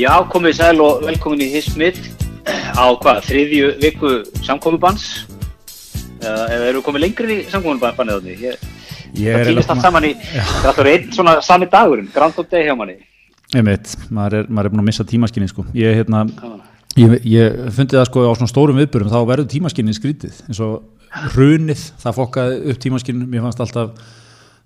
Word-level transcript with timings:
Já, 0.00 0.14
komið 0.32 0.54
sæl 0.56 0.78
og 0.80 1.02
velkomin 1.04 1.42
í 1.44 1.46
Hismit 1.52 1.98
á 2.48 2.88
hvað, 3.02 3.18
þriðju 3.26 3.66
viku 3.82 4.12
samkomiðbans 4.46 5.02
eða, 6.22 6.46
eru 6.70 6.80
komið 6.86 7.02
lengri 7.04 7.36
í 7.42 7.48
samkomibannið 7.52 8.14
þarna? 8.16 8.36
Ég, 8.40 8.62
Ég 9.20 9.36
það 9.36 9.98
er 9.98 10.06
í, 10.08 10.14
það 10.62 10.80
er 10.80 10.90
einn 10.94 11.10
svona 11.12 11.34
sami 11.44 11.68
dagurinn, 11.68 12.08
Grand 12.14 12.38
Day 12.48 12.64
hjá 12.64 12.72
manni. 12.78 12.96
Einmitt, 13.52 13.92
maður 14.08 14.38
er, 14.38 14.48
maður 14.48 14.70
er 14.70 14.74
búin 14.76 14.84
að 14.84 14.88
missa 14.88 15.06
tímaskinni 15.10 15.50
sko. 15.50 15.66
ég, 15.76 15.98
hérna, 16.00 16.24
ég, 16.96 17.18
ég 17.28 17.60
fundi 17.76 17.98
það 17.98 18.08
sko 18.08 18.24
á 18.24 18.32
svona 18.38 18.52
stórum 18.54 18.80
viðbörum 18.80 19.12
þá 19.12 19.20
verður 19.34 19.50
tímaskinni 19.52 19.98
skrítið 19.98 20.40
eins 20.46 20.62
og 20.64 20.80
hrunið, 21.34 21.84
það 22.00 22.18
fokkaði 22.22 22.58
upp 22.72 22.80
tímaskinni 22.86 23.28
mér 23.28 23.44
fannst 23.50 23.60
alltaf 23.66 24.16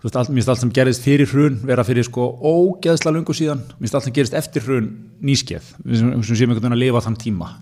veist, 0.05 0.17
allt, 0.21 0.31
mér 0.31 0.41
finnst 0.41 0.53
allt 0.53 0.63
sem 0.63 0.73
gerist 0.77 1.05
fyrir 1.05 1.31
hrun 1.31 1.61
vera 1.65 1.85
fyrir 1.87 2.07
sko 2.07 2.27
ógeðsla 2.45 3.13
lungu 3.15 3.37
síðan. 3.37 3.63
Mér 3.77 3.87
finnst 3.87 3.99
allt 3.99 4.09
sem 4.09 4.17
gerist 4.17 4.37
eftir 4.39 4.67
hrun 4.67 4.91
nýskeið. 5.25 5.71
Við 5.85 6.03
sem, 6.03 6.13
sem 6.21 6.41
séum 6.41 6.53
einhvern 6.53 6.67
veginn 6.67 6.77
að 6.77 6.85
lifa 6.85 7.05
þann 7.07 7.21
tíma. 7.23 7.55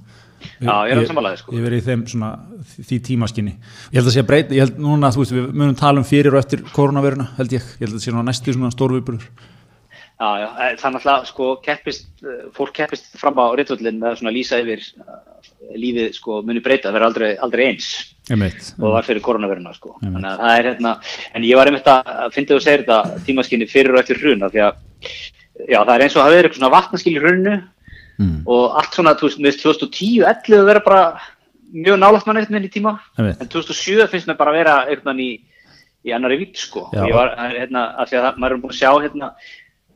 Já, 0.43 0.73
ég 0.87 0.93
er 0.93 1.01
að 1.01 1.09
samanlega 1.11 1.39
sko. 1.39 1.55
ég 1.55 1.63
verið 1.63 1.81
í 1.81 1.87
þeim 1.87 2.03
svona 2.11 2.31
því 2.75 2.99
tímaskinni. 3.07 3.53
Ég 3.93 4.01
held 4.01 4.11
að 4.11 4.17
sé 4.17 4.23
að 4.23 4.29
breyta, 4.31 4.57
ég 4.57 4.67
held 4.67 4.81
núna 4.83 5.11
þú 5.15 5.23
veist 5.23 5.35
við 5.37 5.49
munum 5.53 5.79
tala 5.79 6.03
um 6.03 6.07
fyrir 6.07 6.35
og 6.35 6.41
eftir 6.43 6.65
koronaviruna 6.75 7.29
held 7.39 7.55
ég, 7.55 7.67
ég 7.79 7.87
held 7.87 7.99
að 7.99 8.03
sé 8.03 8.15
núna 8.15 8.27
næstu 8.27 8.55
svona 8.55 8.73
stórviðburður 8.75 9.29
Já, 10.23 10.39
já, 10.39 10.49
eh, 10.61 10.73
er 10.73 10.77
náttúrulega, 10.79 11.27
sko, 11.27 11.57
keppist, 11.57 12.07
eh, 12.23 12.43
fólk 12.55 12.73
keppist 12.73 13.09
fram 13.19 13.35
á 13.43 13.51
réttvöldin 13.59 13.99
með 13.99 14.21
að 14.23 14.37
lýsa 14.37 14.61
yfir 14.63 14.79
uh, 15.03 15.17
lífið, 15.75 16.13
sko, 16.15 16.37
muni 16.47 16.63
breyta, 16.63 16.89
það 16.89 16.95
verður 16.95 17.07
aldrei, 17.09 17.31
aldrei 17.43 17.63
eins 17.67 17.89
Einmitt. 18.31 18.69
og 18.79 18.85
það 18.85 18.95
var 18.95 19.09
fyrir 19.09 19.25
koronaviruna, 19.27 19.73
sko. 19.75 19.97
Þannig 19.99 20.45
að 20.47 20.63
hérna, 20.69 20.93
en 21.35 21.43
ég 21.49 21.59
var 21.59 21.67
einmitt 21.67 21.91
að 21.91 22.31
finna 22.37 22.55
að 22.55 22.63
segja 22.63 22.83
þetta 22.85 23.25
tímaskinni 23.27 23.67
fyrir 23.67 23.97
og 23.97 24.03
eftir 24.05 24.21
hrun, 24.23 24.47
af 24.47 24.55
því 24.55 24.63
að, 24.69 24.77
já, 25.67 25.79
það 25.81 25.95
er 25.97 26.05
eins 26.07 26.15
og 26.15 26.21
að 26.21 26.27
hafa 26.29 26.35
verið 26.37 26.47
eitthvað 26.47 26.61
svona 26.61 26.75
vatnaskil 26.77 27.15
í 27.17 27.23
hrunnu 27.25 27.55
mm. 28.23 28.37
og 28.47 28.79
allt 28.79 28.99
svona, 28.99 29.15
þú 29.19 29.31
veist, 29.31 29.41
með 29.43 29.59
2010 29.65 30.29
11 30.29 30.69
vera 30.71 30.85
bara 30.87 31.07
mjög 31.73 31.99
nálægt 31.99 32.29
mann 32.31 32.39
eitthvað 32.39 32.69
í 32.69 32.77
tíma, 32.77 32.95
Einmitt. 33.19 33.43
en 33.43 33.51
2007 33.51 34.07
finnst 34.13 34.31
mér 34.31 34.39
bara 34.39 34.55
að 34.55 34.61
vera 34.61 34.77
eitthvað 34.87 35.25
í, 35.25 35.33
í 36.07 36.15
annari 36.15 36.39
vitt, 36.45 36.63
sko. 36.63 36.87
Og 36.93 37.11
ég 37.11 37.17
var, 37.17 37.35
hérna, 37.57 37.89
af 37.99 38.11
því 38.13 38.21
að 38.21 38.39
maður 38.39 38.55
er 38.55 38.63
búin 38.63 38.75
að 38.75 38.79
sjá, 38.79 38.91
hérna, 39.03 39.33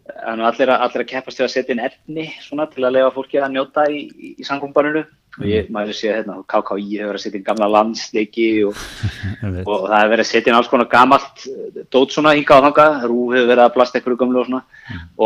Þannig 0.07 0.45
að 0.47 0.49
allir, 0.53 0.71
allir 0.77 1.03
að 1.03 1.09
keppast 1.11 1.39
við 1.41 1.45
að 1.49 1.53
setja 1.57 1.75
inn 1.75 1.85
efni 1.87 2.25
svona 2.45 2.67
til 2.71 2.85
að 2.87 2.93
lega 2.95 3.11
fólki 3.15 3.39
að 3.43 3.53
njóta 3.57 3.87
í, 3.91 4.03
í, 4.15 4.29
í 4.39 4.45
samkombaninu 4.47 5.03
og 5.37 5.45
ég 5.51 5.67
maður 5.75 5.97
sé 5.99 6.09
að 6.09 6.15
hérna, 6.21 6.37
KKÍ 6.49 6.85
hefur 6.97 7.11
verið 7.11 7.19
að 7.19 7.25
setja 7.25 7.37
inn 7.41 7.45
gamla 7.49 7.67
landsleiki 7.75 8.47
og, 8.69 8.79
Einmitt. 9.43 9.67
og 9.67 9.83
það 9.91 9.97
hefur 9.99 10.13
verið 10.15 10.25
að 10.25 10.31
setja 10.31 10.53
inn 10.53 10.59
alls 10.61 10.71
konar 10.73 10.89
gamalt 10.95 11.43
eh, 11.51 11.83
dót 11.93 12.15
svona 12.15 12.33
hinga 12.39 12.57
á 12.57 12.65
þanga, 12.69 12.87
Rú 13.11 13.19
hefur 13.35 13.51
verið 13.51 13.65
að 13.67 13.75
blasta 13.75 13.99
einhverju 14.01 14.21
gamlu 14.23 14.41
og 14.41 14.49
svona. 14.49 14.63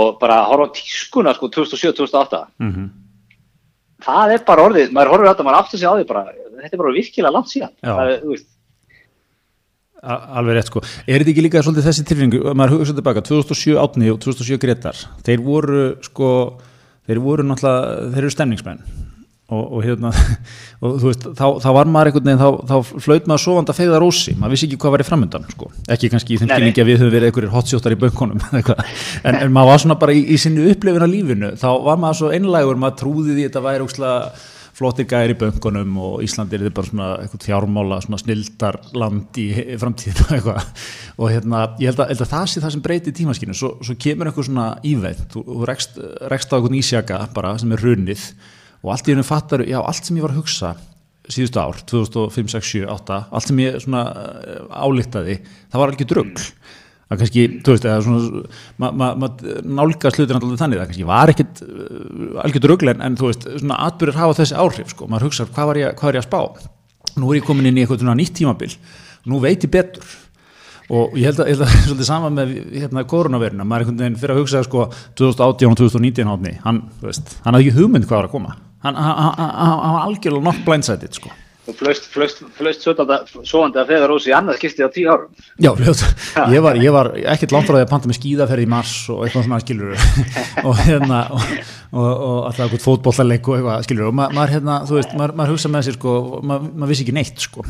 Og 0.01 0.17
bara 0.25 0.41
að 0.41 0.49
horfa 0.55 0.67
á 0.67 0.75
tískuna 0.81 1.37
sko 1.37 1.53
2007-2008 1.61 2.43
Mhm. 2.65 2.89
það 4.01 4.33
er 4.35 4.45
bara 4.49 4.65
orðið, 4.65 4.91
maður 4.97 5.13
horfir 5.15 5.29
á 5.29 5.33
þetta, 5.35 5.45
maður 5.47 5.61
áttur 5.61 5.79
sig 5.83 5.89
á 5.89 5.95
því 6.01 6.07
bara, 6.09 6.25
þetta 6.63 6.73
er 6.75 6.81
bara 6.83 6.97
virkilega 6.97 7.33
langt 7.37 7.51
síðan. 7.53 7.73
Það, 7.85 8.11
er, 8.15 8.21
þú 8.25 8.31
veist, 8.35 8.47
Alveg 10.01 10.57
rétt 10.57 10.71
sko. 10.71 10.81
Er 11.05 11.21
þetta 11.21 11.35
ekki 11.35 11.45
líka 11.45 11.61
svolítið 11.65 11.91
þessi 11.91 12.07
tilfinningu, 12.09 12.55
maður 12.57 12.79
hugsa 12.79 12.97
tilbaka, 12.97 13.23
2007 13.27 13.77
Átni 13.83 14.09
og 14.13 14.21
2007 14.25 14.61
Gretar, 14.63 14.99
þeir 15.27 15.45
voru 15.45 15.85
sko, 16.07 16.31
þeir 17.09 17.21
voru 17.21 17.45
náttúrulega, 17.45 18.11
þeir 18.15 18.25
eru 18.25 18.33
stemningsmenn 18.33 18.81
og, 19.51 19.65
og 19.77 19.83
hérna, 19.85 20.13
og 20.83 20.95
þú 21.03 21.11
veist, 21.11 21.27
þá, 21.37 21.45
þá 21.61 21.69
var 21.77 21.91
maður 21.93 22.11
einhvern 22.11 22.31
veginn, 22.31 22.41
þá, 22.41 22.71
þá 22.71 23.03
flöut 23.05 23.29
maður 23.29 23.43
sofandi 23.45 23.75
að 23.75 23.81
fegða 23.81 23.99
rósi, 24.01 24.35
maður 24.39 24.55
vissi 24.55 24.69
ekki 24.69 24.79
hvað 24.85 24.95
var 24.95 25.05
í 25.05 25.09
framöndan 25.09 25.49
sko, 25.53 25.69
ekki 25.97 26.11
kannski 26.15 26.37
í 26.37 26.41
þeim 26.41 26.53
skilningi 26.53 26.85
að 26.85 26.89
við 26.93 27.03
höfum 27.03 27.13
verið 27.17 27.31
einhverjir 27.31 27.53
hotsjóttar 27.57 27.97
í 27.97 27.99
eitthvað. 28.01 28.81
en, 29.25 29.37
en 29.43 29.53
maður 29.53 29.73
var 29.73 29.85
svona 29.85 29.99
bara 30.01 30.17
í, 30.17 30.23
í 30.33 30.41
sinni 30.41 30.65
upplifin 30.71 31.05
af 31.05 31.13
lífinu, 31.13 31.53
þá 31.61 31.69
var 31.91 32.01
maður 32.01 32.23
svo 32.23 32.33
einlægur, 32.39 32.81
maður 32.81 32.99
trúði 33.03 33.37
því 33.37 33.51
þetta 33.51 33.65
væri 33.67 33.87
ókslega 33.89 34.17
flottir 34.81 35.07
gæri 35.11 35.35
í 35.37 35.39
bönkunum 35.41 35.97
og 36.01 36.23
Íslandi 36.25 36.57
er 36.57 36.65
þetta 36.67 36.77
bara 36.81 36.89
svona 36.91 37.09
eitthvað 37.21 37.47
fjármála 37.47 37.99
svona 38.05 38.21
snildarland 38.23 39.41
í 39.43 39.47
he- 39.57 39.79
framtíðinu 39.81 40.29
eitthvað. 40.39 40.87
Og 41.21 41.31
hérna 41.35 41.63
ég 41.83 41.91
held 41.93 42.01
að, 42.05 42.15
held 42.15 42.25
að 42.25 42.33
það 42.33 42.47
sé 42.55 42.63
það 42.65 42.75
sem 42.77 42.85
breytir 42.89 43.17
tímaskinu 43.21 43.57
svo, 43.59 43.75
svo 43.85 43.97
kemur 44.01 44.31
eitthvað 44.31 44.49
svona 44.49 44.69
íveit 44.89 45.21
þú, 45.35 45.45
þú 45.51 45.69
rekst, 45.69 46.01
rekst 46.33 46.53
á 46.53 46.57
eitthvað 46.57 46.79
ísjaka 46.81 47.21
bara 47.37 47.55
sem 47.61 47.77
er 47.77 47.85
runnið 47.85 48.25
og 48.81 48.95
allt 48.95 49.09
í 49.11 49.13
hennu 49.13 49.27
fattar 49.29 49.67
já 49.69 49.77
allt 49.85 50.09
sem 50.09 50.17
ég 50.17 50.25
var 50.25 50.33
að 50.33 50.41
hugsa 50.41 50.73
síðustu 51.31 51.61
ár 51.61 51.77
2005, 51.87 52.49
6, 52.57 52.71
7, 52.81 52.87
8 52.91 53.19
allt 53.37 53.51
sem 53.51 53.59
ég 53.63 53.77
svona 53.85 54.01
eh, 54.17 54.63
álíktaði 54.73 55.37
það 55.45 55.77
var 55.83 55.93
alveg 55.93 56.09
drugg 56.11 56.41
það 57.11 57.23
kannski, 57.25 57.45
þú 57.67 57.75
veist, 57.75 57.87
eða 57.91 58.03
svona 58.07 58.43
maður 58.81 58.99
ma, 59.01 59.09
ma, 59.19 59.29
nálgast 59.81 60.19
hlutin 60.21 60.39
alltaf 60.39 60.61
þannig 60.63 60.81
það 60.81 60.91
kannski 60.93 61.07
var 61.09 61.33
ekkit 61.33 61.63
uh, 61.67 62.41
algjör 62.45 62.65
drugl 62.67 62.93
en, 62.93 63.19
þú 63.19 63.31
veist, 63.33 63.47
svona 63.57 63.79
atbyrður 63.89 64.21
hafa 64.21 64.39
þessi 64.39 64.59
áhrif 64.63 64.95
sko, 64.95 65.09
maður 65.11 65.29
hugsa 65.29 65.49
hvað 65.51 65.71
var 65.73 65.81
ég, 65.81 65.97
hvað 65.99 66.13
er 66.13 66.21
ég 66.21 66.25
að 66.25 66.29
spá? 66.29 66.71
Nú 67.19 67.33
er 67.33 67.41
ég 67.41 67.47
komin 67.49 67.67
inn 67.67 67.81
í 67.81 67.85
eitthvað 67.85 68.07
nýtt 68.15 68.37
tímabil. 68.39 68.71
Nú 69.27 69.43
veit 69.43 69.67
ég 69.67 69.73
betur. 69.75 70.07
Og 70.91 71.19
ég 71.19 71.27
held 71.27 71.43
að, 71.43 71.51
held 71.51 71.67
að 71.67 71.75
svolítið 71.89 72.07
sama 72.09 72.31
með 72.35 72.55
hérna 72.77 73.07
koronaviruna, 73.11 73.67
maður 73.67 73.83
er 73.83 73.89
einhvern 73.89 74.03
veginn 74.05 74.23
fyrir 74.23 74.37
að 74.37 74.43
hugsa 74.45 74.65
sko 74.67 74.87
2018 75.19 75.71
og 75.71 75.79
2019 75.83 76.31
hátni 76.31 76.57
hann, 76.65 76.83
þú 77.03 77.11
veist, 77.11 77.37
hann 77.45 77.59
hafði 77.59 77.69
ekki 77.69 77.79
hugmynd 77.79 78.09
hvað 78.11 78.19
var 78.23 78.31
að 78.31 78.35
koma. 78.35 78.57
Hann, 78.87 78.99
var 78.99 80.03
algjörlega 80.07 80.47
nokk 80.47 80.67
blindsided 80.67 81.19
sko 81.19 81.31
og 81.71 81.79
flöst, 81.79 82.09
flöst, 82.13 82.43
flöst 82.59 82.85
svoandi 82.85 83.81
að 83.81 83.93
feða 83.93 84.11
rósi 84.11 84.33
í 84.33 84.35
annað 84.37 84.61
skipti 84.61 84.85
á 84.85 84.91
tíu 84.93 85.11
árum. 85.11 85.31
Já, 85.57 85.71
ljótt, 85.79 86.05
ég 86.53 86.65
var, 86.65 86.81
ég 86.81 86.95
var 86.95 87.13
ekkert 87.35 87.55
langt 87.57 87.71
frá 87.71 87.79
því 87.79 87.85
að 87.87 87.93
panta 87.95 88.11
með 88.11 88.21
skíðaferð 88.21 88.67
í 88.67 88.71
mars 88.75 88.95
og 89.13 89.25
eitthvað 89.25 89.47
svona 89.47 89.63
skilur 89.65 89.95
og 90.67 90.85
hérna 90.85 91.23
og, 91.31 91.49
og, 91.95 92.11
og 92.11 92.39
alltaf 92.51 92.67
eitthvað 92.67 92.87
fótbollaleik 92.87 93.51
og 93.51 93.59
eitthvað 93.59 93.89
skilur 93.89 94.11
og 94.11 94.19
ma 94.21 94.29
maður 94.35 94.57
hérna, 94.59 94.79
þú 94.91 95.01
veist, 95.01 95.17
maður, 95.17 95.37
maður 95.41 95.57
hugsa 95.57 95.73
með 95.73 95.89
sér 95.89 95.99
sko, 96.01 96.17
maður, 96.43 96.71
maður 96.75 96.95
vissi 96.95 97.07
ekki 97.07 97.19
neitt 97.21 97.49
sko 97.49 97.67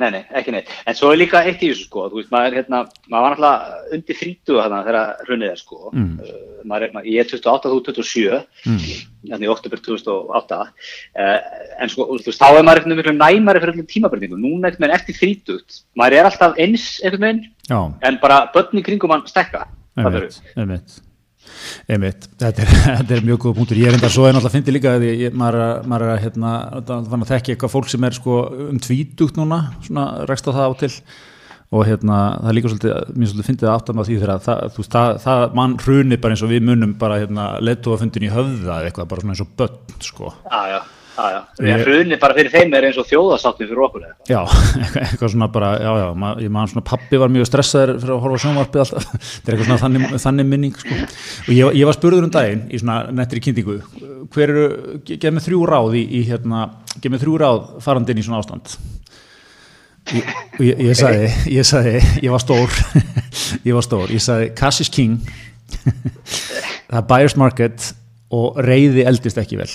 Nei, 0.00 0.08
nei, 0.14 0.20
ekki 0.38 0.52
neitt. 0.54 0.70
En 0.88 0.96
svo 0.96 1.10
er 1.12 1.18
líka 1.20 1.42
eitt 1.44 1.60
í 1.60 1.68
þessu 1.68 1.84
sko, 1.84 2.06
þú 2.08 2.20
veist, 2.20 2.30
maður, 2.32 2.54
hérna, 2.56 2.78
maður 3.12 3.24
var 3.26 3.34
náttúrulega 3.34 3.96
undir 3.98 4.16
30 4.20 4.56
þarna 4.56 4.78
þegar 4.86 5.10
hrunnið 5.26 5.50
er 5.50 5.58
sko. 5.60 5.80
Mm. 5.92 6.14
Uh, 6.24 6.38
maður, 6.70 6.86
er- 6.86 6.94
maður, 6.94 7.10
ég 7.12 7.20
er 7.20 7.28
28, 7.34 7.72
þú 7.74 7.94
27, 8.00 8.38
mm. 8.70 8.86
þannig 9.28 9.44
í 9.44 9.52
oktober 9.52 9.82
2008. 9.84 10.60
Uh, 10.62 11.36
en 11.84 11.92
sko, 11.92 12.06
þú 12.14 12.30
veist, 12.30 12.40
þá 12.40 12.48
er 12.48 12.64
maður 12.64 12.80
eitthvað 12.80 13.02
miklu 13.02 13.14
næmari 13.18 13.62
fyrir 13.64 13.74
öllum 13.76 13.90
tímabreytingum. 13.92 14.40
Núna 14.46 14.70
eitthvað 14.70 14.96
eftir 14.96 15.20
30, 15.20 15.82
maður 16.00 16.18
er 16.22 16.30
alltaf 16.30 16.56
eins 16.64 16.88
eitthvað 17.04 17.26
meginn, 17.26 17.44
Já, 17.68 17.80
en 18.08 18.18
bara 18.24 18.40
börn 18.56 18.80
í 18.80 18.86
kringum 18.88 19.12
hann 19.12 19.28
stekka. 19.28 19.66
fattarðu? 20.00 20.32
einmitt, 20.56 20.96
einmitt. 21.90 22.28
Þetta 22.40 22.62
er, 22.64 22.70
þetta 23.00 23.16
er 23.18 23.24
mjög 23.26 23.40
góð 23.46 23.56
punktur. 23.60 23.80
Ég 23.80 23.90
er 23.90 23.98
enda 23.98 24.10
svo 24.12 24.28
en 24.28 24.38
alltaf 24.38 24.54
fyndi 24.56 24.74
líka 24.74 24.94
að 24.98 25.08
ég, 25.10 25.34
maður, 25.36 25.60
að- 25.66 25.88
maður 25.92 26.12
að 26.14 26.22
hérna, 26.26 26.52
þannig 26.90 27.26
að 27.26 27.32
þekki 27.34 27.54
eitthvað 27.56 27.74
fólk 27.74 27.90
sem 27.92 28.06
er 28.10 28.16
sko 28.20 28.38
um 28.70 28.78
tvítugt 28.82 29.40
núna 29.40 29.60
svona 29.86 30.06
rekst 30.30 30.48
á 30.48 30.52
það 30.52 30.64
á 30.68 30.72
til. 30.84 30.92
Og 31.70 31.84
hérna 31.86 32.14
það 32.42 32.54
líka 32.56 32.70
svolítið, 32.72 32.94
mér 33.14 33.28
svolítið 33.30 33.46
fyndið 33.46 33.68
að 33.70 33.74
áttan 33.78 34.00
á 34.00 34.06
því 34.08 34.14
þegar 34.18 34.30
að 34.34 34.40
það, 34.48 34.62
þú 34.74 34.80
veist, 34.82 34.94
það, 34.96 35.10
það 35.22 35.42
mann 35.60 35.76
hrunir 35.78 36.18
bara 36.24 36.34
eins 36.34 36.42
og 36.42 36.50
við 36.50 36.64
munum 36.66 36.94
bara 36.98 37.18
hérna 37.20 37.44
lettúafundin 37.62 38.24
í 38.26 38.30
höfða 38.34 38.78
eitthvað, 38.88 39.06
bara 39.12 39.22
svona 39.22 39.36
eins 39.36 39.42
og 39.44 39.52
börn 39.60 40.00
sko, 40.02 40.32
Já, 40.50 40.58
já, 40.72 40.80
já. 41.34 41.38
Ég... 41.66 41.82
Hrunið 41.86 42.18
bara 42.22 42.34
fyrir 42.36 42.52
þeim 42.54 42.74
er 42.78 42.86
eins 42.88 42.98
og 43.00 43.06
þjóðasáttin 43.10 43.68
fyrir 43.70 43.82
okkur. 43.86 44.04
eða 44.06 44.30
já, 44.30 44.40
eitthvað, 45.02 45.32
svona 45.34 45.48
bara, 45.54 45.70
já, 45.82 45.90
já, 46.00 46.06
ma, 46.22 46.30
ég 46.44 46.52
man 46.54 46.70
svona 46.70 46.84
pappi 46.86 47.20
var 47.20 47.32
mjög 47.34 47.48
stressaður 47.50 47.92
fyrir 48.02 48.14
að 48.16 48.22
horfa 48.24 48.40
sjónvarpið 48.44 48.82
alltaf, 48.84 49.08
þetta 49.34 49.52
er 49.52 49.56
eitthvað 49.56 49.68
svona 49.70 49.80
þannig, 49.84 50.14
þannig 50.24 50.48
minning, 50.52 50.78
sko, 50.80 51.00
og 51.46 51.52
ég, 51.56 51.76
ég 51.80 51.90
var 51.90 51.98
spurður 51.98 52.28
um 52.28 52.32
daginn 52.38 52.62
í 52.70 52.80
svona 52.82 52.98
nettri 53.20 53.42
kynningu, 53.44 53.76
hver 54.34 54.54
eru, 54.54 54.64
ge- 55.08 55.18
gef 55.22 55.36
mér 55.36 55.46
þrjú 55.48 55.60
ráð 55.72 55.98
í, 56.00 56.04
í 56.20 56.24
hérna, 56.30 56.64
gef 56.96 57.10
mér 57.14 57.22
þrjú 57.26 57.36
ráð 57.44 57.60
farandinn 57.84 58.22
í 58.22 58.26
svona 58.26 58.40
ástand, 58.44 58.74
ég, 60.16 60.32
ég, 60.64 60.82
ég 60.90 60.98
sagði, 60.98 61.30
ég 61.58 61.66
sagði, 61.68 62.00
ég 62.24 62.32
var 62.34 62.42
stór, 62.42 62.80
ég 63.68 63.76
var 63.76 63.86
stór, 63.86 64.10
ég 64.14 64.24
sagði, 64.24 64.50
cash 64.58 64.82
is 64.86 64.90
king, 64.92 65.20
það 66.90 67.00
er 67.02 67.08
buyer's 67.10 67.36
market 67.38 67.92
og 68.34 68.58
reyði 68.62 69.04
eldist 69.10 69.38
ekki 69.42 69.58
vel. 69.58 69.70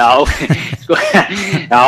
Já, 0.00 0.08
sko, 0.84 0.96
já. 0.96 1.80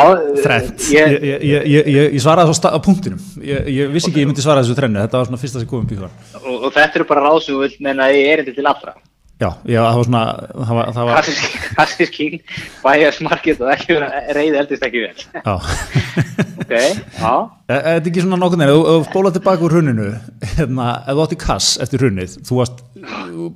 Þrennt, 0.43 0.83
Ég, 0.93 1.15
ég, 1.23 1.45
ég, 1.49 1.63
ég, 1.69 1.87
ég, 2.13 2.19
svaraði 2.21 2.53
svo 2.53 2.69
á 2.69 2.79
punktinum 2.83 3.21
ég, 3.41 3.65
ég 3.73 3.93
vissi 3.93 4.11
ekki 4.11 4.21
ég 4.23 4.29
myndi 4.29 4.43
svara 4.43 4.61
þessu 4.61 4.77
trennu 4.77 5.01
þetta 5.01 5.21
var 5.21 5.29
svona 5.29 5.41
fyrsta 5.41 5.63
sem 5.63 5.69
komum 5.71 5.89
bíðan 5.89 6.13
og, 6.37 6.53
og 6.67 6.69
þetta 6.75 6.99
eru 7.01 7.09
bara 7.09 7.25
ráð 7.25 7.41
sem 7.45 7.55
þú 7.57 7.63
vilt 7.65 7.81
menna 7.87 8.07
að 8.09 8.19
ég 8.19 8.31
er 8.35 8.53
til 8.53 8.67
allra. 8.69 8.93
já, 9.41 9.49
já, 9.65 9.81
það 9.81 9.97
var 9.97 10.07
svona 10.07 10.23
það 10.53 10.73
var, 10.77 10.91
það 10.97 11.09
var, 11.09 11.29
Klassisk 11.73 12.13
king, 12.13 12.39
buyer's 12.83 13.19
market 13.25 13.63
og 13.63 13.71
ekki 13.73 13.97
reyði 14.37 14.59
eldist 14.61 14.85
ekki 14.87 15.05
vel. 15.07 15.27
já 15.33 15.55
Ok, 16.63 16.73
já. 16.73 17.33
Er 17.67 17.79
er 17.79 17.97
þetta 17.97 18.11
ekki 18.11 18.23
svona 18.23 18.39
nokkuð 18.39 18.61
neina, 18.61 18.75
þú 18.77 18.97
spólað 19.09 19.39
tilbaka 19.39 19.65
úr 19.67 19.77
hruninu 19.77 20.09
hérna, 20.55 20.89
ef 21.03 21.17
þú 21.17 21.25
átti 21.25 21.39
kass 21.43 21.73
eftir 21.83 22.05
hrunið 22.05 22.37
þú 22.45 22.59
varst 22.61 22.83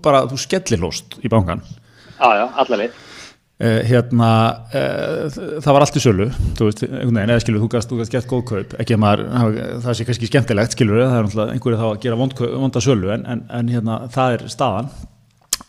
bara, 0.03 0.25
þú 0.27 0.39
skellilóst 0.43 1.19
í 1.23 1.31
bankan 1.31 1.61
Já, 2.17 2.29
já, 2.33 2.45
allaveg. 2.57 2.95
Uh, 3.57 3.79
hérna, 3.89 4.29
uh, 4.69 5.23
það 5.33 5.73
var 5.73 5.81
allt 5.81 5.95
í 5.97 6.01
sölu 6.03 6.27
þú 6.29 6.67
veist, 6.67 6.83
einhvern 6.85 7.15
veginn, 7.17 7.31
eða 7.33 7.41
skilur 7.41 7.63
þú 7.63 7.69
gast, 7.73 7.89
þú 7.89 7.97
gast 8.03 8.13
gett 8.13 8.27
góð 8.29 8.43
kaup, 8.51 8.75
ekki 8.83 8.93
að 8.93 8.99
maður 9.01 9.23
það 9.81 9.95
sé 9.97 10.05
kannski 10.05 10.29
skemmtilegt, 10.29 10.75
skilur 10.75 10.99
það 11.01 11.15
er 11.15 11.25
náttúrulega 11.25 11.55
einhverju 11.55 11.79
þá 11.79 11.85
að 11.87 12.01
gera 12.03 12.19
vond, 12.19 12.35
vonda 12.51 12.83
sölu, 12.85 13.09
en, 13.15 13.25
en, 13.25 13.41
en 13.57 13.71
hérna, 13.73 13.95
það 14.13 14.35
er 14.35 14.43
staðan. 14.53 14.91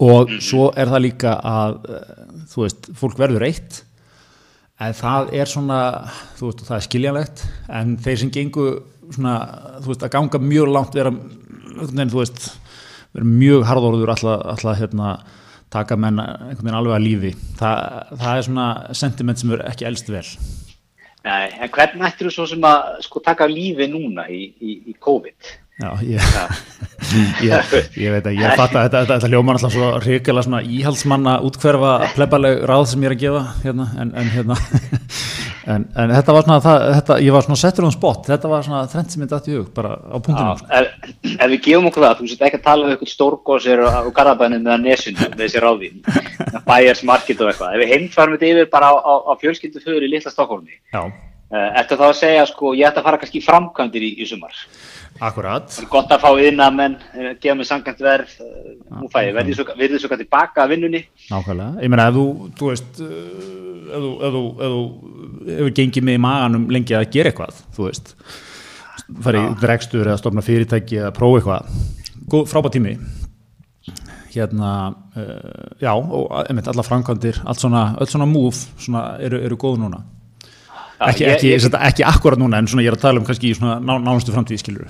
Og 0.04 0.30
svo 0.44 0.68
er 0.78 0.92
það 0.92 1.04
líka 1.06 1.32
að 1.48 1.78
eh, 1.90 2.12
þú 2.52 2.62
veist, 2.66 2.90
fólk 3.00 3.18
verður 3.18 3.46
eitt 3.48 3.80
en 4.78 4.94
það 4.94 5.32
er 5.40 5.50
svona 5.50 5.80
þú 6.38 6.50
veist, 6.50 6.62
það 6.68 6.76
er 6.76 6.86
skiljanlegt 6.86 7.44
en 7.80 7.96
þeir 8.04 8.20
sem 8.20 8.30
gengu 8.34 8.66
svona, 9.08 9.34
þú 9.80 9.90
veist, 9.90 10.04
að 10.06 10.14
ganga 10.14 10.42
mjög 10.44 10.70
langt 10.76 10.98
vera, 10.98 11.10
einhvern 11.10 11.88
veginn, 11.96 12.12
þú 12.12 12.20
veist 12.20 12.46
vera 13.16 13.30
mjög 13.32 13.66
harðorður 13.72 14.14
alltaf, 14.14 14.44
alltaf 14.52 14.78
hérna, 14.78 15.12
taka 15.72 15.96
menn 16.00 16.20
einhvern 16.22 16.64
veginn 16.64 16.78
alveg 16.80 16.96
að 16.96 17.06
lífi 17.06 17.32
það, 17.58 17.78
það 18.16 18.32
er 18.32 18.46
svona 18.48 18.68
sentiment 19.02 19.40
sem 19.40 19.54
er 19.56 19.64
ekki 19.68 19.88
elst 19.88 20.10
vel 20.12 20.26
Nei, 21.26 21.48
en 21.58 21.70
hvernig 21.74 22.06
ættir 22.06 22.28
þú 22.28 22.34
svo 22.34 22.46
sem 22.48 22.64
að 22.64 23.00
sko 23.04 23.20
taka 23.24 23.48
lífi 23.50 23.88
núna 23.90 24.28
í, 24.32 24.44
í, 24.62 24.76
í 24.88 24.94
COVID? 25.02 25.50
Já, 25.78 25.92
ég, 26.02 26.22
ég, 27.46 27.74
ég 27.94 28.10
veit 28.10 28.24
að 28.26 28.34
ég 28.34 28.54
fatt 28.58 28.72
að 28.74 28.88
þetta, 28.88 29.02
þetta, 29.04 29.16
þetta 29.20 29.28
ljóman 29.30 29.54
alltaf 29.54 29.70
svo 29.70 29.90
ríkilega 30.02 30.42
svona 30.42 30.62
íhaldsmanna 30.66 31.34
útkverfa 31.46 31.92
plebaleg 32.16 32.64
ráð 32.66 32.86
sem 32.90 33.04
ég 33.04 33.12
er 33.12 33.14
að 33.14 33.20
gefa 33.20 33.42
hérna, 33.62 33.86
en, 34.02 34.10
en, 34.18 34.32
hérna, 34.32 34.56
en, 35.76 35.84
en 36.02 36.14
þetta 36.16 36.34
var 36.34 36.48
svona, 36.48 36.58
það, 36.64 36.86
þetta, 36.96 37.18
ég 37.28 37.36
var 37.36 37.46
svona 37.46 37.60
settur 37.62 37.86
um 37.86 37.94
spott, 37.94 38.26
þetta 38.26 38.50
var 38.50 38.66
svona 38.66 38.82
þrennt 38.90 39.14
sem 39.14 39.22
ég 39.22 39.30
dætti 39.30 39.54
hug 39.54 39.70
bara 39.78 39.94
á 40.02 40.16
punktinu. 40.18 40.56
Já, 40.58 40.82
ef, 40.82 41.14
ef 41.36 41.54
við 41.54 41.64
gefum 41.68 41.88
okkur 41.92 42.08
það, 42.08 42.18
þú 42.18 42.32
sést 42.32 42.44
ekki 42.48 42.58
að 42.58 42.66
tala 42.66 42.88
um 42.88 42.96
eitthvað 42.96 43.14
stórgóðsir 43.14 43.86
á 43.86 44.02
Garabænum 44.18 44.66
með 44.66 44.84
nesinu 44.88 45.30
með 45.30 45.44
þessi 45.44 45.62
ráðin, 45.62 46.04
bæjars 46.66 47.06
markit 47.06 47.46
og 47.46 47.52
eitthvað, 47.52 47.78
ef 47.78 47.84
við 47.84 47.94
heimtvarum 47.94 48.34
þetta 48.34 48.50
yfir 48.50 48.72
bara 48.74 48.90
á, 48.90 48.94
á, 48.98 49.14
á 49.30 49.32
fjölskyldu 49.38 49.86
fyrir 49.86 50.10
í 50.10 50.14
litla 50.16 50.34
Stokkólmi, 50.34 50.74
eftir 51.54 52.02
þá 52.02 52.08
að 52.10 52.18
segja 52.18 52.46
sko, 52.50 52.74
ég 52.74 52.90
ætti 52.90 52.98
að 52.98 53.12
fara 53.12 53.22
kannski 53.22 53.46
framkvæmdir 53.46 54.10
í, 54.10 54.16
í 54.18 54.26
sumar. 54.26 54.58
Akkurat. 55.18 55.66
Það 55.72 55.82
er 55.82 55.90
gott 55.90 56.12
að 56.14 56.22
fá 56.22 56.28
að 56.30 56.74
menn, 56.76 56.96
gefa 57.42 57.54
mig 57.58 57.66
sangant 57.66 58.02
verð, 58.02 58.34
nú 59.00 59.08
fæ 59.10 59.18
ég 59.26 59.34
verðið 59.34 60.00
svo 60.02 60.10
kannski 60.10 60.28
baka 60.30 60.64
að 60.64 60.74
vinnunni. 60.74 61.00
Nákvæmlega, 61.32 61.82
ég 61.82 61.92
meina 61.92 62.06
ef 62.10 62.18
þú, 62.18 62.26
þú 62.58 62.70
veist, 62.70 63.00
ef 63.02 64.04
þú, 64.04 64.10
ef 64.28 64.36
þú, 64.36 64.42
ef 64.52 64.74
þú 64.74 64.82
hefur 65.48 65.72
gengið 65.80 66.06
með 66.06 66.18
í 66.18 66.22
maganum 66.22 66.68
lengi 66.74 66.98
að 66.98 67.08
gera 67.16 67.32
eitthvað, 67.32 67.62
þú 67.74 67.88
veist, 67.88 68.12
farið 69.26 69.48
í 69.48 69.56
dregstur 69.64 70.04
eða 70.06 70.20
stofna 70.22 70.44
fyrirtæki 70.46 71.00
eða 71.02 71.14
prófa 71.16 71.40
eitthvað, 71.40 72.44
frábært 72.52 72.76
tími, 72.78 72.94
hérna, 74.36 74.74
uh, 75.18 75.72
já, 75.82 75.92
og 75.96 76.30
einmitt 76.44 76.70
alla 76.70 76.86
framkvæmdir, 76.86 77.42
allt 77.48 77.64
svona, 77.64 77.88
öll 77.98 78.10
svona 78.12 78.30
múf 78.30 78.68
svona 78.78 79.08
eru, 79.24 79.42
eru 79.48 79.58
góð 79.58 79.82
núna. 79.82 80.04
Ekki, 80.98 81.28
ekki, 81.30 81.52
ekki 81.54 82.02
akkurat 82.06 82.40
núna 82.40 82.58
en 82.58 82.66
svona 82.70 82.82
ég 82.82 82.90
er 82.90 82.96
að 82.96 83.04
tala 83.04 83.20
um 83.20 83.26
kannski 83.26 83.52
í 83.52 83.54
svona 83.54 83.76
ná, 83.78 83.92
nánustu 84.02 84.34
framtíði 84.34 84.64
skilur 84.64 84.88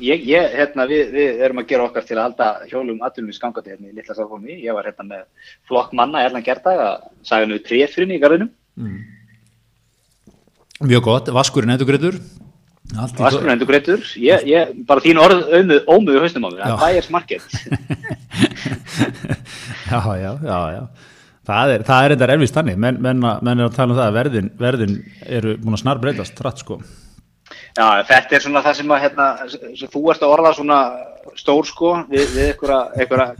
ég, 0.00 0.24
ég, 0.28 0.54
hérna, 0.56 0.86
við, 0.88 1.12
við 1.12 1.42
erum 1.44 1.60
að 1.62 1.68
gera 1.72 1.86
okkar 1.88 2.06
til 2.08 2.16
að 2.16 2.24
halda 2.24 2.48
hjólum 2.70 3.04
aðlunum 3.04 3.32
í 3.32 3.36
skangati 3.36 3.72
hérna 3.74 3.90
í. 3.90 3.94
Lilla 3.96 4.16
Sáfómi 4.16 4.58
ég 4.62 4.76
var 4.76 4.88
hérna 4.88 5.06
með 5.10 5.22
flokk 5.68 5.94
manna 5.96 6.24
hérna 6.24 6.44
gerðdag 6.44 6.82
að 6.86 7.06
sagja 7.28 7.50
nú 7.50 7.60
trefrin 7.64 8.14
í 8.14 8.20
garðinum. 8.22 8.50
Mm. 8.78 9.00
Mjög 10.88 11.02
gott, 11.08 11.32
vaskurinn 11.34 11.74
endur 11.74 11.88
greitur 11.88 12.16
Vaskurinn 12.94 13.52
endur 13.52 13.68
greitur 13.68 14.04
bara 14.88 15.04
þín 15.04 15.20
orð 15.20 15.50
ómöðu 15.90 16.22
haustum 16.22 16.46
á 16.46 16.50
mér. 16.54 16.64
Það 16.80 16.96
er 17.00 17.08
smarkett 17.08 17.50
Já, 19.88 20.00
já, 20.20 20.32
já, 20.44 20.58
já. 20.76 20.82
Það 21.48 21.70
er, 21.72 21.82
það 21.88 22.04
er 22.04 22.12
þetta 22.12 22.32
erfist 22.34 22.56
þannig, 22.56 22.80
menn, 22.80 22.98
menn, 23.00 23.22
menn 23.24 23.60
er 23.60 23.68
að 23.70 23.76
tala 23.76 23.94
um 23.94 23.98
það 23.98 24.08
að 24.10 24.16
verðin, 24.18 24.48
verðin 24.60 24.96
eru 25.24 25.54
búin 25.62 25.76
að 25.78 25.80
snar 25.80 26.00
breytast 26.02 26.34
trætt 26.36 26.60
sko. 26.60 26.76
Já, 27.78 27.86
þetta 28.08 28.36
er 28.36 28.42
svona 28.44 28.62
það 28.64 28.76
sem 28.80 28.92
að, 28.94 29.02
hérna, 29.04 29.26
sem 29.78 29.90
þú 29.92 30.02
ert 30.12 30.24
að 30.24 30.34
orða 30.34 30.52
svona 30.56 30.78
stór 31.38 31.66
sko 31.68 31.90
við, 32.08 32.30
við 32.34 32.46
einhverja 32.48 33.32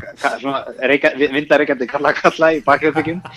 vindareikandi 1.34 1.88
kalla 1.90 2.12
kalla 2.16 2.52
í 2.54 2.60
bakjöfbygjum. 2.66 3.22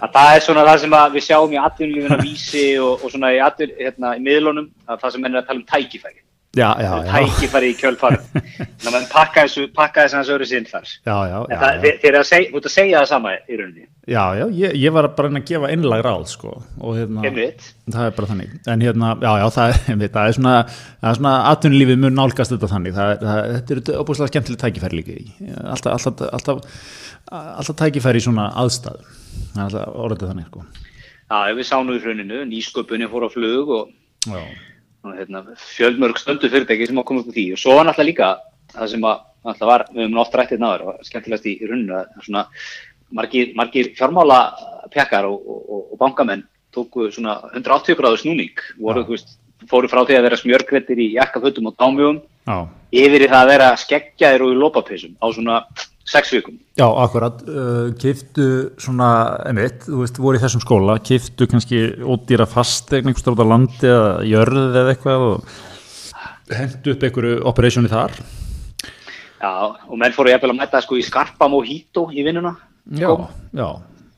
Það 0.00 0.30
er 0.32 0.40
svona 0.40 0.62
það 0.64 0.78
sem 0.80 0.94
við 1.12 1.24
sjáum 1.26 1.52
í 1.52 1.58
atvinnulífuna 1.60 2.16
vísi 2.22 2.62
og, 2.80 3.04
og 3.04 3.12
svona 3.12 3.34
í, 3.36 3.40
atvinnu, 3.44 3.76
hérna, 3.76 4.14
í 4.16 4.22
miðlunum, 4.24 4.70
það 4.88 5.12
sem 5.12 5.20
menn 5.20 5.36
er 5.36 5.42
að 5.42 5.50
tala 5.50 5.60
um 5.60 5.66
tækifæri. 5.68 6.22
Já, 6.50 6.74
já, 6.82 6.90
já. 7.06 7.12
tækifæri 7.14 7.68
í 7.70 7.74
kjölfarum 7.78 8.22
þannig 8.82 8.96
að 8.96 9.04
pakka 9.12 9.42
þessu 9.44 9.68
pakka 9.70 10.02
þessu 10.02 10.16
hans 10.18 10.30
öru 10.34 10.46
sinn 10.50 10.64
þar. 10.66 10.88
Já, 11.06 11.14
já, 11.30 11.34
já, 11.46 11.58
það, 11.60 11.84
þeir 12.02 12.16
eru 12.18 12.22
út 12.58 12.64
að 12.66 12.72
segja 12.74 13.02
það 13.02 13.10
sama 13.12 13.34
í 13.38 13.58
rauninni. 13.60 13.84
Já, 14.10 14.22
já, 14.34 14.42
ég, 14.58 14.72
ég 14.82 14.96
var 14.96 15.06
bara 15.14 15.30
að 15.30 15.44
gefa 15.46 15.70
einlag 15.70 16.02
ráð 16.02 16.24
sko. 16.32 16.56
Og 16.82 16.96
hérna, 16.98 17.22
það 17.86 18.08
er 18.08 18.16
bara 18.16 18.30
þannig. 18.32 18.56
En 18.74 18.82
hérna, 18.82 19.10
já, 19.22 19.30
já, 19.38 19.44
það 19.54 19.76
er, 19.76 20.02
það 20.16 20.18
er 20.24 20.36
svona 20.40 20.54
það 20.72 21.06
er 21.12 21.20
svona, 21.20 21.34
atvinnulífið 21.52 22.02
mun 22.02 22.18
nálgast 22.18 22.54
þetta 22.56 22.70
þannig. 22.72 22.96
Það, 22.98 23.12
það, 23.22 23.42
þetta 23.54 23.76
eru 23.76 24.00
óbúslega 24.02 24.32
skemmtileg 24.32 24.62
tækifæri 24.64 24.98
líka 24.98 25.14
í. 25.14 25.30
Alltaf, 25.60 25.94
alltaf, 26.00 26.32
alltaf, 26.34 26.82
alltaf 27.30 27.78
tækifæri 27.84 28.18
í 28.18 28.26
svona 28.26 28.48
aðstæðu 28.64 29.06
það 29.52 29.60
er 29.60 29.68
alltaf 29.68 30.02
orðið 30.02 30.26
þannig 30.32 30.50
sko. 30.50 30.66
Já, 31.30 31.54
við 31.54 31.70
sáum 31.70 31.86
nú 31.86 31.94
í 31.94 32.02
rauninu, 32.02 32.42
nýsköpunni 32.50 33.06
fór 33.12 33.26
á 33.26 33.30
flug 33.30 33.70
og 33.76 33.94
já 34.26 34.42
Hérna, 35.00 35.44
fjölmörg 35.56 36.18
stöldu 36.20 36.50
fyrirtæki 36.52 36.86
sem 36.90 37.00
á 37.00 37.04
komið 37.08 37.24
upp 37.24 37.32
úr 37.32 37.36
því. 37.38 37.44
Og 37.54 37.60
svo 37.60 37.76
var 37.78 37.88
náttúrulega 37.88 38.10
líka 38.10 38.30
það 38.74 38.90
sem 38.92 39.06
að, 39.08 39.20
var, 39.64 39.84
við 39.94 40.02
höfum 40.04 40.22
oft 40.22 40.36
rættið 40.36 40.62
náður 40.62 40.86
og 40.90 41.04
skemmtilegast 41.08 41.48
í, 41.48 41.54
að 41.64 42.24
svona 42.26 42.46
margir, 43.16 43.52
margir 43.56 43.92
fjármála 43.96 44.40
pjakkar 44.92 45.28
og, 45.30 45.38
og, 45.40 45.84
og 45.94 46.00
bankamenn 46.02 46.44
tóku 46.74 47.08
svona 47.14 47.38
180 47.54 47.98
gráður 47.98 48.20
snúning. 48.22 48.64
Voru, 48.78 49.06
þú 49.06 49.16
veist, 49.16 49.38
fóru 49.70 49.90
frá 49.90 50.02
því 50.04 50.18
að 50.18 50.26
vera 50.28 50.40
smjörgvettir 50.40 51.00
í 51.00 51.08
jakkafötum 51.16 51.70
og 51.70 51.78
dámjum 51.80 52.20
yfir 52.90 53.24
í 53.24 53.30
það 53.30 53.40
að 53.40 53.50
vera 53.52 53.70
skeggjaðir 53.80 54.44
og 54.44 54.52
í 54.52 54.60
lópapísum 54.60 55.16
á 55.20 55.26
svona 55.32 55.56
sex 56.10 56.32
vikum. 56.34 56.58
Já, 56.78 56.86
akkurat, 56.88 57.42
uh, 57.46 57.90
kiftu 58.00 58.46
svona, 58.80 59.10
einmitt, 59.46 59.84
þú 59.86 60.02
veist, 60.02 60.20
voru 60.22 60.38
í 60.38 60.42
þessum 60.42 60.62
skóla, 60.64 60.98
kiftu 61.06 61.46
kannski 61.50 61.82
ódýra 62.02 62.48
fastegn 62.50 63.10
einhverstað 63.10 63.36
út 63.36 63.44
á 63.46 63.52
landi 63.52 63.90
eða 63.90 64.08
jörðið 64.26 64.80
eða 64.80 64.94
eitthvað 64.94 65.26
og 65.28 65.52
hendu 66.56 66.94
upp 66.94 67.06
einhverju 67.06 67.36
operationi 67.50 67.92
þar. 67.92 68.16
Já, 69.40 69.52
og 69.70 69.94
menn 70.00 70.16
fóru 70.16 70.32
ég 70.32 70.42
að 70.42 70.56
mæta 70.58 70.82
sko 70.84 70.98
í 70.98 71.06
skarpa 71.06 71.48
mojito 71.48 72.08
í 72.12 72.26
vinnuna. 72.26 72.56
Já, 72.90 73.12
já, 73.54 73.68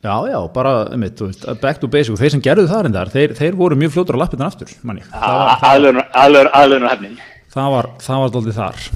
já, 0.00 0.14
já, 0.32 0.38
bara, 0.54 0.76
einmitt, 0.94 1.18
þú 1.20 1.28
veist, 1.28 1.48
back 1.60 1.82
to 1.82 1.90
basic, 1.92 2.16
þeir 2.18 2.36
sem 2.36 2.44
gerðu 2.44 2.70
það 2.72 2.86
reyndar, 2.86 3.12
þeir, 3.12 3.36
þeir 3.36 3.58
voru 3.58 3.78
mjög 3.78 3.98
fljótur 3.98 4.16
á 4.16 4.22
lappinnan 4.24 4.48
aftur, 4.48 4.72
manni. 4.86 5.04
Aðlöðunar 5.12 6.88
hefnin. 6.94 7.20
Það 7.52 7.74
var, 7.76 7.90
það 8.00 8.22
var 8.24 8.32
doldið 8.32 8.56
þar 8.56 8.86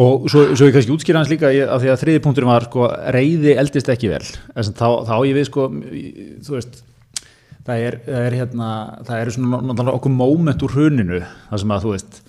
og 0.00 0.26
svo, 0.30 0.42
svo 0.56 0.66
ég 0.66 0.74
kannski 0.74 0.94
útskýra 0.94 1.20
hans 1.22 1.30
líka 1.30 1.50
af 1.50 1.82
því 1.82 1.92
að 1.92 2.00
þriði 2.02 2.22
punkturinn 2.24 2.50
var 2.50 2.66
sko 2.66 2.88
reyði 3.14 3.54
eldist 3.60 3.90
ekki 3.92 4.10
vel. 4.10 4.24
Þá, 4.24 4.88
þá 5.06 5.14
ég 5.28 5.36
við 5.38 5.48
sko 5.50 5.68
þú 5.70 6.56
veist 6.56 6.80
það 7.64 7.86
er, 7.88 7.98
það 8.08 8.28
er 8.28 8.38
hérna 8.40 8.70
það 9.06 9.22
eru 9.22 9.34
svona 9.36 9.60
náttúrulega 9.62 9.98
okkur 10.00 10.16
móment 10.18 10.64
úr 10.66 10.74
hruninu 10.76 11.20
það 11.22 11.62
sem 11.62 11.74
að 11.76 11.86
þú 11.86 11.94
veist 11.94 12.20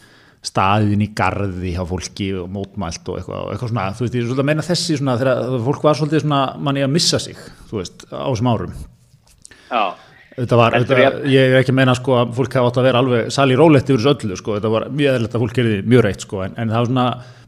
staðin 0.46 1.02
í 1.02 1.10
gardi 1.18 1.74
hjá 1.74 1.82
fólki 1.90 2.30
og 2.38 2.50
mótmælt 2.54 3.08
og 3.10 3.18
eitthvað, 3.18 3.48
eitthvað 3.56 3.72
svona, 3.72 3.86
þú 3.98 4.06
veist 4.06 4.16
ég 4.16 4.22
er 4.22 4.28
svolítið 4.28 4.44
að 4.44 4.50
meina 4.52 4.66
þessi 4.68 5.00
svona 5.00 5.16
þegar 5.22 5.64
fólk 5.66 5.88
var 5.88 5.98
svolítið 5.98 6.22
svona 6.22 6.42
manni 6.62 6.86
að 6.86 6.94
missa 6.94 7.20
sig, 7.24 7.40
þú 7.72 7.80
veist, 7.82 8.06
á 8.14 8.30
þessum 8.30 8.52
árum. 8.54 8.76
Já 9.72 9.86
Þetta 10.36 10.58
var, 10.60 10.76
þetta, 10.84 11.12
ég 11.32 11.54
er 11.54 11.62
ekki 11.62 11.72
að 11.72 11.78
meina 11.78 11.94
sko 11.96 12.18
að 12.20 12.32
fólk 12.36 12.56
hafa 12.58 12.68
átt 12.68 12.78
að 12.82 12.86
vera 12.90 13.02
alveg 13.02 13.28
sali 13.32 13.56
rólegt 13.56 13.88
yfir 13.88 14.02
þessu 14.02 14.12
öllu 14.12 14.38
sko, 14.40 14.56
þetta 14.58 14.72
var 14.74 14.86
mjög 14.92 15.14
eðlert 15.16 15.36
að 15.38 15.44
fólk 15.46 15.56
gerði 15.56 15.76
mjög 15.88 16.02
reitt 16.04 16.26
sko, 16.26 16.42
en, 16.44 16.56
en 16.60 16.74
það 16.74 16.82
var 16.82 16.90
svona, 16.90 17.06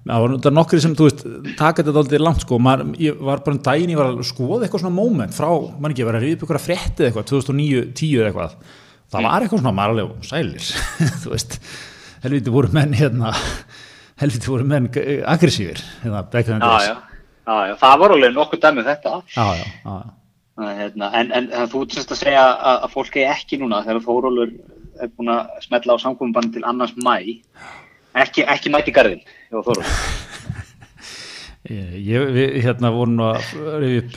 það 0.07 0.23
var 0.23 0.53
nokkri 0.55 0.79
sem, 0.85 0.93
þú 0.95 1.07
veist, 1.09 1.23
taka 1.59 1.83
þetta 1.83 2.01
aldrei 2.03 2.21
langt 2.23 2.45
sko, 2.45 2.59
maður, 2.63 2.93
ég 3.03 3.17
var 3.27 3.41
bara 3.43 3.57
um 3.57 3.59
daginn, 3.65 3.91
ég 3.91 3.99
var 3.99 4.13
að 4.13 4.21
skoða 4.29 4.63
eitthvað 4.63 4.83
svona 4.85 4.95
moment 4.95 5.35
frá, 5.35 5.49
mann 5.83 5.91
ekki, 5.91 6.05
ég 6.05 6.07
var 6.07 6.19
að 6.19 6.23
ríða 6.23 6.37
upp 6.37 6.45
eitthvað 6.45 6.63
fréttið 6.63 7.09
eitthvað, 7.09 7.27
2009-10 7.33 8.13
eða 8.21 8.29
eitthvað, 8.31 8.53
það 9.11 9.27
var 9.27 9.47
eitthvað 9.47 9.63
svona 9.65 9.75
marglega 9.81 10.29
sælir, 10.29 10.69
þú 11.25 11.33
veist, 11.33 11.57
helviti 12.23 12.53
voru 12.55 12.71
menn 12.77 12.95
hérna, 12.95 13.33
helviti 14.23 14.53
voru 14.53 14.69
menn 14.71 14.87
aggressífir, 15.35 15.83
hérna, 16.05 16.23
já, 16.31 16.47
já, 16.87 16.95
já, 16.95 17.59
já, 17.67 17.75
það 17.83 17.99
var 18.05 18.15
alveg 18.15 18.39
nokkuð 18.39 18.63
dæmið 18.63 18.89
þetta. 18.93 19.19
Já, 19.35 19.49
já, 19.59 19.67
já. 19.83 19.99
Hérna, 20.57 21.11
en, 21.13 21.29
en, 21.37 21.49
þú 21.69 21.83
semst 21.93 22.15
að 22.15 22.21
segja 22.23 22.43
að, 22.43 22.79
að 22.87 22.93
fólk 22.95 23.17
er 23.21 23.33
ekki 23.35 23.59
núna 23.61 23.83
þegar 23.85 24.05
Þórólur 24.07 24.53
er 24.97 25.11
búin 25.13 25.29
að 25.29 25.59
smetla 25.67 25.93
á 25.93 26.01
samkvömbann 26.01 26.53
til 26.55 26.63
annars 26.65 26.95
mæ 26.97 27.13
ekki, 28.17 28.41
ekki 28.41 28.71
mæti 28.73 28.93
garðin 28.95 29.21
hjá 29.21 29.59
Þórólur 29.59 29.91
Ég, 31.67 32.23
við 32.31 32.53
hérna 32.63 32.89
vorum 32.95 33.19
að 33.25 33.49
við 33.83 34.13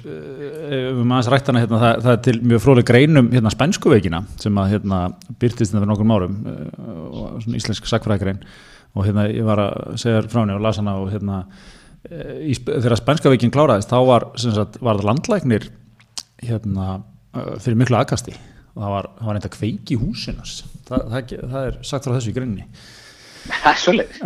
um 0.94 1.10
aðeins 1.10 1.28
rættana 1.32 1.64
hérna, 1.64 1.80
það, 1.82 2.02
það 2.04 2.12
er 2.12 2.20
til 2.28 2.34
mjög 2.52 2.62
fróðleg 2.64 2.86
greinum 2.86 3.30
hérna 3.34 3.52
spænskuveikina 3.52 4.20
sem 4.40 4.60
að 4.62 4.76
hérna 4.76 5.00
byrtist 5.42 5.72
þetta 5.72 5.80
fyrir 5.82 5.90
nokkur 5.90 6.14
árum 6.14 6.36
og 7.10 7.42
svona 7.42 7.58
íslensk 7.58 7.90
sakfræðgrein 7.90 8.38
og 8.94 9.08
hérna 9.08 9.26
ég 9.28 9.44
var 9.48 9.64
að 9.64 9.98
segja 10.00 10.22
frá 10.30 10.44
henni 10.44 10.56
og 10.56 10.64
lasa 10.64 10.84
hana 10.84 10.96
og 11.02 11.10
hérna 11.10 11.42
í, 12.06 12.54
þegar 12.54 12.96
spænskaveikin 13.00 13.52
kláraðist 13.52 13.90
þá 13.90 13.98
var, 14.08 14.28
sagt, 14.40 14.78
var 14.84 15.02
landlæknir 15.04 15.68
hérna, 16.44 17.00
fyrir 17.60 17.78
miklu 17.78 17.98
aðkasti. 18.00 18.34
Það 18.70 18.94
var, 18.94 19.10
það 19.18 19.28
var 19.28 19.38
eitthvað 19.38 19.56
kveiki 19.58 19.96
í 19.96 20.00
húsinas 20.00 20.52
það, 20.86 21.06
það, 21.10 21.32
það 21.50 21.64
er 21.68 21.78
sagt 21.86 22.06
frá 22.06 22.14
þessu 22.14 22.30
í 22.30 22.34
grunni 22.36 22.66
Það 23.40 23.70
er 23.70 23.78
svolítið. 23.80 24.18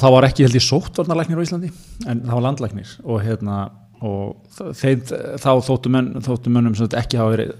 Þá 0.00 0.06
var 0.14 0.26
ekki 0.26 0.46
held 0.46 0.56
ég 0.56 0.64
sóttvarnarlæknir 0.64 1.36
á 1.36 1.44
Íslandi 1.44 1.68
en 2.08 2.22
það 2.24 2.32
var 2.32 2.44
landlæknir. 2.46 2.94
Og 3.04 3.20
hérna 3.24 3.58
og 4.06 4.56
þeim, 4.76 5.02
þá 5.40 5.50
þóttu, 5.66 5.92
menn, 5.92 6.08
þóttu 6.24 6.52
mönnum 6.52 6.76
ekki 6.76 7.20
hafa 7.20 7.34
verið 7.34 7.52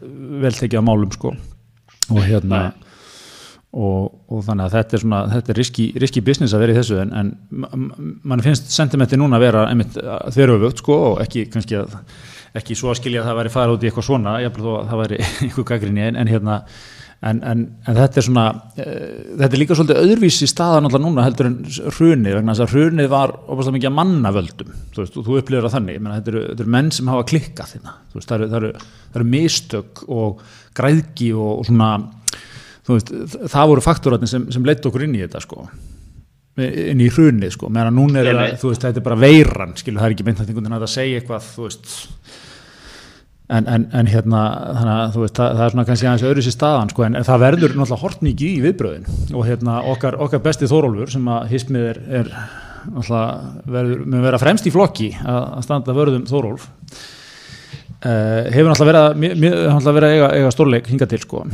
vel 0.43 0.55
tekið 0.57 0.81
á 0.81 0.89
málum 0.89 1.13
sko. 1.13 1.35
Og 2.09 2.21
hérna 2.25 2.63
og, 3.77 4.15
og 4.33 4.45
þannig 4.47 4.65
að 4.67 4.77
þetta 4.79 4.97
er 4.97 5.05
svona 5.05 5.21
þetta 5.35 5.53
er 5.53 5.61
riski, 5.61 5.87
riski 6.01 6.25
business 6.25 6.57
að 6.57 6.65
vera 6.65 6.75
í 6.75 6.79
þessu 6.79 7.01
en, 7.03 7.13
en 7.21 7.33
mann 8.25 8.45
finnst 8.45 8.73
sentimenti 8.73 9.19
núna 9.21 9.37
að 9.37 9.45
vera 9.45 9.67
einmitt 9.69 9.99
þverjufögt 10.33 10.81
sko 10.81 10.97
og 11.11 11.21
ekki 11.25 11.45
kannski 11.53 11.83
að 11.83 11.99
ekki 12.61 12.77
svo 12.79 12.93
að 12.93 13.01
skilja 13.01 13.23
að 13.23 13.31
það 13.31 13.41
væri 13.41 13.55
fara 13.57 13.75
út 13.77 13.85
í 13.85 13.91
eitthvað 13.91 14.09
svona, 14.11 14.37
ég 14.43 14.53
held 14.53 14.69
að 14.73 14.93
það 14.93 15.03
væri 15.03 15.19
einhver 15.47 15.69
gaggrinni 15.73 16.07
en, 16.11 16.21
en 16.23 16.33
hérna 16.33 16.61
En, 17.25 17.39
en, 17.49 17.63
en 17.89 17.97
þetta 17.97 18.21
er 18.21 18.25
svona 18.27 18.43
uh, 18.53 19.37
þetta 19.41 19.47
er 19.49 19.61
líka 19.63 19.77
svolítið 19.79 20.01
öðruvísi 20.03 20.47
staðan 20.51 20.85
alltaf 20.85 21.01
núna 21.01 21.25
heldur 21.25 21.49
en 21.49 21.55
hrunið 21.97 22.37
vegna 22.37 22.53
þess 22.53 22.65
að 22.67 22.75
hrunið 22.75 23.09
var 23.09 23.33
opast 23.49 23.73
mikið 23.73 23.89
að 23.89 23.95
manna 23.97 24.33
völdum 24.37 24.75
þú, 24.93 25.01
veist, 25.01 25.17
þú 25.17 25.39
upplifir 25.41 25.65
það 25.65 25.75
þannig, 25.79 26.03
menna, 26.03 26.19
þetta, 26.19 26.33
eru, 26.35 26.43
þetta 26.51 26.65
eru 26.67 26.75
menn 26.77 26.93
sem 26.93 27.09
hafa 27.09 27.25
klikkað 27.33 27.73
þérna 27.73 27.97
veist, 28.13 28.29
það, 28.29 28.37
eru, 28.37 28.51
það, 28.53 28.59
eru, 28.61 28.85
það 29.01 29.19
eru 29.23 29.29
mistök 29.33 30.05
og 30.19 30.45
græðki 30.77 31.33
og, 31.33 31.51
og 31.55 31.69
svona 31.71 31.91
veist, 32.93 33.13
það 33.57 33.73
voru 33.73 33.87
faktúratni 33.89 34.33
sem, 34.35 34.49
sem 34.53 34.69
leitt 34.69 34.91
okkur 34.93 35.09
inn 35.09 35.17
í 35.17 35.25
þetta 35.25 35.43
sko 35.47 35.65
inn 36.67 37.01
í 37.01 37.09
hrunið 37.13 37.57
sko, 37.57 37.73
meðan 37.73 37.97
núna 37.97 38.21
er 38.21 38.43
það 38.61 38.77
þetta 38.77 39.01
er 39.01 39.09
bara 39.09 39.23
veiran, 39.25 39.73
skilur 39.81 40.05
það 40.05 40.13
er 40.13 40.19
ekki 40.19 40.29
meint 40.29 40.77
að 40.77 40.93
segja 40.93 41.23
eitthvað 41.23 41.49
þú 41.49 41.71
veist 41.71 41.97
En, 43.47 43.67
en, 43.71 43.85
en 43.95 44.09
hérna 44.11 44.41
þannig 44.75 45.19
veist, 45.23 45.37
það, 45.39 45.53
það 45.55 45.65
er 45.65 45.73
svona 45.73 45.83
kannski 45.87 46.07
aðeins 46.09 46.25
öðru 46.27 46.43
sér 46.43 46.55
staðan 46.57 46.89
sko, 46.91 47.05
en 47.07 47.19
það 47.29 47.43
verður 47.45 47.75
náttúrulega 47.77 48.01
hort 48.01 48.25
mikið 48.27 48.49
í 48.49 48.63
viðbröðin 48.65 49.37
og 49.39 49.47
hérna 49.47 49.77
okkar, 49.93 50.17
okkar 50.25 50.43
besti 50.43 50.67
Þórólfur 50.67 51.13
sem 51.15 51.29
að 51.31 51.47
hismið 51.53 51.87
er, 51.93 52.01
er 52.19 52.33
verður 53.71 54.03
að 54.03 54.27
vera 54.27 54.43
fremst 54.43 54.67
í 54.67 54.75
flokki 54.75 55.13
að, 55.23 55.47
standa 55.69 55.95
vörðum 55.95 56.27
Þórólf. 56.27 56.67
Uh, 57.97 58.51
hefur 58.51 58.73
náttúrulega 58.73 59.95
verið 59.95 60.09
að 60.11 60.17
eiga, 60.17 60.35
eiga 60.35 60.53
stórleik 60.55 60.91
hinga 60.91 61.07
til 61.11 61.23
sko 61.23 61.47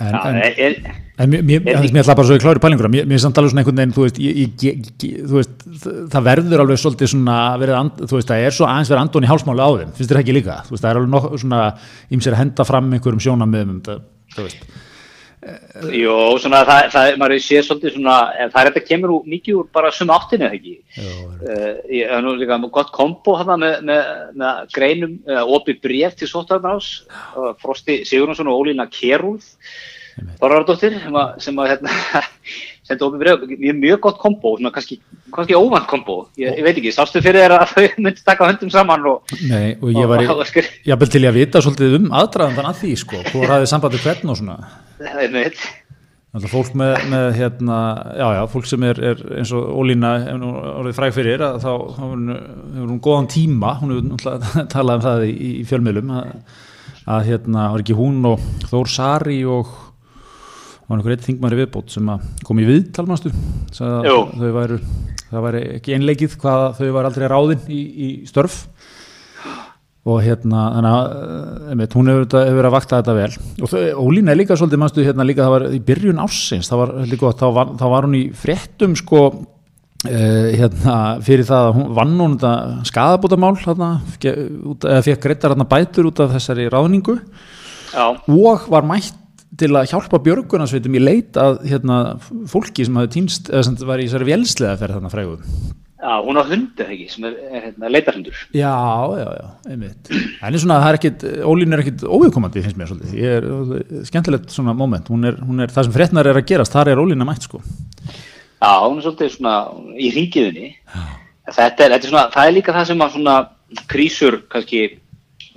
en, 0.00 0.38
en, 0.38 0.76
en 1.18 1.30
mér, 1.30 1.42
mér, 1.46 1.62
mér 1.64 2.02
ætla 2.02 2.16
bara 2.18 2.26
svo 2.28 2.38
í 2.38 2.42
klári 2.42 2.62
pælingur 2.62 2.88
mér 2.92 3.06
er 3.06 3.22
samt 3.22 3.38
alveg 3.38 3.52
svona 3.52 3.62
einhvern 3.62 3.80
veginn 3.80 3.94
þú 3.96 4.06
veist, 4.06 4.20
ég, 4.22 4.40
ég, 4.42 4.88
ég, 5.04 5.18
þú 5.28 5.38
veist 5.38 5.66
það 6.14 6.26
verður 6.30 6.64
alveg 6.64 6.80
svolítið 6.82 7.12
svona 7.14 7.36
and, 7.80 8.00
þú 8.02 8.18
veist 8.18 8.32
það 8.32 8.46
er 8.48 8.56
svo 8.56 8.68
aðeins 8.70 8.90
verið 8.92 9.04
andun 9.04 9.28
í 9.28 9.30
hálsmáli 9.30 9.66
á 9.66 9.70
þeim 9.78 9.92
finnst 9.98 10.14
þér 10.14 10.22
ekki 10.22 10.38
líka, 10.38 10.58
þú 10.66 10.74
veist 10.74 10.84
það 10.86 10.90
er 10.90 11.00
alveg 11.02 11.14
nokkuð 11.14 11.44
svona 11.44 11.62
ímser 12.18 12.38
henda 12.40 12.66
fram 12.68 12.90
einhverjum 12.96 13.24
sjónamöðum 13.28 13.80
þú 13.84 14.48
veist 14.48 14.66
Jó, 15.92 16.14
svona 16.40 16.62
það, 16.64 16.86
það 16.94 17.16
maður 17.20 17.40
sé 17.44 17.60
svolítið 17.64 17.96
svona, 17.96 18.16
það 18.52 18.58
er 18.60 18.68
þetta 18.70 18.82
kemur 18.88 19.12
úr, 19.12 19.24
mikið 19.28 19.58
úr 19.60 19.66
bara 19.74 19.90
suma 19.92 20.16
áttinu 20.16 20.46
eða 20.46 20.56
ekki? 20.56 20.74
Ég 21.92 22.12
hef 22.12 22.22
nú 22.24 22.34
líka 22.38 22.58
gott 22.72 22.92
kombo 22.94 23.34
hérna 23.40 23.58
með, 23.60 23.74
með, 23.90 24.12
með 24.40 24.62
greinum 24.76 25.18
uh, 25.28 25.42
opið 25.58 25.82
bref 25.84 26.16
til 26.20 26.30
Sottarnás 26.30 26.92
uh, 27.10 27.52
Frosti 27.60 28.00
Sigurðarsson 28.08 28.48
og 28.52 28.62
Ólína 28.62 28.88
sem 31.02 31.18
að, 31.18 31.36
sem 31.44 31.60
að 31.60 31.70
hérna, 31.74 31.98
senda 32.84 33.06
opið 33.08 33.22
bref, 33.24 33.44
mjög, 33.50 33.78
mjög 33.80 34.00
gott 34.06 34.18
kombo 34.20 34.54
kannski, 34.74 34.98
kannski 35.34 35.56
óvand 35.56 35.86
kombo. 35.90 36.18
Ég, 36.40 36.58
ég 36.58 36.66
veit 36.66 36.74
ekki, 36.76 36.92
sástu 36.94 37.22
fyrir 37.24 37.44
þér 37.44 37.56
að 37.58 37.70
þau 37.74 37.86
myndi 38.06 38.26
taka 38.26 38.50
höndum 38.50 38.72
saman 38.72 39.06
og, 39.10 39.36
Nei, 39.48 39.76
og 39.80 39.94
ég 39.94 40.10
var 40.10 40.24
í, 40.24 40.28
ég 40.90 41.00
bel 41.00 41.12
til 41.12 41.24
ég 41.24 41.32
að 41.32 41.40
vita 41.40 41.64
svolítið 41.64 41.96
um 42.00 42.10
aðdraðan 42.20 42.68
að 42.72 42.82
því 42.82 42.92
sko, 43.04 43.22
þú 43.30 43.46
hafið 43.48 43.72
sambandi 43.72 44.04
hvern 44.04 44.34
og 44.34 44.40
svona. 44.42 44.60
Það 45.00 45.24
er 45.24 45.34
neitt 45.38 45.64
fólk 46.50 46.72
með, 46.74 46.96
með 47.12 47.28
hérna, 47.38 47.78
já 48.18 48.26
já, 48.34 48.40
fólk 48.50 48.66
sem 48.66 48.84
er, 48.88 49.00
er 49.12 49.20
eins 49.38 49.52
og 49.54 49.68
Ólína 49.78 50.16
orðið 50.34 50.96
fræg 50.96 51.14
fyrir 51.14 51.44
að 51.46 51.60
þá 51.62 51.70
hefur 52.00 52.88
hún 52.88 53.02
góðan 53.04 53.30
tíma, 53.30 53.76
hún 53.78 53.94
hefur 53.94 54.64
talað 54.74 54.98
um 54.98 55.04
það 55.04 55.26
í, 55.28 55.34
í 55.46 55.52
fjölmiðlum 55.68 56.10
að, 56.18 56.32
að 57.14 57.28
hérna, 57.30 57.68
var 57.70 57.84
ekki 57.84 57.98
hún 57.98 58.18
og 58.32 58.42
Þór 58.72 58.90
Sari 58.90 59.38
og 59.46 59.70
var 60.88 60.98
einhver 60.98 61.14
eitt 61.14 61.24
þingmæri 61.24 61.62
viðbót 61.62 61.94
sem 61.94 62.10
kom 62.44 62.60
í 62.60 62.66
viðtalmastu 62.68 63.32
þau 64.36 64.50
væru, 64.58 64.80
það 65.30 65.46
væri 65.46 65.62
ekki 65.78 65.96
einleikið 65.96 66.36
hvað 66.42 66.66
þau 66.80 66.84
væri 66.86 67.08
aldrei 67.10 67.30
ráðinn 67.32 67.72
í, 67.72 67.80
í 67.80 68.10
störf. 68.28 68.64
Og 70.04 70.18
hérna 70.20 70.66
þannig 70.74 70.90
að 70.92 71.86
eh, 71.88 71.96
hún 71.96 72.10
hefur, 72.12 72.26
hefur 72.28 72.58
verið 72.58 72.68
að 72.68 72.74
vakta 72.74 72.98
þetta 73.00 73.16
vel. 73.16 73.30
Og 73.64 73.72
þau, 73.72 73.80
Ólína 74.04 74.34
er 74.34 74.40
líka 74.42 74.58
svolítið 74.60 74.82
mannstu 74.82 75.06
hérna 75.06 75.24
líka 75.24 75.46
það 75.46 75.54
var 75.54 75.66
í 75.72 75.80
byrjun 75.88 76.20
var, 76.82 76.94
gott, 77.22 77.40
þá, 77.40 77.46
var, 77.56 77.72
þá 77.80 77.86
var 77.94 78.08
hún 78.08 78.18
í 78.18 78.22
fréttum 78.36 78.98
sko 79.00 79.22
uh, 79.30 80.46
hérna 80.52 80.98
fyrir 81.24 81.48
það 81.48 81.70
að 81.70 81.76
hún 81.78 81.90
vann 81.96 82.14
hún 82.20 82.36
þetta 82.36 82.84
skadabótamál 82.92 83.54
eða 84.20 85.02
fekk 85.08 85.24
greitar 85.24 85.54
hérna 85.54 85.70
bætur 85.72 86.12
út 86.12 86.20
af 86.20 86.36
þessari 86.36 86.68
ráðningu. 86.68 87.16
Já. 87.94 88.10
og 88.26 88.64
var 88.74 88.82
mætt 88.82 89.23
til 89.60 89.70
að 89.74 89.88
hjálpa 89.92 90.20
björgunarsveitum 90.24 90.98
í 90.98 91.02
leit 91.02 91.38
að 91.40 91.62
hérna, 91.70 92.02
fólki 92.50 92.86
sem 92.86 93.00
týnst 93.12 93.50
eða 93.52 93.64
sem 93.68 93.80
var 93.86 94.02
í 94.02 94.08
þessari 94.08 94.30
velslega 94.32 94.78
fyrir 94.80 94.98
þarna 94.98 95.12
fræguðum 95.12 95.74
Já, 96.04 96.20
hún 96.20 96.36
á 96.36 96.44
hundu 96.44 96.84
ekki, 96.84 97.06
sem 97.08 97.24
er, 97.24 97.36
er 97.48 97.62
hérna, 97.64 97.88
leitarhundur. 97.88 98.40
Já, 98.52 98.72
já, 99.16 99.28
já, 99.38 99.46
einmitt. 99.72 100.10
En 100.12 100.50
er 100.50 100.60
svona, 100.60 100.76
það 100.82 100.90
er 100.90 100.98
ekkit, 100.98 101.22
Ólín 101.48 101.72
er 101.72 101.80
ekkit 101.80 102.04
óviðkomandi, 102.04 102.60
finnst 102.60 102.76
mér 102.76 102.90
svolítið. 102.90 103.14
Ég 103.22 103.38
er 103.38 104.02
skemmtilegt 104.10 104.52
svona 104.52 104.74
moment. 104.76 105.08
Hún 105.08 105.24
er, 105.30 105.38
hún 105.40 105.64
er, 105.64 105.72
það 105.72 105.86
sem 105.88 105.94
fréttnar 105.94 106.28
er 106.28 106.36
að 106.36 106.44
gerast, 106.50 106.76
þar 106.76 106.90
er 106.92 107.00
Ólín 107.00 107.24
að 107.24 107.30
mætt, 107.30 107.46
sko. 107.48 107.62
Já, 107.64 108.68
hún 108.84 109.00
er 109.00 109.06
svolítið 109.06 109.32
svona 109.38 109.54
í 109.96 110.10
ringiðunni. 110.18 110.68
Þetta 111.48 111.64
er, 111.64 111.96
þetta 111.96 112.02
er 112.02 112.10
svona, 112.10 112.26
það 112.36 112.50
er 112.50 112.56
líka 112.58 112.76
það 112.76 112.90
sem 112.90 113.06
að 113.06 113.16
svona 113.16 113.38
krísur 113.94 114.40
kannski 114.52 114.82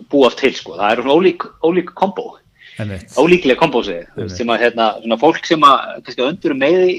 búast 0.08 0.40
til, 0.40 0.54
sko. 0.56 0.78
Það 0.80 0.94
er 0.94 1.04
svona 1.04 1.20
ólík, 1.20 1.50
ólík 1.68 1.92
kombo. 2.00 2.30
Ólíklega 2.78 3.58
kombo, 3.60 3.82
segið. 3.86 4.28
Sem 4.34 4.50
að, 4.54 4.62
hérna, 4.66 4.92
svona 5.02 5.18
fólk 5.22 5.48
sem 5.50 5.66
að, 5.66 5.98
kannski 6.06 6.26
öndur 6.26 6.56
með 6.58 6.84
í, 6.86 6.96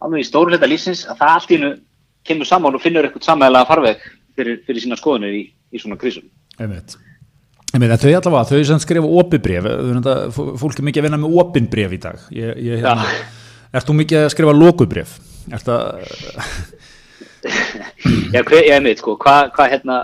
alveg 0.00 0.24
í 0.24 0.28
stóru 0.28 0.54
hluta 0.54 0.68
lífsins, 0.70 1.04
að 1.10 1.20
það 1.20 1.34
allt 1.34 1.50
í 1.52 1.58
hennu 1.58 1.70
kemur 2.30 2.48
saman 2.48 2.76
og 2.76 2.82
finnur 2.84 3.08
eitthvað 3.08 3.28
samæðilega 3.28 3.68
farveg 3.68 4.08
fyrir, 4.38 4.60
fyrir 4.66 4.84
sína 4.84 4.98
skoðunir 5.00 5.36
í, 5.36 5.44
í 5.72 5.82
svona 5.82 5.98
krísum. 6.00 6.26
Einmitt. 6.60 6.96
Einmitt, 7.74 7.96
þau 8.02 8.14
allavega, 8.16 8.46
þau 8.48 8.64
sem 8.70 8.80
skrifa 8.82 9.12
opiðbref, 9.20 9.68
fólk 10.34 10.80
er 10.80 10.88
mikið 10.88 11.02
að 11.02 11.08
vinna 11.08 11.20
með 11.20 11.36
opinbref 11.44 11.94
í 11.94 12.00
dag. 12.02 12.24
Ég, 12.34 12.56
ég, 12.64 12.82
hérna, 12.82 13.06
Ert 13.70 13.86
þú 13.86 13.94
mikið 14.00 14.24
að 14.24 14.32
skrifa 14.34 14.54
lókubref? 14.56 15.18
Ert 15.54 15.68
það... 15.68 15.84
Já, 18.34 18.40
ég 18.42 18.82
veit 18.84 18.98
sko, 19.00 19.14
hvað 19.20 19.52
hva, 19.56 19.66
hérna, 19.70 19.98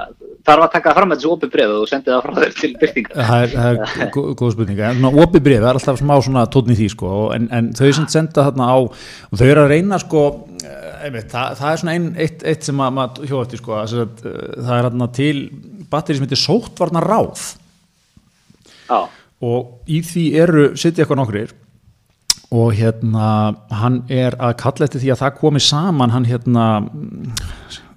þarf 0.47 0.65
að 0.67 0.73
taka 0.77 0.95
fram 0.97 1.13
þessu 1.13 1.31
opið 1.35 1.53
breyð 1.55 1.75
og 1.77 1.89
sendið 1.91 2.15
það 2.15 2.25
frá 2.27 2.37
þér 2.39 2.55
til 2.61 2.71
byrtinga 2.81 3.27
Það 3.31 3.45
er, 3.45 3.55
það 3.57 3.81
er 4.05 4.11
góð 4.41 4.53
spurning. 4.55 4.83
Opið 5.25 5.45
breyð, 5.47 5.61
það 5.65 5.71
er 5.71 5.81
alltaf 5.81 6.01
smá 6.01 6.15
svona 6.27 6.45
tótni 6.55 6.77
því 6.79 6.89
sko, 6.95 7.13
en, 7.37 7.49
en 7.57 7.71
þau 7.77 7.91
sem 7.99 8.09
senda 8.13 8.47
þarna 8.47 8.69
á 8.71 8.77
og 8.79 9.37
þau 9.41 9.47
eru 9.49 9.65
að 9.65 9.73
reyna 9.75 10.01
sko 10.03 10.25
eh, 10.63 10.89
einmitt, 11.09 11.29
það, 11.33 11.53
það 11.61 11.73
er 11.73 11.83
svona 11.83 11.97
ein, 11.97 12.09
eitt, 12.25 12.47
eitt 12.53 12.69
sem 12.69 12.81
maður 12.81 13.31
hjóðast 13.31 13.57
í 13.57 13.61
sko, 13.63 13.79
að, 13.83 13.95
það 14.23 14.75
er 14.79 14.89
þarna 14.89 15.11
til 15.19 15.37
batteri 15.93 16.19
sem 16.19 16.27
heitir 16.27 16.43
sóttvarna 16.43 17.03
ráð 17.05 17.47
Já. 18.87 19.01
og 19.43 19.91
í 19.91 20.03
því 20.07 20.27
eru, 20.43 20.67
sitt 20.79 20.95
ég 20.95 21.05
eitthvað 21.07 21.23
nokkrir. 21.25 21.57
Og 22.55 22.77
hérna 22.79 23.57
hann 23.75 24.05
er 24.13 24.37
að 24.39 24.53
kalla 24.61 24.87
eftir 24.87 25.03
því 25.03 25.11
að 25.11 25.23
það 25.25 25.39
komi 25.41 25.63
saman 25.67 26.13
hann 26.15 26.29
hérna 26.29 26.67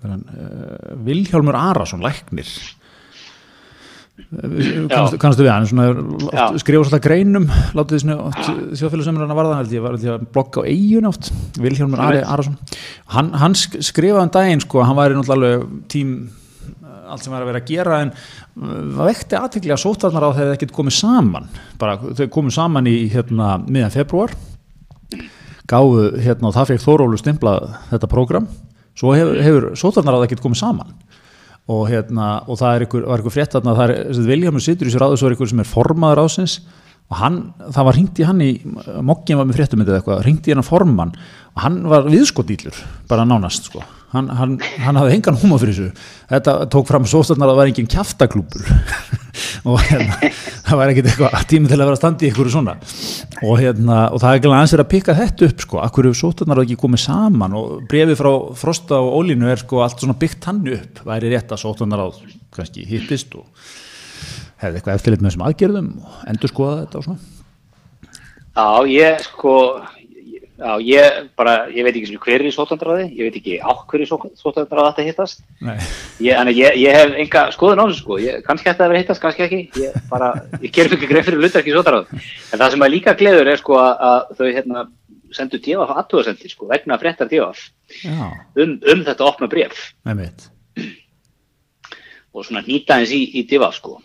uh, 0.05 0.97
Vilhjálmur 1.05 1.57
Arason 1.57 2.03
læknir. 2.03 2.49
Kannastu 4.29 5.45
við 5.45 5.51
hann? 5.51 5.67
Skrifa 6.59 6.83
svolítið 6.83 7.03
greinum 7.05 7.45
látið 7.77 8.03
þjóðfélagsumröðan 8.75 9.31
að 9.31 9.39
varða 9.39 9.59
held 9.61 9.75
ég 9.77 9.85
var 9.85 9.95
að 9.95 10.25
blokka 10.33 10.65
á 10.65 10.67
eigin 10.67 11.07
átt 11.07 11.31
Vilhjálmur 11.59 12.03
Arason. 12.03 12.57
Hann, 13.15 13.31
hann 13.39 13.55
skrifaði 13.55 14.25
um 14.25 14.33
daginn 14.35 14.65
sko 14.65 14.83
hann 14.83 14.99
væri 14.99 15.17
náttúrulega 15.17 15.63
tím 15.91 16.17
allt 17.09 17.25
sem 17.25 17.33
var 17.33 17.41
að 17.41 17.49
vera 17.49 17.61
að 17.63 17.71
gera 17.71 18.01
en 18.03 18.11
það 18.59 19.07
vekti 19.07 19.37
aðtekli 19.39 19.73
að 19.73 19.81
sótarnar 19.81 20.27
á 20.29 20.29
þegar 20.29 20.49
það 20.51 20.55
ekkert 20.59 20.75
komið 20.77 20.97
saman. 20.99 21.49
Bara 21.81 21.97
þau 21.97 22.25
komið 22.35 22.57
saman 22.59 22.89
í 22.91 22.97
hérna 23.09 23.55
miðan 23.65 23.95
februar 23.95 24.35
gáðu 25.69 26.09
hérna 26.21 26.49
og 26.49 26.55
það 26.57 26.73
fekk 26.73 26.83
Þórólu 26.85 27.19
stimplað 27.19 27.71
þetta 27.91 28.09
prógram 28.09 28.49
svo 28.99 29.15
hefur, 29.15 29.39
hefur 29.43 29.69
sótarnar 29.79 30.17
á 30.17 30.19
það 30.19 30.27
ekkert 30.27 30.43
komið 30.45 30.61
saman. 30.63 30.93
Og 31.69 31.85
hérna 31.91 32.29
og 32.49 32.57
það 32.59 32.85
ykkur, 32.87 33.07
ykkur 33.19 33.35
frétt 33.35 33.55
að 33.57 33.69
það 33.69 33.93
er 33.93 34.21
Viljámur 34.29 34.65
sittur 34.65 34.89
í 34.89 34.93
sér 34.93 35.05
ráðu 35.05 35.19
svo 35.21 35.29
er 35.29 35.37
ykkur 35.37 35.51
sem 35.51 35.63
er 35.63 35.69
formaður 35.69 36.23
ásins 36.25 36.59
og 37.09 37.17
hann, 37.17 37.37
það 37.73 37.87
var 37.87 37.97
ringt 37.97 38.19
í 38.21 38.25
hann 38.25 38.41
í 38.45 38.49
mokkinn 39.05 39.39
var 39.39 39.47
með 39.49 39.57
fréttum 39.57 39.81
eða 39.81 39.99
eitthvað, 39.99 40.25
ringt 40.27 40.49
í 40.49 40.53
hann 40.53 40.61
að 40.61 40.69
forman 40.69 41.13
og 41.55 41.63
hann 41.63 41.79
var 41.89 42.09
viðskotýllur 42.09 42.83
bara 43.09 43.25
nánast 43.25 43.69
sko 43.69 43.81
hann, 44.13 44.29
hann, 44.33 44.55
hann 44.83 44.99
hafði 44.99 45.17
engan 45.17 45.37
húma 45.39 45.59
fyrir 45.61 45.75
þessu. 45.75 46.07
Þetta 46.29 46.55
tók 46.73 46.87
fram 46.89 47.07
sóstarnar 47.09 47.49
að 47.49 47.53
það 47.53 47.59
var 47.59 47.71
engin 47.71 47.89
kjaftaklúpur 47.93 48.69
og 49.69 49.83
hérna, 49.85 50.31
það 50.65 50.79
var 50.81 50.93
ekkert 50.93 51.09
eitthvað 51.11 51.45
tími 51.51 51.71
til 51.71 51.77
að 51.79 51.85
vera 51.89 51.99
standi 51.99 52.27
í 52.27 52.31
ykkur 52.31 52.51
svona. 52.53 52.75
Og, 53.41 53.53
hérna, 53.61 53.99
og 54.13 54.21
það 54.21 54.29
er 54.29 54.41
ekki 54.41 54.51
aðeins 54.51 54.75
verið 54.75 54.85
að 54.85 54.91
pikka 54.93 55.17
þetta 55.19 55.49
upp 55.49 55.65
sko, 55.65 55.81
akkur 55.85 56.09
eru 56.09 56.19
sóstarnar 56.21 56.63
ekki 56.63 56.79
komið 56.79 57.03
saman? 57.05 57.57
Og 57.59 57.83
brefið 57.91 58.19
frá 58.19 58.31
Frosta 58.59 59.01
og 59.03 59.19
Ólínu 59.19 59.51
er 59.51 59.61
sko 59.61 59.83
allt 59.85 60.01
svona 60.01 60.17
byggt 60.19 60.49
hann 60.49 60.63
upp. 60.77 61.03
Væri 61.09 61.33
rétt 61.33 61.53
að 61.53 61.63
sóstarnar 61.65 62.03
á 62.03 62.07
kannski 62.55 62.87
hittist 62.89 63.35
og 63.37 63.45
hefði 64.59 64.79
eitthvað 64.79 64.97
eftirlit 64.97 65.21
með 65.23 65.31
þessum 65.31 65.45
aðgerðum 65.47 65.91
og 66.03 66.23
endur 66.31 66.51
skoða 66.51 66.79
þetta 66.81 66.99
og 66.99 67.07
svona? 67.07 67.35
Já, 68.59 68.67
ég 68.91 69.21
sko 69.23 69.53
Já, 70.59 70.73
ég 70.83 71.29
bara, 71.39 71.53
ég 71.71 71.85
veit 71.87 71.95
ekki 71.95 72.17
hver 72.19 72.41
er 72.41 72.49
í 72.49 72.51
sótandræði, 72.51 73.05
ég 73.15 73.29
veit 73.29 73.35
ekki 73.39 73.53
á 73.63 73.71
hverju 73.87 74.07
sótandræði 74.09 74.89
þetta 74.89 75.05
hittast. 75.07 75.43
Ég, 76.19 76.49
ég, 76.51 76.79
ég 76.81 76.97
hef 76.97 77.13
enga 77.23 77.43
skoðun 77.55 77.79
á 77.79 77.87
þessu 77.87 78.01
sko, 78.01 78.17
ég, 78.19 78.41
kannski 78.43 78.67
þetta 78.67 78.87
hefur 78.89 78.99
hittast, 78.99 79.21
kannski 79.23 79.45
ekki, 79.45 79.59
ég 79.79 79.95
bara, 80.11 80.33
ég 80.59 80.73
ger 80.75 80.91
mikið 80.91 81.13
greið 81.13 81.29
fyrir 81.29 81.39
lutar 81.45 81.63
ekki 81.63 81.71
í 81.71 81.77
sótandræði. 81.77 82.23
En 82.51 82.59
það 82.59 82.73
sem 82.75 82.83
að 82.83 82.93
líka 82.95 83.15
gleður 83.21 83.51
er 83.53 83.61
sko 83.61 83.79
að 83.79 84.33
þau 84.35 84.43
hérna 84.49 84.83
sendu 85.35 85.61
djöfaf 85.63 85.95
aðtúðasendi 86.01 86.51
sko, 86.51 86.67
vegna 86.69 86.99
fréttar 86.99 87.29
djöfaf 87.31 87.63
um, 88.59 88.75
um 88.75 89.05
þetta 89.07 89.27
opna 89.29 89.49
bref. 89.51 89.79
Og 92.35 92.45
svona 92.45 92.65
nýta 92.67 92.99
eins 92.99 93.15
í, 93.15 93.23
í 93.39 93.45
djöfaf 93.49 93.79
sko. 93.79 93.97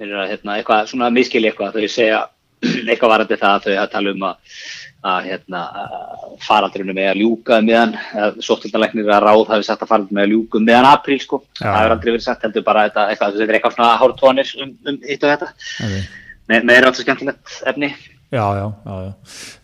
Þeir 0.00 0.08
eru 0.08 0.20
að 0.24 0.30
hérna 0.34 0.58
eitthvað, 0.58 0.86
svona 0.90 1.10
miskili 1.14 1.50
eitthvað, 1.50 1.76
þau 1.76 1.92
segja 1.92 2.20
eitthvað 2.90 3.12
varandi 3.14 3.40
það 3.40 3.54
að 3.54 3.66
þau 3.66 3.74
að 3.82 3.90
tala 3.94 4.14
um 4.14 4.26
að, 4.30 4.56
að 5.00 5.26
hérna, 5.30 5.60
faraldurinu 6.44 6.94
með 6.96 7.08
að 7.10 7.20
ljúka 7.22 7.58
meðan, 7.64 7.94
sóttildanleiknir 8.44 9.08
að 9.08 9.24
ráð 9.24 9.44
hafi 9.54 9.66
sagt 9.66 9.84
að 9.84 9.92
faraldurinu 9.94 10.18
með 10.18 10.26
að 10.26 10.32
ljúka 10.34 10.62
meðan 10.66 10.88
apríl 10.90 11.18
sko, 11.22 11.40
já. 11.56 11.62
það 11.64 11.78
hefur 11.78 11.94
aldrei 11.94 12.10
verið 12.10 12.26
sagt, 12.26 12.44
heldur 12.44 12.66
bara 12.66 12.86
þetta, 12.88 13.06
eitthvað, 13.12 13.36
þetta 13.38 13.46
er 13.46 13.58
eitthvað 13.58 13.76
svona 13.78 13.98
hártónir 14.02 14.54
um, 14.60 14.74
um 14.90 14.98
hitt 15.06 15.24
og 15.24 15.32
þetta, 15.32 15.48
okay. 15.86 16.02
með, 16.52 16.66
með 16.68 16.74
er 16.74 16.88
alltaf 16.90 17.06
skemmtilegt 17.06 17.56
efni. 17.72 17.90
Já, 18.30 18.44
já, 18.54 18.66
já, 18.86 18.98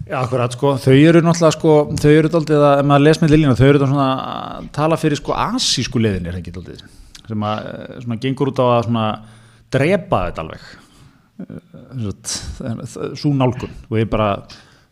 já, 0.08 0.16
akkurat 0.22 0.56
sko, 0.56 0.72
þau 0.82 0.94
eru 0.96 1.22
náttúrulega 1.22 1.54
sko, 1.54 1.74
þau 2.02 2.12
eru 2.14 2.32
doldið 2.32 2.64
að, 2.64 2.80
ef 2.80 2.88
maður 2.90 3.04
les 3.06 3.20
með 3.22 3.34
Lilina, 3.34 3.58
þau 3.60 3.68
eru 3.68 3.82
svona 3.84 4.08
að 4.16 4.72
tala 4.80 4.98
fyrir 4.98 5.20
sko 5.20 5.36
asísku 5.38 6.02
leðinir, 6.02 6.40
ekki 6.40 6.56
doldið, 6.56 6.82
sem 7.28 7.46
að 7.46 7.70
svona 8.00 8.18
gengur 8.24 8.50
út 8.50 8.64
á 8.64 8.66
að 8.66 8.88
svona 8.88 9.06
drepa 9.76 10.24
þetta 10.30 10.46
alveg 10.46 10.66
svo 13.16 13.32
nálgun 13.36 13.72
og 13.90 13.98
ég 14.00 14.08
bara 14.10 14.30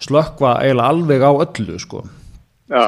slökva 0.05 0.59
eiginlega 0.63 0.93
alveg 0.93 1.25
á 1.25 1.31
öllu 1.33 1.79
sko. 1.83 2.05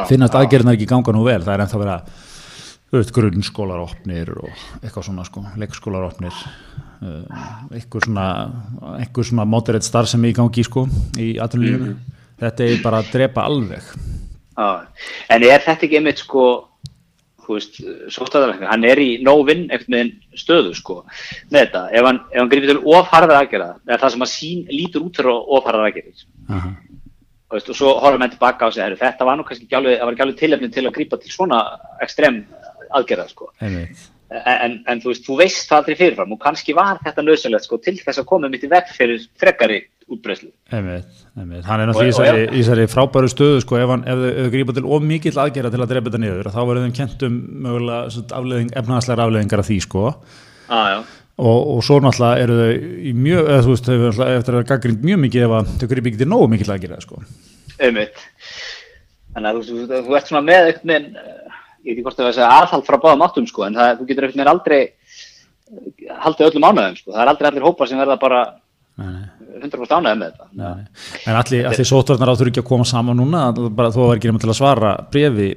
Finnast 0.09 0.37
aðgerðina 0.39 0.75
ekki 0.77 0.89
ganga 0.89 1.13
nú 1.15 1.25
vel 1.27 1.43
það 1.45 1.55
er 1.55 1.65
ennþá 1.65 1.81
verið 1.83 1.95
að 1.97 3.13
grunnskólar 3.17 3.83
opnir 3.83 4.31
og 4.39 4.53
eitthvað 4.81 5.09
svona 5.09 5.25
sko 5.27 5.43
leikskólar 5.61 6.07
opnir. 6.07 6.37
Uh, 6.97 7.27
eitthvað 7.77 8.07
svona 8.07 8.27
eitthvað 9.03 9.29
svona 9.31 9.45
moderate 9.45 9.85
starf 9.85 10.09
sem 10.09 10.23
er 10.25 10.33
í 10.33 10.37
gangi 10.39 10.65
sko 10.65 10.87
í 11.21 11.35
aðluninu 11.45 11.91
mm. 11.91 12.15
þetta 12.41 12.65
er 12.65 12.81
bara 12.85 13.03
að 13.03 13.11
drepa 13.13 13.45
alveg. 13.45 13.91
Já. 14.57 14.87
En 15.29 15.45
er 15.45 15.61
þetta 15.61 15.85
ekki 15.85 16.01
einmitt 16.01 16.25
sko 16.25 16.47
Sóstæðarleiknir, 17.47 18.67
hann 18.67 18.85
er 18.87 18.99
í 18.99 19.11
nóvinn 19.23 19.69
eftir 19.75 19.93
með 19.93 20.09
stöðu 20.35 20.73
sko 20.75 20.97
með 21.53 21.61
þetta, 21.61 21.83
ef 21.95 22.09
hann, 22.09 22.19
hann 22.33 22.51
grifir 22.51 22.73
til 22.73 22.81
ofharðar 22.91 23.43
aðgerða 23.45 23.69
eða 23.87 23.99
það 24.03 24.15
sem 24.15 24.25
að 24.27 24.33
sín 24.33 24.65
lítur 24.73 25.05
út 25.07 25.21
fyrir 25.21 25.53
ofharðar 25.59 25.87
aðgerðir. 25.91 26.25
Uh 26.49 26.57
-huh. 26.57 26.73
Og, 27.51 27.57
og 27.61 27.79
svo 27.79 27.95
horfum 28.03 28.25
við 28.25 28.37
tilbaka 28.37 28.69
á 28.69 28.75
sig 28.75 28.99
þetta 29.01 29.29
var 29.29 29.39
nú 29.39 29.47
kannski 29.47 29.69
ekki 29.69 29.79
alveg 29.79 30.37
tilefni 30.41 30.71
til 30.73 30.87
að 30.87 30.97
gripa 30.99 31.21
til 31.23 31.33
svona 31.33 31.63
ekstrem 32.05 32.45
aðgerða 32.97 33.29
sko. 33.31 33.51
En, 33.63 33.77
en, 34.31 34.79
en 34.91 35.03
þú 35.03 35.13
veist, 35.13 35.27
þú 35.27 35.37
veist 35.39 35.69
það 35.69 35.83
aldrei 35.83 35.99
fyrirfram 36.01 36.33
og 36.35 36.41
kannski 36.43 36.75
var 36.77 36.99
þetta 37.05 37.25
nöðsynlegt 37.27 37.69
sko 37.69 37.79
til 37.83 37.95
þess 38.01 38.23
að 38.23 38.29
koma 38.31 38.51
mitt 38.51 38.65
í 38.67 38.71
veg 38.71 38.89
fyrir 38.95 39.23
frekari 39.39 39.85
útbreyslu 40.11 40.51
hann 40.71 40.89
er 41.83 41.91
náttúrulega 41.91 42.47
í 42.47 42.61
þessari 42.61 42.87
frábæru 42.91 43.31
stöðu 43.31 43.63
sko, 43.63 43.79
ef 43.79 43.95
þau 44.07 44.51
grípa 44.55 44.75
til 44.77 44.87
of 44.87 45.07
mikill 45.07 45.39
aðgerða 45.43 45.73
til 45.75 45.83
að 45.83 45.95
drepa 45.95 46.11
þetta 46.11 46.23
niður 46.23 46.51
þá 46.55 46.61
verður 46.61 46.85
þeim 46.87 46.97
kentum 46.99 47.39
mögulega 47.67 48.61
efnaðslegar 48.83 49.25
afleðingar 49.27 49.63
af 49.63 49.71
því 49.71 49.79
sko. 49.87 50.05
ah, 50.71 51.03
og, 51.37 51.59
og 51.77 51.85
svo 51.85 51.99
náttúrulega 52.01 52.45
eru 52.45 52.59
þau 52.61 52.71
í 53.11 53.13
mjög, 53.17 53.51
eða 53.51 53.65
þú 53.67 53.75
veist, 53.75 53.89
þau 53.89 54.03
verður 54.03 54.33
eftir 54.33 54.55
að 54.55 54.61
vera 54.61 54.71
gaggrind 54.73 55.07
mjög 55.07 55.23
mikið 55.27 55.47
ef 55.47 55.73
þau 55.83 55.89
grípa 55.93 56.11
ekki 56.11 56.21
til 56.23 56.31
nógu 56.33 56.51
mikill 56.53 56.73
aðgerða 56.75 57.01
sko. 57.05 57.23
einmitt 57.77 58.23
þannig 59.37 59.51
að 59.51 59.59
þú, 59.59 59.81
þú, 59.91 60.03
þú 60.07 60.17
ert 60.17 60.31
svona 60.31 60.47
með 60.47 60.71
eitthvað 60.71 61.11
ég 61.87 61.93
veit 61.93 61.97
ekki 61.97 62.07
hvort 62.07 62.21
það 62.21 62.31
er 62.33 62.55
aðhald 62.57 62.87
frá 62.87 62.99
báðum 63.03 63.27
áttum 63.27 63.49
sko, 63.49 63.67
en 63.67 63.77
það, 63.77 63.99
þú 63.99 64.09
getur 64.09 64.29
eitthvað 64.29 64.53
aldrei 64.55 64.81
haldið 66.25 66.49
öllum 66.51 66.69
ánæðum 66.71 66.97
sko. 67.01 67.13
það 67.13 67.23
er 67.23 67.33
aldrei 67.33 67.51
allir 67.51 67.67
hópa 67.67 67.89
sem 67.91 68.01
verða 68.01 68.17
bara 68.23 68.41
100% 68.97 69.93
ánægð 69.93 70.19
með 70.21 70.33
þetta 70.33 70.49
Nei. 70.57 70.85
En 71.27 71.37
allir, 71.37 71.67
allir 71.69 71.89
sótvarnar 71.89 72.33
áttur 72.33 72.51
ekki 72.51 72.63
að 72.63 72.71
koma 72.71 72.87
saman 72.89 73.19
núna 73.21 73.49
bara 73.69 73.93
þó 73.93 74.03
er 74.07 74.17
ekki 74.17 74.31
nefnilega 74.31 74.47
til 74.47 74.53
að 74.55 74.61
svara 74.61 74.93
brefi 75.13 75.49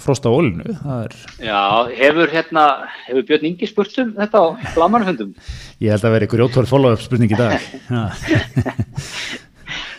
frosta 0.00 0.30
á 0.30 0.36
ólinu 0.36 0.76
er... 0.98 1.14
Já, 1.42 1.62
hefur 1.96 2.30
hérna 2.32 2.64
hefur 3.06 3.26
Björn 3.28 3.48
Ingi 3.50 3.68
spurt 3.70 3.96
um 4.02 4.12
þetta 4.16 4.42
á 4.42 4.46
blamanfundum? 4.76 5.34
Ég 5.82 5.94
held 5.94 6.06
að 6.06 6.14
vera 6.16 6.28
ykkur 6.28 6.42
jóttvörð 6.44 6.72
follow-up 6.72 7.02
spurning 7.04 7.32
í 7.32 7.38
dag. 7.38 7.58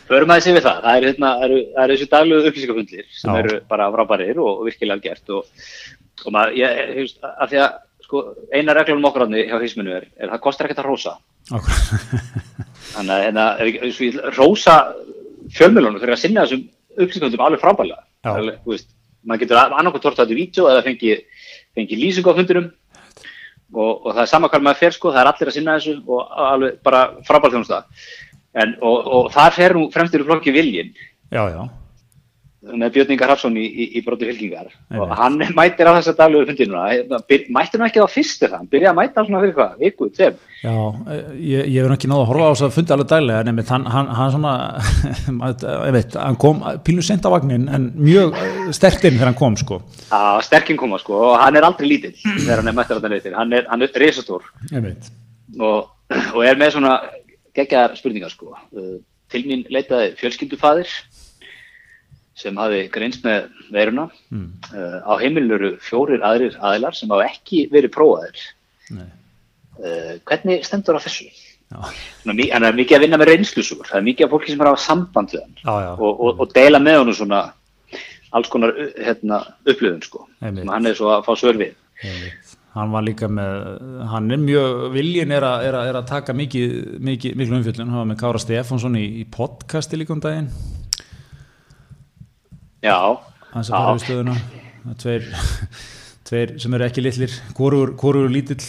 Förum 0.08 0.32
aðeins 0.32 0.48
yfir 0.48 0.64
það, 0.64 0.78
það 0.86 0.98
eru 0.98 1.10
hérna, 1.12 1.30
er 1.84 1.92
þessu 1.92 2.08
dagluðu 2.12 2.52
upplýsingafundir 2.52 3.08
sem 3.12 3.34
Já. 3.34 3.40
eru 3.42 3.58
bara 3.68 3.90
frábærir 3.92 4.40
og, 4.40 4.62
og 4.62 4.70
virkilega 4.70 5.04
gert 5.04 5.34
og, 5.36 5.50
og 6.24 6.30
maður, 6.32 6.56
ég 6.62 6.80
hefst, 7.02 7.20
af 7.28 7.52
því 7.52 7.60
að 7.66 7.76
sko, 8.08 8.24
eina 8.56 8.76
reglum 8.78 9.02
um 9.02 9.10
okkur 9.10 9.26
ánni 9.26 9.44
hjá 9.50 9.58
hísminu 9.60 9.98
er, 9.98 10.08
er 10.16 10.32
það 10.32 10.44
kostar 10.46 10.70
ekkert 10.70 10.86
að 10.86 10.90
rosa 10.94 11.18
þannig 12.94 13.14
að 13.18 13.26
hérna, 13.26 13.46
rosa 14.38 14.78
fjölmjölunum 15.58 16.00
fyrir 16.00 16.16
að 16.16 16.24
sinna 16.24 16.46
þessum 16.46 16.64
upplýsingum 16.98 17.44
alveg 17.44 17.66
frábæðilega 17.66 18.02
maður 19.24 19.44
getur 19.44 19.62
annarkoð 19.62 20.04
tórst 20.04 20.20
að 20.20 20.28
þetta 20.28 20.40
vídeo 20.42 20.68
eða 20.72 20.84
fengi, 20.86 21.16
fengi 21.78 22.00
lýsing 22.02 22.28
á 22.28 22.38
fundurum 22.38 22.70
og, 23.74 23.92
og 24.06 24.14
það 24.14 24.22
er 24.24 24.32
sama 24.32 24.52
hvað 24.52 24.68
maður 24.68 24.82
fer 24.84 24.96
sko, 24.96 25.12
það 25.14 25.22
er 25.24 25.32
allir 25.32 25.52
að 25.52 25.58
sinna 25.58 25.78
þessu 25.80 25.98
og 26.06 26.38
alveg 26.48 26.80
bara 26.86 27.02
frábæðilega 27.28 27.58
þjónust 27.58 27.74
það 27.74 28.78
og, 28.82 29.12
og 29.18 29.30
það 29.36 29.58
fer 29.58 29.78
nú 29.78 29.90
fremstur 29.94 30.24
í 30.24 30.30
flokki 30.30 30.56
viljin 30.56 30.94
já 31.34 31.44
já 31.52 31.62
með 32.76 32.94
Björn 32.96 33.14
Ingar 33.14 33.32
Hafsson 33.32 33.58
í, 33.60 33.64
í, 33.66 33.86
í 33.98 34.02
broti 34.06 34.28
fylkingar. 34.28 34.70
Nei, 34.92 35.00
og 35.02 35.12
hann 35.18 35.38
mætir 35.56 35.90
á 35.90 35.96
þessa 35.98 36.14
daglegu 36.18 36.48
fundinuna 36.50 36.86
hérna, 36.92 37.20
mætir 37.54 37.82
hann 37.82 37.88
ekki 37.88 38.04
á 38.04 38.08
fyrstur 38.12 38.54
hann 38.56 38.70
byrja 38.72 38.92
að 38.92 38.98
mæta 39.00 39.24
svona 39.26 39.42
fyrir 39.44 39.56
hvað, 39.58 39.76
viku, 39.82 40.10
tveim? 40.16 40.38
Já, 40.64 40.74
ég, 41.38 41.68
ég 41.74 41.86
hef 41.86 41.94
ekki 41.96 42.10
náðu 42.12 42.24
að 42.24 42.30
horfa 42.32 42.48
á 42.48 42.52
þess 42.52 42.66
að 42.68 42.74
fundi 42.78 42.96
alveg 42.96 43.12
daglega, 43.12 43.44
nefnir 43.48 43.70
hann, 43.74 43.90
hann, 43.94 44.14
hann 44.20 44.34
svona 44.36 44.54
ég 45.88 45.98
veit, 45.98 46.18
hann 46.22 46.40
kom 46.42 46.64
pílu 46.88 47.06
sent 47.06 47.28
á 47.28 47.34
vagnin 47.34 47.68
en 47.74 47.92
mjög 47.98 48.34
sterkinn 48.76 49.20
þegar 49.20 49.32
hann 49.32 49.40
kom 49.44 49.60
sko. 49.60 49.82
Já, 50.08 50.42
sterkinn 50.48 50.80
koma 50.82 51.00
sko 51.04 51.22
og 51.30 51.38
hann 51.42 51.60
er 51.60 51.68
aldrei 51.68 51.92
lítill 51.92 52.16
þegar 52.24 52.64
hann 52.64 52.72
er 52.74 52.80
mættir 52.80 52.98
á 52.98 53.00
þetta 53.00 53.14
neytir, 53.14 53.38
hann 53.38 53.54
er, 53.54 53.70
er 53.70 54.02
reysastór 54.04 54.50
og, 55.60 55.94
og 56.34 56.42
er 56.44 56.60
með 56.60 56.76
svona 56.78 56.98
geggar 57.58 57.96
spurningar 57.98 58.34
sko. 58.34 58.58
Til 59.28 59.44
mín 59.44 59.66
leitaði 59.74 60.14
fjölskyldufadir 60.20 60.92
sem 62.38 62.58
hafi 62.62 62.84
greinst 62.94 63.26
með 63.26 63.50
veiruna. 63.74 64.08
Mm. 64.30 64.48
uh, 64.72 65.00
á 65.10 65.14
heimiluru 65.22 65.76
fjórir 65.84 66.24
aðrir 66.26 66.58
aðilar 66.62 66.98
sem 66.98 67.12
hafa 67.14 67.28
ekki 67.32 67.66
verið 67.74 67.94
prófaðir. 67.98 68.48
Uh, 68.94 70.18
hvernig 70.30 70.66
stendur 70.66 70.98
á 70.98 71.06
þessu? 71.06 71.28
Þannig 71.68 72.52
að 72.56 72.62
það 72.64 72.70
er 72.70 72.78
mikið 72.78 72.96
að 72.96 73.02
vinna 73.04 73.18
með 73.20 73.30
reynslusúr 73.34 73.88
það 73.90 73.98
er 74.00 74.06
mikið 74.06 74.26
af 74.26 74.32
fólki 74.32 74.54
sem 74.54 74.62
er 74.64 74.70
á 74.72 74.76
samband 74.80 75.34
við 75.34 75.42
hann 75.42 75.58
já, 75.60 75.74
já. 75.84 75.90
Og, 75.98 76.22
og, 76.24 76.44
og 76.44 76.54
deila 76.56 76.80
með 76.80 77.00
hann 77.02 77.18
svona 77.18 77.42
alls 78.38 78.52
konar 78.52 78.72
hérna, 78.96 79.42
upplöðun 79.68 80.06
sko, 80.06 80.24
sem 80.40 80.72
hann 80.72 80.88
er 80.88 80.96
svo 80.96 81.12
að 81.12 81.26
fá 81.28 81.34
svör 81.40 81.60
við. 81.60 81.76
Hann 82.78 82.94
var 82.94 83.04
líka 83.04 83.28
með 83.32 83.82
hann 84.14 84.32
er 84.32 84.42
mjög, 84.42 84.82
viljin 84.94 85.34
er 85.34 85.44
að, 85.48 85.68
er 85.68 85.78
að, 85.80 85.92
er 85.92 86.00
að 86.00 86.10
taka 86.12 86.36
mikið, 86.38 86.76
mikið, 87.04 87.38
mikið 87.42 87.56
umfjöldun 87.60 87.92
hann 87.92 88.02
var 88.04 88.10
með 88.14 88.20
Kára 88.22 88.44
Stefánsson 88.44 89.00
í, 89.00 89.06
í 89.24 89.28
podcasti 89.34 90.00
líka 90.00 90.16
um 90.16 90.24
daginn. 90.24 90.52
Hans 93.54 93.72
að 93.72 93.78
fara 93.78 93.96
í 93.98 94.04
stöðuna. 94.04 94.36
Tveir, 95.02 95.26
tveir 96.28 96.54
sem 96.62 96.76
eru 96.78 96.86
ekki 96.88 97.04
litlir, 97.04 97.34
hvorur 97.58 98.22
eru 98.22 98.30
lítill 98.32 98.60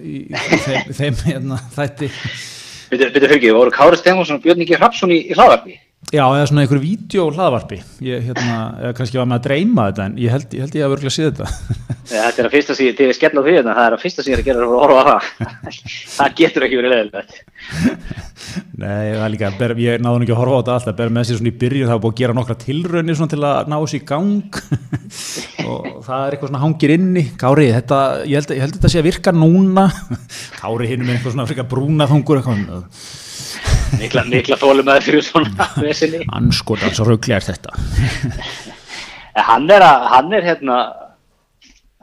í, 0.00 0.26
þeim, 0.34 0.92
þeim 1.00 1.22
hérna, 1.24 1.58
þætti. 1.74 2.10
Fyrir 2.90 3.36
ekki, 3.38 3.54
voru 3.56 3.72
Kári 3.74 3.98
Stefánsson 3.98 4.38
og 4.38 4.44
Björn 4.44 4.62
Ingi 4.62 4.76
Hrapsson 4.78 5.14
í, 5.14 5.22
í 5.30 5.36
hlaðarpi? 5.38 5.78
Já, 6.12 6.24
eða 6.28 6.46
svona 6.48 6.62
einhverju 6.64 6.82
vídeo 6.82 7.24
hlaðvarpi 7.32 7.78
ég 8.04 8.26
hérna, 8.28 8.92
kannski 8.96 9.18
var 9.18 9.28
með 9.30 9.38
að 9.38 9.46
dreyma 9.46 9.86
þetta 9.88 10.04
en 10.04 10.18
ég 10.20 10.34
held 10.34 10.52
ég, 10.52 10.60
held 10.64 10.76
ég 10.76 10.84
að 10.84 10.94
örgulega 10.96 11.14
sé 11.14 11.30
þetta. 11.30 11.46
Þetta 12.04 12.42
er 12.42 12.46
að 12.46 12.52
fyrsta 12.52 12.74
síðan, 12.76 12.96
til 12.98 13.06
að 13.08 13.14
skella 13.16 13.40
á 13.40 13.44
því 13.46 13.52
þetta, 13.56 13.74
það 13.78 13.86
er 13.86 13.94
að 13.96 14.02
fyrsta 14.02 14.24
síðan 14.26 14.40
að 14.42 14.48
gera 14.50 14.58
að 14.60 14.72
horfa 14.82 14.98
á 15.00 15.04
það. 15.08 15.22
það 16.18 16.34
getur 16.40 16.66
ekki 16.66 16.78
verið 16.80 16.92
leðilegt. 16.92 17.32
Nei, 18.82 19.06
það 19.08 19.24
er 19.24 19.32
líka, 19.32 19.50
ber, 19.62 19.74
ég 19.80 20.04
náðu 20.04 20.20
ekki 20.20 20.34
að 20.34 20.40
horfa 20.42 20.52
á 20.52 20.60
þetta 20.60 20.74
alltaf, 20.74 20.98
ber 20.98 21.14
með 21.16 21.26
sér 21.30 21.40
svona 21.40 21.48
í 21.48 21.56
byrjun, 21.64 21.88
það 21.88 21.96
var 21.96 22.04
búið 22.04 22.14
að 22.14 22.20
gera 22.20 22.36
nokkra 22.36 22.58
tilraunir 22.60 23.16
svona 23.16 23.32
til 23.32 23.40
að 23.40 23.72
ná 23.72 23.76
þessu 23.78 23.96
í 23.96 24.04
gang. 24.12 24.60
Og 25.64 25.88
það 26.04 26.20
er 26.20 26.36
eitthvað 26.36 26.52
svona 26.52 26.64
hangir 26.66 26.94
inni, 26.98 27.24
Kári, 27.40 27.66
þetta, 27.78 28.04
ég 28.28 28.36
held, 28.42 28.52
ég 28.52 28.64
held 28.66 28.76
þetta 28.76 28.92
sé 28.92 29.00
að 29.00 29.08
virka 29.08 29.32
núna, 29.32 29.88
Kári 30.60 30.92
hinn 30.92 31.08
Mikla, 34.00 34.24
mikla 34.30 34.56
þólum 34.60 34.88
að 34.90 34.98
það 34.98 35.06
fyrir 35.08 35.24
svona 35.26 35.68
vesinni. 35.84 36.20
Anskotan, 36.38 36.94
svo 36.96 37.06
rauglega 37.08 37.38
er 37.40 37.46
þetta. 37.48 37.74
hann 39.50 39.70
er 39.74 39.84
að, 39.86 40.06
hann 40.14 40.36
er 40.38 40.46
hérna, 40.50 40.78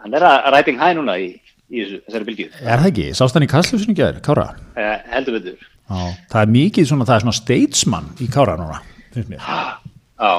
hann 0.04 0.18
er 0.18 0.26
að 0.28 0.50
ræting 0.56 0.80
hæ 0.82 0.90
núna 0.98 1.18
í, 1.22 1.30
í 1.72 1.86
þessari 2.08 2.28
bylgju. 2.30 2.50
Er 2.62 2.82
það 2.84 2.90
ekki? 2.92 3.08
Sást 3.18 3.38
hann 3.38 3.46
í 3.48 3.52
Kastljósinu 3.52 3.96
gerð, 3.98 4.22
Kára? 4.26 4.48
Eh, 4.80 4.98
heldur 5.16 5.38
við 5.40 5.50
þurr. 5.52 5.70
Já, 5.92 6.02
það 6.32 6.42
er 6.46 6.54
mikið 6.56 6.88
svona, 6.92 7.08
það 7.10 7.18
er 7.18 7.26
svona 7.26 7.40
statesman 7.42 8.12
í 8.24 8.30
Kára 8.32 8.58
núna, 8.60 8.78
finnst 9.16 9.32
mér. 9.32 9.42
Já. 9.42 10.32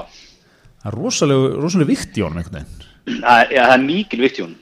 Það 0.83 0.89
er 0.91 0.97
rosalega, 0.99 1.51
rosalega 1.63 1.93
vikt 1.93 2.19
í 2.19 2.25
honum 2.25 2.41
einhvern 2.41 2.63
veginn. 2.63 2.89
Það, 3.03 3.53
er 3.59 3.81
mikil 3.83 4.21
hún. 4.45 4.53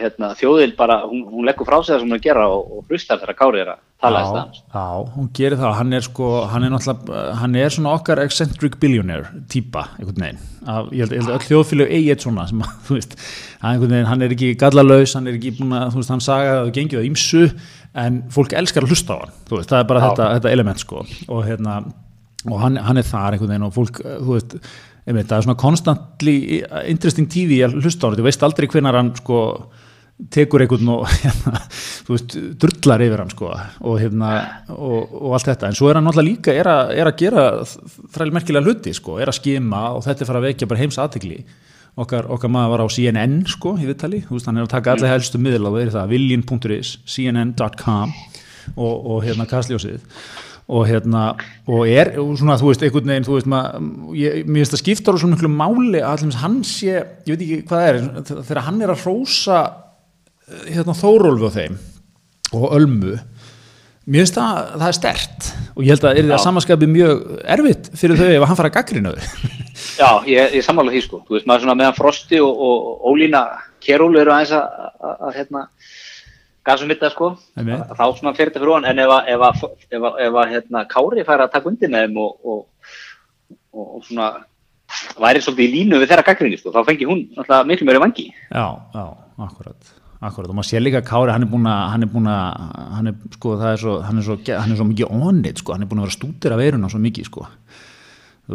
Hérna, 0.00 0.30
þjóðil 0.38 0.72
bara, 0.78 1.02
hún, 1.04 1.20
hún 1.28 1.44
leggur 1.44 1.68
frá 1.68 1.82
sig 1.82 1.92
það 1.92 2.00
sem 2.00 2.08
hún 2.08 2.16
er 2.16 2.20
að 2.20 2.26
gera 2.30 2.46
og, 2.48 2.70
og 2.78 2.88
hlustar 2.88 3.20
þegar 3.20 3.36
Kári 3.36 3.60
er 3.60 3.72
að 3.74 3.82
tala 4.00 4.22
í 4.22 4.28
staðans. 4.30 4.62
Já, 4.72 5.12
hún 5.16 5.28
gerir 5.36 5.60
það, 5.60 5.74
hann 5.76 5.98
er 5.98 6.06
sko, 6.06 6.30
hann 6.48 6.64
er 6.64 6.72
náttúrulega, 6.72 7.24
hann 7.42 7.58
er 7.60 7.76
svona 7.76 7.92
okkar 7.98 8.22
eccentric 8.24 8.80
billionaire 8.80 9.44
típa, 9.52 9.84
einhvern 9.98 10.24
veginn. 10.24 10.42
Að, 10.64 10.90
ég 10.96 11.04
held, 11.04 11.16
að 11.20 11.36
öll 11.36 11.46
þjóðfélag 11.50 11.94
eigi 11.98 12.10
eitt 12.14 12.24
svona 12.24 12.48
sem 12.48 12.64
að, 12.64 12.74
þú 12.88 12.98
veist, 12.98 13.16
veginn, 13.68 14.10
hann 14.14 14.24
er 14.24 14.36
ekki 14.36 14.52
gallalaus, 14.64 15.16
hann 15.18 15.28
er 15.28 15.36
ekki 15.36 15.56
búin 15.60 15.76
að, 15.76 15.88
þú 15.92 16.00
veist, 16.02 16.14
hann 16.16 16.28
saga 16.30 16.54
að 16.56 16.60
það 16.62 16.76
gengið 16.80 17.04
á 17.04 17.08
ímsu, 17.10 17.46
en 18.00 18.22
fólk 18.32 18.56
elskar 18.56 18.86
að 18.86 18.94
hlusta 18.94 19.20
á 19.20 19.20
hann, 19.26 19.40
þú 19.50 19.60
veist, 19.60 19.74
það 19.74 19.82
er 19.82 19.90
bara 19.92 20.06
þetta, 20.08 20.34
þetta 20.38 20.54
element 20.56 20.86
sko, 20.86 21.04
og 21.28 21.42
hérna, 21.44 21.82
og 22.48 22.62
hann, 22.62 22.80
hann 22.80 23.00
er 23.00 23.04
þar 23.04 23.36
einhvern 23.36 23.52
veginn 23.52 23.68
og 23.68 23.76
fólk, 23.76 24.00
þú 24.00 24.38
veist, 24.38 24.56
einmitt, 25.08 25.28
það 25.30 25.36
er 25.38 25.46
svona 25.46 25.60
constantly 25.60 26.34
interesting 26.90 27.28
TV 27.30 27.62
að 27.64 27.78
hlusta 27.80 28.06
á 28.06 28.08
hann, 28.08 28.18
þú 28.20 28.26
veist 28.28 28.44
aldrei 28.46 28.68
hvenar 28.70 28.98
hann 28.98 29.14
sko 29.18 29.38
tekur 30.28 30.64
einhvern 30.64 30.90
og 30.92 31.06
hérna, 31.22 31.62
veist, 32.10 32.36
drullar 32.60 33.04
yfir 33.04 33.22
hann 33.22 33.32
sko 33.32 33.50
og, 33.54 33.94
hérna, 34.00 34.34
og, 34.74 35.14
og 35.16 35.34
allt 35.38 35.48
þetta, 35.52 35.70
en 35.70 35.78
svo 35.78 35.88
er 35.88 35.98
hann 35.98 36.08
náttúrulega 36.08 36.28
líka 36.28 36.54
er 36.54 36.68
að, 36.68 36.92
er 37.00 37.10
að 37.10 37.18
gera 37.22 37.46
þræl 38.12 38.34
merkilega 38.36 38.66
hluti 38.66 38.94
sko, 38.96 39.16
er 39.22 39.32
að 39.32 39.40
skima 39.40 39.86
og 39.96 40.04
þetta 40.06 40.24
er 40.24 40.30
fara 40.30 40.42
að 40.42 40.48
vekja 40.50 40.70
bara 40.70 40.82
heims 40.82 41.00
aðtegli 41.00 41.40
okkar, 42.00 42.28
okkar 42.36 42.52
maður 42.52 42.74
var 42.74 42.84
á 42.84 42.88
CNN 42.92 43.40
sko 43.50 43.74
í 43.80 43.88
viðtali, 43.88 44.22
þú 44.26 44.36
veist, 44.36 44.50
hann 44.50 44.60
er 44.60 44.68
að 44.68 44.74
taka 44.76 44.94
allir 44.94 45.12
helstu 45.14 45.40
miðla 45.40 45.72
og 45.72 45.78
það 45.78 45.86
er 45.86 45.96
það, 45.96 46.12
viljan.is, 46.14 46.92
cnn.com 47.16 48.14
og, 48.76 48.94
og 48.94 49.24
hérna 49.24 49.48
kastljósið 49.50 50.04
og 50.70 50.86
hérna, 50.86 51.24
og 51.66 51.88
er 51.90 52.12
og 52.22 52.32
svona, 52.38 52.56
þú 52.60 52.70
veist, 52.70 52.84
einhvern 52.86 53.10
veginn, 53.10 53.26
þú 53.26 53.36
veist 53.36 53.50
maður, 53.50 53.86
ég, 54.18 54.40
mér 54.46 54.62
finnst 54.62 54.76
það 54.76 54.82
skiptar 54.84 55.16
og 55.16 55.22
svona 55.22 55.36
miklu 55.36 55.50
máli 55.50 56.02
að 56.06 56.26
hann 56.40 56.60
sé, 56.66 57.00
ég 57.26 57.32
veit 57.32 57.44
ekki 57.46 57.62
hvað 57.70 57.86
það 57.86 57.90
er 57.90 58.44
þegar 58.48 58.66
hann 58.68 58.82
er 58.84 58.92
að 58.94 59.04
hrósa 59.04 59.60
hérna 60.66 60.96
Þórólfi 60.98 61.50
á 61.50 61.56
þeim 61.56 61.78
og 62.58 62.66
Ölmu 62.78 63.16
mér 64.10 64.24
finnst 64.24 64.38
það, 64.38 64.60
það 64.74 64.86
er 64.88 64.98
stert 64.98 65.48
og 65.74 65.82
ég 65.84 65.92
held 65.94 66.06
að 66.08 66.20
er 66.20 66.30
það 66.32 66.44
samanskapið 66.44 66.92
mjög 66.94 67.24
erfitt 67.56 67.90
fyrir 67.98 68.20
þau 68.20 68.28
ef 68.28 68.46
hann 68.48 68.58
fara 68.58 68.70
að 68.70 68.78
gaggrina 68.78 69.14
þau. 69.14 69.56
Já, 70.00 70.10
ég, 70.28 70.54
ég 70.58 70.64
sammála 70.64 70.92
því 70.94 71.02
sko, 71.04 71.20
þú 71.26 71.36
veist 71.36 71.48
maður 71.48 71.66
svona 71.66 71.76
meðan 71.78 71.98
Frosti 71.98 72.40
og, 72.42 72.62
og 72.66 73.10
Ólína 73.10 73.42
Keról 73.84 74.12
eru 74.20 74.32
aðeins 74.34 74.54
að, 74.56 74.88
að, 75.00 75.14
að 75.28 75.36
hérna 75.38 75.64
gasum 76.66 76.90
mitt 76.90 77.04
að 77.04 77.14
sko, 77.14 77.30
þá 77.56 78.04
svona 78.18 78.34
fyrir 78.36 78.52
þetta 78.52 78.62
fyrir 78.62 78.74
hann, 78.76 78.88
en 78.90 79.02
ef 79.04 79.14
að, 79.14 79.30
ef 79.32 79.46
að, 79.46 79.62
ef 79.88 80.08
að, 80.08 80.18
ef 80.26 80.40
að 80.42 80.52
hérna, 80.54 80.84
Kári 80.90 81.24
fær 81.28 81.44
að 81.44 81.54
taka 81.54 81.70
undir 81.70 81.92
með 81.92 82.06
þeim 82.06 82.20
og, 82.24 82.34
og, 82.44 82.90
og, 83.72 83.86
og 83.86 84.04
svona 84.08 84.28
væri 85.22 85.42
svolítið 85.44 85.64
í 85.66 85.72
línu 85.78 86.02
við 86.02 86.12
þeirra 86.12 86.26
gaggrinni 86.26 86.60
sko, 86.60 86.74
þá 86.74 86.84
fengi 86.88 87.08
hún 87.08 87.24
alltaf 87.38 87.66
miklu 87.68 87.88
meiri 87.88 88.02
vangi. 88.02 88.28
Já, 88.50 88.66
já, 88.96 89.04
akkurat 89.46 89.96
akkurat, 90.20 90.50
og 90.52 90.56
maður 90.58 90.68
sé 90.68 90.80
líka 90.82 91.00
að 91.00 91.08
Kári, 91.08 91.32
hann 91.32 91.46
er 91.46 91.48
búin 91.48 91.68
að 91.70 91.84
hann 91.94 92.04
er 92.04 92.10
búin 92.12 92.26
að, 92.28 92.64
hann 92.96 93.08
er 93.08 93.14
sko 93.36 93.54
það 93.56 93.70
er 93.70 93.78
svo, 93.80 93.94
hann 94.04 94.20
er 94.20 94.26
svo, 94.26 94.36
hann 94.50 94.74
er 94.74 94.80
svo 94.80 94.86
mikið 94.90 95.14
onnit 95.16 95.62
sko, 95.62 95.72
hann 95.72 95.86
er 95.86 95.88
búin 95.88 96.02
að 96.02 96.08
vera 96.08 96.16
stútir 96.16 96.54
af 96.54 96.60
veiruna 96.60 96.90
svo 96.92 97.00
mikið 97.00 97.30
sko 97.30 97.46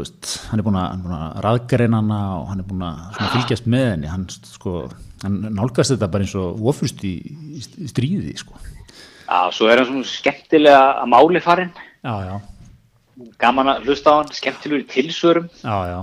veist, 0.02 0.30
hann 0.50 0.62
er 0.62 0.66
búin 0.68 0.78
að, 0.80 1.06
að 1.16 1.36
raðgreina 1.46 2.00
hana 2.02 2.20
og 2.40 2.48
hann 2.52 2.62
er 2.64 2.68
búin 2.70 2.86
að 2.88 3.20
fylgjast 3.36 3.70
með 3.72 3.86
henni, 3.92 4.10
hann 4.12 4.26
sko 4.32 4.74
hann 5.24 5.38
nálgast 5.56 5.94
þetta 5.96 6.10
bara 6.14 6.26
eins 6.28 6.36
og 6.40 6.62
ofurst 6.72 7.04
í, 7.08 7.14
í, 7.58 7.64
stríði 7.90 8.36
sko. 8.42 8.58
Já, 9.26 9.40
svo 9.56 9.70
er 9.72 9.82
hann 9.82 9.90
svona 9.90 10.10
skemmtilega 10.10 10.84
að 11.02 11.10
máli 11.16 11.42
farin, 11.42 11.72
Já, 12.06 12.14
já, 12.28 12.36
gaman 13.42 13.72
að 13.74 13.88
hlusta 13.88 14.14
á 14.14 14.16
hann, 14.20 14.34
skemmtilegur 14.36 14.84
í 14.84 14.90
tilsvörum. 14.92 15.50
já, 15.64 15.78
já. 15.90 16.00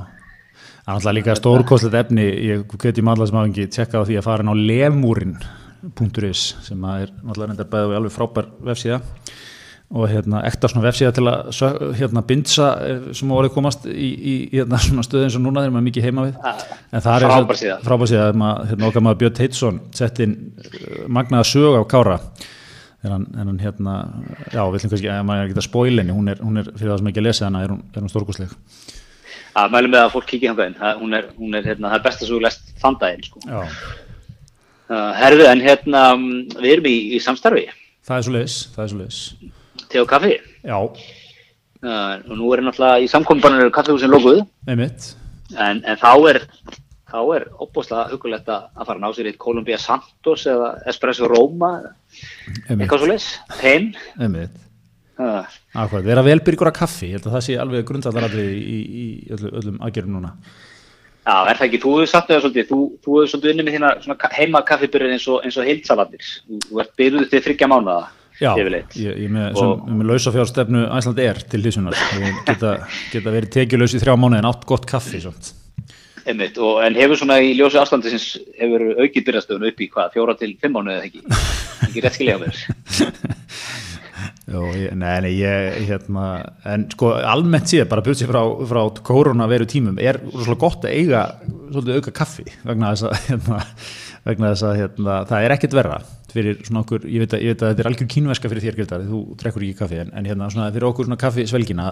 Það 0.83 0.91
er 0.91 0.97
náttúrulega 0.97 1.15
líka 1.21 1.35
stórkostlegt 1.39 1.95
efni, 1.95 2.25
ég 2.49 2.63
hveti 2.75 3.03
maður 3.07 3.29
sem 3.31 3.37
hafa 3.39 3.51
ekki 3.53 3.67
tjekka 3.71 4.01
á 4.03 4.07
því 4.09 4.17
að 4.19 4.25
fara 4.27 4.43
inn 4.43 4.51
á 4.51 4.57
lemúrin.is 4.67 6.41
sem 6.67 6.87
er 6.91 7.13
náttúrulega 7.23 7.53
reyndar 7.53 7.69
bæðið 7.71 7.93
við 7.93 7.99
alveg 8.01 8.15
frábær 8.17 8.49
vefsíða 8.67 8.99
og 9.93 10.09
hérna 10.09 10.41
ekta 10.49 10.71
svona 10.71 10.87
vefsíða 10.87 11.13
til 11.17 11.27
að 11.29 11.83
hérna 11.99 12.23
bindsa 12.25 12.69
eh, 12.87 13.03
sem 13.17 13.29
að 13.29 13.43
orðið 13.43 13.55
komast 13.59 13.85
í, 13.91 14.09
í, 14.09 14.35
hérna 14.55 14.81
stöðu 15.07 15.27
eins 15.27 15.37
og 15.37 15.45
núna 15.45 15.65
þegar 15.65 15.75
maður 15.75 15.83
er 15.83 15.89
mikið 15.91 16.07
heima 16.09 16.25
við. 16.29 16.39
En 16.93 17.05
það 17.05 17.13
er 17.13 17.27
Frábær 17.27 17.61
síða. 17.61 17.77
frábær 17.85 18.11
síða. 18.13 18.25
Að 18.31 18.41
maður, 18.41 18.71
hérna 18.73 18.89
okkar 18.89 19.07
maður 19.07 19.21
Björn 19.23 19.37
Teitsson 19.39 19.81
sett 19.99 20.23
inn 20.25 20.35
eh, 20.65 21.05
magnaða 21.13 21.49
sög 21.53 21.79
af 21.83 21.87
Kára. 21.93 22.19
En 23.03 23.27
hann 23.35 23.59
hérna 23.59 23.97
já, 24.55 24.63
við 24.63 24.79
ætlum 24.79 24.93
kannski 24.93 25.09
að 25.11 25.25
maður 25.27 25.41
er 25.43 25.49
ekki 25.49 25.59
að 25.59 25.67
spoilinni 25.67 26.15
hún 26.15 26.31
er, 26.31 26.43
hún 26.45 26.61
er 26.61 26.69
fyrir 26.71 26.93
það 26.93 27.01
sem 27.01 27.09
ekki 27.11 27.23
að 27.23 27.27
lesa 27.27 27.49
hana 27.49 27.63
er 27.67 27.73
hún, 27.75 27.81
er 27.91 28.05
hún 28.05 28.13
stórkostleg? 28.13 28.53
Að 29.59 29.75
mælum 29.75 29.93
með 29.93 30.05
að 30.07 30.13
fólk 30.15 30.29
kíkja 30.31 30.53
hann 30.53 30.77
það, 30.79 31.01
hún 31.01 31.17
er, 31.19 31.27
hún 31.37 31.59
er 31.59 31.67
hérna, 31.67 31.91
það 31.91 31.99
er 31.99 32.05
besta 32.07 32.29
svo 32.29 32.39
lest 32.41 32.71
þann 32.81 33.01
daginn 33.03 33.27
sko. 33.27 33.43
Uh, 34.93 35.11
herðu 35.19 35.49
en 35.51 35.65
hérna 35.65 36.05
mm, 36.15 36.61
við 36.63 36.77
erum 36.77 36.89
í, 36.89 36.95
í 37.17 37.21
samstarfi. 37.25 37.67
Það 38.07 38.23
er 38.23 38.29
svo 38.29 38.37
leis, 38.39 39.19
te 39.93 40.03
og 40.03 40.09
kaffi. 40.11 40.37
Já, 40.65 40.79
uh, 40.79 42.15
og 42.31 42.39
nú 42.39 42.53
er 42.55 42.65
náttúrulega 42.65 43.03
í 43.03 43.11
samkombaninu 43.11 43.73
kaffihúsin 43.75 44.13
lokuð. 44.13 44.43
Einmitt. 44.71 45.13
En, 45.53 45.83
en 45.85 46.01
þá 46.01 46.13
er 46.33 46.43
þá 47.13 47.21
er 47.37 47.47
opbúslega 47.61 48.09
hugulegt 48.13 48.49
að 48.49 48.69
fara 48.87 48.97
að 48.97 49.03
ná 49.05 49.09
sér 49.13 49.29
eitt 49.29 49.41
Columbia 49.41 49.79
Santos 49.81 50.47
eða 50.49 50.75
Espresso 50.89 51.29
Roma 51.29 51.75
eitthvað 52.73 53.03
svo 53.03 53.11
leis 53.11 53.29
heim. 53.61 53.93
Einmitt. 54.17 54.57
uh, 55.21 55.45
Akkurat, 55.77 56.07
vera 56.07 56.25
velbyrgur 56.25 56.73
að 56.73 56.79
kaffi, 56.81 57.11
ég 57.11 57.19
held 57.19 57.29
að 57.29 57.37
það 57.37 57.47
sé 57.49 57.59
alveg 57.61 57.89
grundvallaradri 57.89 58.47
í, 58.49 58.61
í, 58.63 58.79
í 59.05 59.09
öllu, 59.37 59.53
öllum 59.61 59.83
aðgerðum 59.85 60.17
núna. 60.19 60.33
Já, 61.23 61.37
er 61.47 61.55
það 61.55 61.67
ekki, 61.69 61.79
þú 61.85 61.91
hefur 61.95 62.09
satt 62.11 62.31
það 62.33 62.41
svolítið, 62.43 62.65
þú, 62.67 62.81
þú 63.05 63.19
hefur 63.19 63.31
svolítið 63.31 63.53
unni 63.53 63.65
með 63.67 63.77
þína 63.77 64.17
heima 64.35 64.63
kaffibyrðin 64.67 65.15
eins 65.15 65.29
og, 65.31 65.45
og 65.47 65.69
heilsalatir. 65.69 66.31
Þú, 66.49 66.59
þú 66.65 66.81
ert 66.83 66.97
byrjuð 66.99 67.29
til 67.31 67.43
þryggja 67.45 67.69
mánuða, 67.71 68.09
Já, 68.43 68.53
yfirleitt. 68.59 68.95
ég, 68.99 69.19
ég 69.25 69.33
með, 69.33 69.59
með 69.87 70.13
lausafjárstefnu 70.13 70.85
Æsland 70.99 71.23
er 71.23 71.43
til 71.53 71.63
hlýsunar 71.63 71.99
geta, 72.49 72.77
geta 73.13 73.35
verið 73.35 73.53
tekjuleus 73.57 73.97
í 73.97 74.03
þrjá 74.03 74.17
mánuði 74.19 74.43
en 74.43 74.51
átt 74.51 74.67
gott 74.69 74.89
kaffi. 74.91 75.23
Einmitt, 76.23 76.59
og, 76.63 76.79
en 76.87 76.95
hefur 76.95 77.19
svona 77.19 77.41
í 77.43 77.55
ljósi 77.59 77.81
afstandisins, 77.81 78.27
hefur 78.59 78.85
aukið 79.03 79.25
byrjastöðun 79.27 79.71
upp 79.73 79.81
í 79.83 79.89
hvað, 79.91 80.13
fjóra 80.15 80.37
til 80.39 80.53
fimm 80.63 80.77
mánuði 80.79 80.99
eða 80.99 81.09
ekki? 81.09 81.25
Ekki 81.89 82.05
rétt 82.05 82.19
skilja 82.19 82.39
á 82.39 82.41
ég, 84.53 84.93
nei, 84.99 85.21
nei, 85.25 85.33
ég, 85.39 85.77
hérna, 85.89 86.27
en 86.69 86.87
sko 86.93 87.13
almennt 87.17 87.71
séð, 87.71 87.87
bara 87.91 88.05
byrjað 88.05 88.23
sér 88.23 88.33
frá, 88.33 88.43
frá 88.71 88.81
koronaveru 89.07 89.67
tímum, 89.71 89.99
er 90.03 90.19
rosalega 90.25 90.61
gott 90.63 90.87
að 90.87 90.97
eiga 90.99 91.23
svolítið 91.71 91.99
auka 91.99 92.15
kaffi 92.23 92.47
vegna 92.67 92.93
þess 92.93 93.09
að, 93.09 93.15
hérna, 93.29 93.61
vegna 94.27 94.51
þess 94.53 94.67
að 94.69 94.81
hérna, 94.83 95.21
það 95.31 95.47
er 95.47 95.57
ekkert 95.57 95.79
verra 95.79 96.01
fyrir 96.35 96.61
svona 96.67 96.83
okkur, 96.83 97.07
ég 97.09 97.25
veit 97.25 97.35
að, 97.37 97.43
ég 97.45 97.55
veit 97.55 97.65
að 97.65 97.73
þetta 97.73 97.85
er 97.85 97.91
algjör 97.91 98.09
kínverska 98.15 98.51
fyrir 98.53 98.67
þér 98.67 98.79
Gildar, 98.81 99.05
þú 99.09 99.21
drekkur 99.41 99.67
ekki 99.67 99.79
kaffi 99.79 100.01
en, 100.03 100.13
en 100.19 100.29
hérna 100.29 100.49
svona 100.53 100.71
fyrir 100.75 100.89
okkur 100.89 101.09
svona 101.09 101.21
kaffi 101.21 101.47
svelgina 101.51 101.91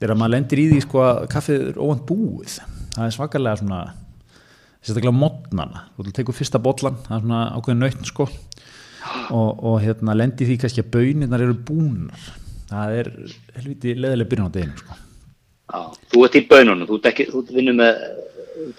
er 0.00 0.14
að 0.14 0.20
maður 0.20 0.34
lendir 0.36 0.62
í 0.62 0.66
því 0.72 0.80
sko 0.86 1.04
að 1.04 1.20
kaffið 1.34 1.68
er 1.70 1.78
óvand 1.82 2.06
búið, 2.08 2.56
það 2.96 3.04
er 3.06 3.14
svakalega 3.16 3.60
svona 3.62 3.82
sérstaklega 4.80 5.16
modnana, 5.16 5.86
þú 5.96 6.16
tekur 6.16 6.36
fyrsta 6.36 6.62
bollan, 6.62 6.98
það 7.06 7.16
er 7.18 7.24
svona 7.26 7.44
ákveðin 7.56 7.84
nautn 7.84 8.10
sko 8.10 8.28
og, 9.34 9.50
og 9.66 9.78
hérna 9.84 10.16
lendi 10.18 10.48
því 10.48 10.58
kannski 10.62 10.84
að 10.84 10.92
bönirnar 10.96 11.46
eru 11.46 11.56
búnar 11.66 12.28
það 12.70 13.00
er 13.00 13.10
helviti 13.56 13.94
leðileg 13.96 14.30
byrjun 14.30 14.50
á 14.50 14.54
deginu 14.54 14.80
sko. 14.80 14.96
Já, 15.66 15.78
þú 16.12 16.22
ert 16.26 16.38
í 16.38 16.42
bönunum, 16.50 16.88
þú 16.88 16.98
þú 17.02 17.42
ert 17.42 17.52
vinnur 17.54 17.76
með, 17.78 18.02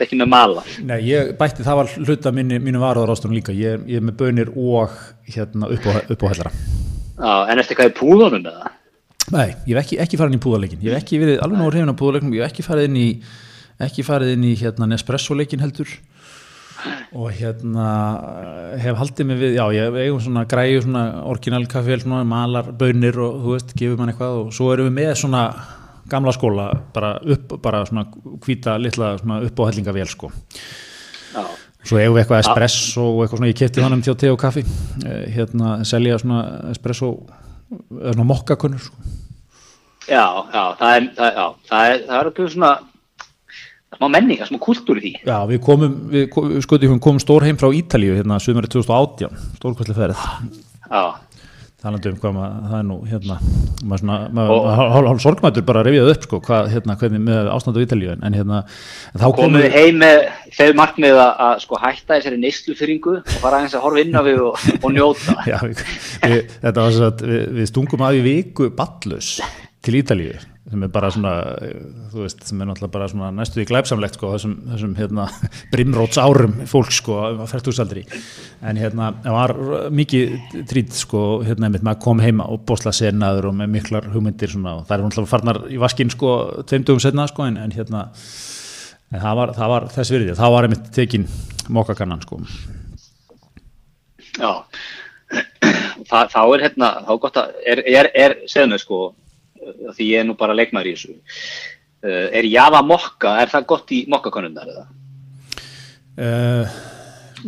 ekki 0.03 0.19
með 0.19 0.31
mala. 0.33 0.65
Nei, 0.85 0.99
ég 1.07 1.33
bætti 1.39 1.65
það 1.65 1.79
var 1.81 1.93
hluta 2.01 2.33
minni, 2.35 2.59
mínu 2.63 2.81
varuðarástunum 2.81 3.37
líka. 3.37 3.55
Ég, 3.55 3.85
ég 3.89 4.01
er 4.01 4.05
með 4.07 4.19
bönir 4.21 4.51
og 4.55 4.95
hérna 5.27 5.71
upp 5.73 5.87
á, 5.87 5.91
upp 6.07 6.23
á 6.23 6.27
hellara 6.31 6.51
Já, 7.17 7.49
en 7.49 7.59
eftir 7.61 7.77
hvað 7.77 7.89
er 7.89 7.95
púðunum 7.97 8.43
með 8.45 8.57
það? 8.59 8.73
Nei, 9.33 9.47
ég 9.67 9.73
hef 9.73 9.81
ekki, 9.81 9.97
ekki 10.03 10.19
farið 10.19 10.33
inn 10.33 10.39
í 10.39 10.43
púðarleikin 10.45 10.83
ég 10.85 10.93
hef 10.93 11.03
ekki 11.03 11.17
verið 11.19 11.41
alveg 11.43 11.59
nógu 11.59 11.71
hrifin 11.73 11.91
á 11.91 11.99
púðarleikin 11.99 12.35
ég 12.37 12.45
hef 12.45 12.53
ekki 12.53 12.65
farið 12.67 12.87
inn 12.87 12.99
í 13.01 13.07
ekki 13.87 14.05
farið 14.05 14.35
inn 14.35 14.45
í 14.47 14.53
hérna 14.57 14.87
Nespresso-leikin 14.89 15.61
heldur. 15.61 15.89
Og 17.17 17.33
hérna 17.33 17.87
hef 18.79 18.99
haldið 19.01 19.27
mig 19.27 19.39
við, 19.41 19.57
já 19.57 19.65
ég 19.73 19.97
eigum 19.97 20.21
svona 20.21 20.45
græju 20.49 20.83
svona 20.85 21.03
orginal 21.27 21.65
kaffél 21.69 21.99
svona 22.03 22.21
malar, 22.27 22.69
bönir 22.77 23.17
og 23.17 23.41
þú 23.43 23.55
veist, 23.55 23.73
gefur 23.77 23.99
mann 23.99 24.13
eitthvað 24.13 24.39
og 24.43 24.53
svo 24.55 24.69
erum 24.73 24.89
við 24.91 24.95
með 25.01 25.13
svona 25.23 25.43
gamla 26.09 26.33
skóla 26.35 26.67
bara 26.93 27.15
upp, 27.21 27.57
bara 27.63 27.85
svona 27.87 28.07
hvita 28.45 28.77
litla 28.81 29.15
svona 29.21 29.41
uppáhellingavél 29.47 30.09
sko 30.11 30.31
Já. 31.33 31.43
svo 31.83 31.99
eigum 31.99 32.17
við 32.17 32.23
eitthvað 32.23 32.43
espresso 32.45 33.05
og 33.11 33.21
eitthvað 33.23 33.41
svona, 33.41 33.51
ég 33.51 33.59
kefti 33.61 33.83
þannig 33.83 34.07
til 34.07 34.17
te 34.17 34.31
og 34.31 34.41
kaffi 34.41 34.65
hérna 35.35 35.77
selja 35.87 36.19
svona 36.23 36.43
espresso 36.71 37.13
eða 37.67 38.13
svona 38.15 38.27
mokkakunnur 38.27 38.83
sko. 38.83 39.15
Já, 40.07 40.23
já, 40.53 40.63
það 40.79 40.93
er, 40.93 41.07
það, 41.17 41.33
já, 41.35 41.45
það 41.67 41.89
er, 41.89 41.97
það 42.07 42.19
er 42.21 42.29
okkur 42.29 42.51
svona 42.53 42.71
smá 43.97 44.07
menninga, 44.13 44.47
smá 44.47 44.59
kultúr 44.63 45.01
í 45.01 45.03
því. 45.03 45.13
Já, 45.27 45.37
við 45.49 45.59
komum, 45.65 45.97
við, 46.13 46.37
skoðum, 46.63 46.93
við 46.93 47.01
komum 47.03 47.23
stór 47.23 47.45
heim 47.47 47.59
frá 47.59 47.67
Ítalíu 47.75 48.15
hérna 48.15 48.39
sömurinn 48.43 48.71
2018, 48.71 49.41
stórkvæsli 49.59 49.97
ferð. 49.97 50.23
Já. 50.87 51.03
Talandi 51.77 52.09
um 52.09 52.15
hvað 52.17 52.31
maður, 52.33 52.53
það 52.71 52.79
er 52.79 52.85
nú, 52.87 52.95
hérna, 53.05 53.35
maður 53.85 53.99
svona, 54.01 54.15
maður, 54.33 54.63
hálf, 54.95 55.19
sorgmættur 55.21 55.65
bara 55.67 55.83
revjaði 55.85 56.15
upp, 56.15 56.23
sko, 56.25 56.39
hvað, 56.47 56.69
hérna, 56.73 56.95
hvernig 56.97 57.21
með 57.27 57.49
ástandu 57.53 57.83
í 57.83 57.85
Ítalíu, 57.85 58.15
en 58.17 58.37
hérna, 58.39 58.63
en 59.11 59.21
þá 59.21 59.27
komum 59.37 59.59
við 59.61 59.77
heim 59.77 60.01
með 60.01 60.23
þau 60.57 60.71
markmið 60.81 61.21
að, 61.21 61.31
að 61.45 61.61
sko 61.67 61.81
hætta 61.83 62.15
þessari 62.15 62.41
neysluþyringu 62.41 63.15
og 63.19 63.37
fara 63.43 63.61
aðeins 63.61 63.77
að 63.77 63.85
horfa 63.85 64.05
inn 64.07 64.17
á 64.17 64.21
við 64.25 64.43
og, 64.47 64.67
og 64.81 64.97
njóta. 64.97 65.37
Já, 65.53 65.57
við, 65.67 65.85
við, 66.25 66.43
þetta 66.65 66.87
var 66.87 66.97
svo 66.97 67.11
að 67.11 67.25
við, 67.29 67.47
við 67.61 67.73
stungum 67.75 68.07
að 68.09 68.17
í 68.17 68.27
viku 68.31 68.73
ballus 68.81 69.35
til 69.85 69.99
Ítalíu 70.01 70.33
sem 70.67 70.83
er 70.83 70.91
bara 70.91 71.09
svona, 71.13 71.33
þú 72.11 72.23
veist, 72.25 72.41
sem 72.43 72.59
er 72.59 72.67
náttúrulega 72.67 72.93
bara 72.93 73.07
svona 73.11 73.29
næstuði 73.35 73.67
glæpsamlegt 73.69 74.17
sko, 74.17 74.31
þessum, 74.33 74.55
þessum 74.73 74.95
hérna, 74.97 75.27
brimróts 75.73 76.19
árum 76.19 76.57
fólk 76.67 76.91
sko 76.95 77.19
að 77.23 77.43
færtúsaldri, 77.51 78.03
en 78.67 78.81
hérna 78.81 79.13
var 79.23 79.53
mikið 79.95 80.35
trít 80.67 80.97
sko 80.97 81.23
hérna 81.47 81.69
einmitt 81.69 81.85
maður 81.87 82.03
kom 82.03 82.23
heima 82.23 82.49
og 82.51 82.65
bosla 82.67 82.91
senaður 82.95 83.51
og 83.51 83.57
með 83.61 83.73
miklar 83.77 84.09
hugmyndir 84.11 84.51
svona 84.51 84.79
og 84.81 84.87
það 84.89 84.97
er 84.97 85.05
náttúrulega 85.05 85.33
farnar 85.33 85.61
í 85.71 85.79
vaskinn 85.81 86.11
sko 86.11 86.33
tveimtugum 86.67 87.03
setna 87.03 87.27
sko 87.31 87.47
en, 87.47 87.59
en 87.63 87.75
hérna 87.75 88.07
en 89.13 89.21
það 89.23 89.39
var, 89.39 89.53
það 89.55 89.71
var 89.73 89.87
þess 89.93 90.13
virðið, 90.15 90.33
það 90.39 90.53
var 90.55 90.67
einmitt 90.67 90.89
tekin 90.95 91.27
mókakannan 91.71 92.23
sko. 92.25 92.41
Já. 94.37 94.51
Þa, 96.07 96.19
þá 96.31 96.41
er 96.55 96.61
hérna, 96.63 96.87
þá 97.03 97.09
gott 97.19 97.37
að 97.41 97.55
er, 97.67 97.79
er, 97.99 98.07
er 98.15 98.35
við 98.47 98.77
sko 98.79 98.99
því 99.97 100.09
ég 100.11 100.21
er 100.21 100.27
nú 100.27 100.37
bara 100.39 100.55
leikmæri 100.57 100.93
í 100.93 100.97
þessu. 100.97 101.15
Uh, 102.03 102.27
er 102.35 102.47
Java 102.49 102.83
mokka, 102.85 103.37
er 103.41 103.51
það 103.51 103.69
gott 103.71 103.95
í 103.95 104.03
mokkakonundar 104.11 104.69
eða? 104.73 104.85
Uh, 106.17 106.75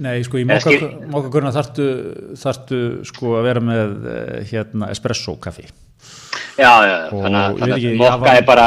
nei, 0.02 0.16
sko 0.26 0.42
í 0.42 0.48
mokkakonundar 0.50 1.56
þartu, 1.60 1.90
þartu 2.40 2.82
sko 3.10 3.38
að 3.40 3.50
vera 3.50 3.64
með 3.64 3.94
uh, 4.00 4.40
hérna 4.50 4.90
espresso 4.94 5.38
kaffi. 5.42 5.70
Já, 6.60 6.74
já, 6.84 6.96
og 7.14 7.22
þannig 7.24 7.62
að, 7.64 7.76
að 7.76 8.00
mokka 8.00 8.34
er 8.36 8.48
bara 8.48 8.66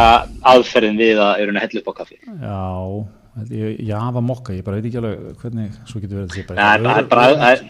aðferðin 0.52 1.00
við 1.00 1.18
að 1.20 1.42
eru 1.42 1.52
að 1.52 1.64
hella 1.66 1.82
upp 1.82 1.90
á 1.92 1.94
kaffi. 2.00 2.18
Já, 2.22 2.62
Java 3.92 4.20
mokka, 4.24 4.54
ég 4.56 4.64
bara 4.64 4.78
veit 4.78 4.88
ekki 4.90 5.00
alveg 5.00 5.38
hvernig 5.40 5.76
svo 5.88 6.00
getur 6.02 6.22
verið 6.22 6.48
bara, 6.50 6.72
það 6.82 6.98
er 7.00 7.06
bara, 7.08 7.28
það 7.32 7.52
er 7.52 7.62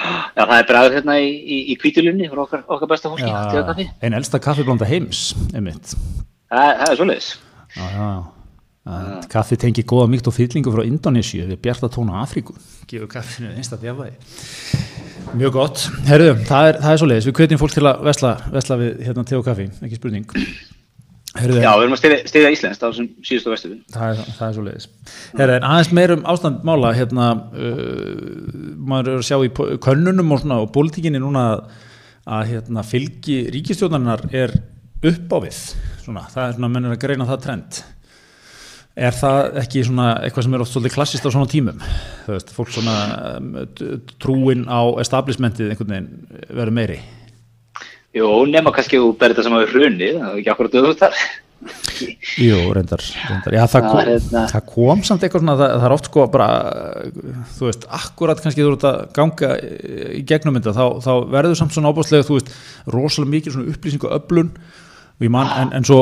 Já, 0.00 0.42
það 0.42 0.56
er 0.56 0.66
bræður 0.70 0.96
hérna 0.98 1.16
í, 1.20 1.30
í, 1.30 1.60
í 1.72 1.76
kvítulunni 1.80 2.28
fyrir 2.30 2.42
okkar, 2.44 2.66
okkar 2.66 2.90
besta 2.90 3.12
fólki. 3.12 3.28
Já, 3.28 3.88
einn 4.00 4.16
elsta 4.16 4.40
kaffiblanda 4.42 4.88
heims, 4.88 5.30
einmitt. 5.52 5.94
Það, 6.50 6.70
það 6.80 6.86
er 6.88 7.00
svolítið. 7.00 7.32
Já, 7.76 7.88
já. 7.94 8.12
Kaffi 9.30 9.58
tengi 9.60 9.84
góða 9.86 10.08
mýkt 10.10 10.26
og 10.30 10.34
fyllingu 10.34 10.72
frá 10.72 10.80
Indonésiu 10.88 11.44
við 11.46 11.60
bjarta 11.62 11.90
tóna 11.92 12.22
Afríku. 12.24 12.56
Gefur 12.90 13.10
kaffinu 13.12 13.52
einstaklega 13.52 13.92
jafnvægi. 13.92 15.36
Mjög 15.36 15.54
gott. 15.54 15.84
Herru, 16.08 16.32
það 16.48 16.70
er, 16.70 16.80
er 16.90 17.02
svolítið. 17.02 17.28
Við 17.28 17.36
kveitum 17.38 17.60
fólk 17.60 17.76
til 17.76 17.84
að 17.86 18.00
vesla, 18.08 18.34
vesla 18.56 18.80
við 18.80 19.04
hérna 19.06 19.26
te 19.28 19.36
og 19.38 19.44
kaffi, 19.46 19.68
ekki 19.84 20.00
spurning. 20.00 20.24
Herðu, 21.38 21.60
Já, 21.62 21.68
við 21.78 21.84
erum 21.84 21.94
að 21.94 22.00
stiðja 22.26 22.50
Íslands 22.50 22.80
á 22.82 22.90
síðustu 22.90 23.52
vestu 23.52 23.68
Það 23.94 24.22
það 24.34 24.46
er 24.48 24.54
svo 24.56 24.64
leiðis 24.66 24.88
Herðu, 25.38 25.54
en 25.60 25.66
aðeins 25.68 25.90
meirum 25.94 26.24
ástand 26.32 26.64
mála 26.66 26.90
hérna, 26.96 27.28
uh, 27.54 28.72
maður 28.74 29.12
er 29.12 29.20
að 29.20 29.28
sjá 29.28 29.36
í 29.46 29.52
könnunum 29.84 30.34
og, 30.34 30.48
og 30.56 30.66
pólitíkinni 30.74 31.22
núna 31.22 31.44
að, 32.26 32.50
hérna, 32.50 32.82
fylgi 32.86 33.44
ríkistjóðarinnar 33.54 34.26
er 34.34 34.56
upp 35.06 35.32
á 35.32 35.38
við 35.46 35.60
svona, 36.02 36.26
það 36.32 36.48
er 36.48 36.58
svona, 36.58 36.72
mennir 36.74 36.96
að 36.96 37.02
greina 37.04 37.28
það 37.28 37.46
trend. 37.46 37.80
Er 39.00 39.14
það 39.16 39.60
ekki 39.62 39.84
svona 39.86 40.08
eitthvað 40.24 40.46
sem 40.48 40.56
er 40.58 40.64
oft 40.64 40.74
svolítið 40.74 40.96
klassist 40.96 41.30
á 41.30 41.30
svona 41.30 41.48
tímum? 41.48 41.78
Þú 42.26 42.34
veist, 42.34 42.52
fólk 42.56 42.74
svona 42.74 42.96
um, 43.36 43.54
trúin 44.20 44.66
á 44.66 44.80
establishmentið 45.00 45.72
einhvern 45.72 45.94
veginn 45.94 46.12
verður 46.50 46.76
meiri 46.76 47.00
Jú, 48.16 48.26
nema 48.50 48.72
kannski 48.74 48.98
þú 48.98 49.12
berði 49.18 49.36
þetta 49.36 49.46
sem 49.46 49.54
að 49.54 49.62
við 49.62 49.76
hrunið, 49.76 50.18
það 50.18 50.32
er 50.32 50.40
ekki 50.40 50.52
akkurat 50.54 50.76
auðvitað. 50.80 51.22
Jú, 52.40 52.56
reyndar, 52.72 53.02
reyndar. 53.28 53.54
Já, 53.54 53.62
það, 53.68 53.86
kom, 53.86 54.00
hérna... 54.00 54.42
það 54.48 54.64
kom 54.72 55.02
samt 55.04 55.24
eitthvað 55.26 55.42
svona, 55.44 55.56
það, 55.60 55.74
það 55.74 55.86
er 55.86 55.94
oft 55.94 56.08
sko 56.08 56.24
bara, 56.32 56.46
þú 57.58 57.68
veist, 57.68 57.86
akkurat 58.00 58.40
kannski 58.40 58.64
þú 58.64 58.72
ert 58.74 58.86
að 58.88 58.98
ganga 59.18 59.50
í 60.16 60.22
gegnum 60.26 60.56
þetta, 60.56 60.74
þá, 60.78 60.84
þá 61.04 61.12
verður 61.36 61.60
samt 61.60 61.76
svona 61.76 61.92
ábúrslega, 61.92 62.26
þú 62.26 62.38
veist, 62.38 62.54
rosalega 62.96 63.34
mikið 63.36 63.56
svona 63.56 63.74
upplýsingu 63.76 64.12
öflun, 64.16 64.50
man, 65.28 65.52
en, 65.60 65.72
en 65.76 65.86
svo, 65.86 66.00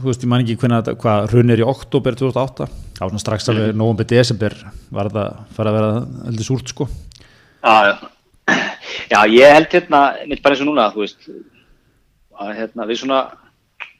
þú 0.00 0.08
veist, 0.08 0.24
ég 0.24 0.32
man 0.32 0.46
ekki 0.46 0.58
hvernig 0.64 0.80
þetta, 0.80 0.98
hvað, 1.04 1.30
hrunir 1.34 1.62
í 1.62 1.70
oktober 1.76 2.18
2008, 2.24 2.70
á 2.96 3.04
svona 3.04 3.22
strax 3.22 3.52
alveg 3.52 3.70
mm. 3.74 3.80
november, 3.84 4.10
desember 4.16 4.58
var 4.96 5.12
það 5.12 5.40
farið 5.58 5.74
að 5.74 5.80
vera 5.82 5.94
heldur 6.24 6.50
súrt, 6.50 6.72
sko. 6.72 6.90
Já, 7.60 7.92
já. 7.92 8.15
Já, 9.12 9.20
ég 9.30 9.54
held 9.56 9.70
hérna, 9.76 10.00
mitt 10.30 10.42
bara 10.44 10.56
eins 10.56 10.64
og 10.64 10.70
núna, 10.70 10.88
þú 10.94 11.04
veist, 11.04 11.28
að 12.36 12.52
hérna, 12.60 12.88
við 12.88 13.00
svona, 13.02 13.20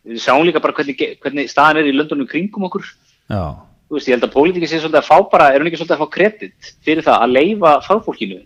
við 0.07 0.21
sjáum 0.25 0.45
líka 0.47 0.63
bara 0.65 0.77
hvernig, 0.77 1.07
hvernig 1.23 1.51
staðan 1.53 1.83
er 1.83 1.91
í 1.91 1.95
löndunum 1.95 2.29
kringum 2.31 2.69
okkur. 2.69 2.89
Já. 3.31 3.43
Þú 3.87 3.99
veist, 3.99 4.11
ég 4.11 4.17
held 4.17 4.27
að 4.27 4.35
pólitíkið 4.35 4.73
sé 4.73 4.83
svolítið 4.83 5.01
að 5.03 5.09
fá 5.09 5.31
bara, 5.33 5.49
er 5.53 5.63
hún 5.63 5.71
ekki 5.71 5.81
svolítið 5.81 5.97
að 5.97 6.05
fá 6.05 6.15
kredit 6.17 6.71
fyrir 6.87 7.07
það 7.07 7.25
að 7.27 7.35
leifa 7.37 7.75
fagfólkinu 7.87 8.41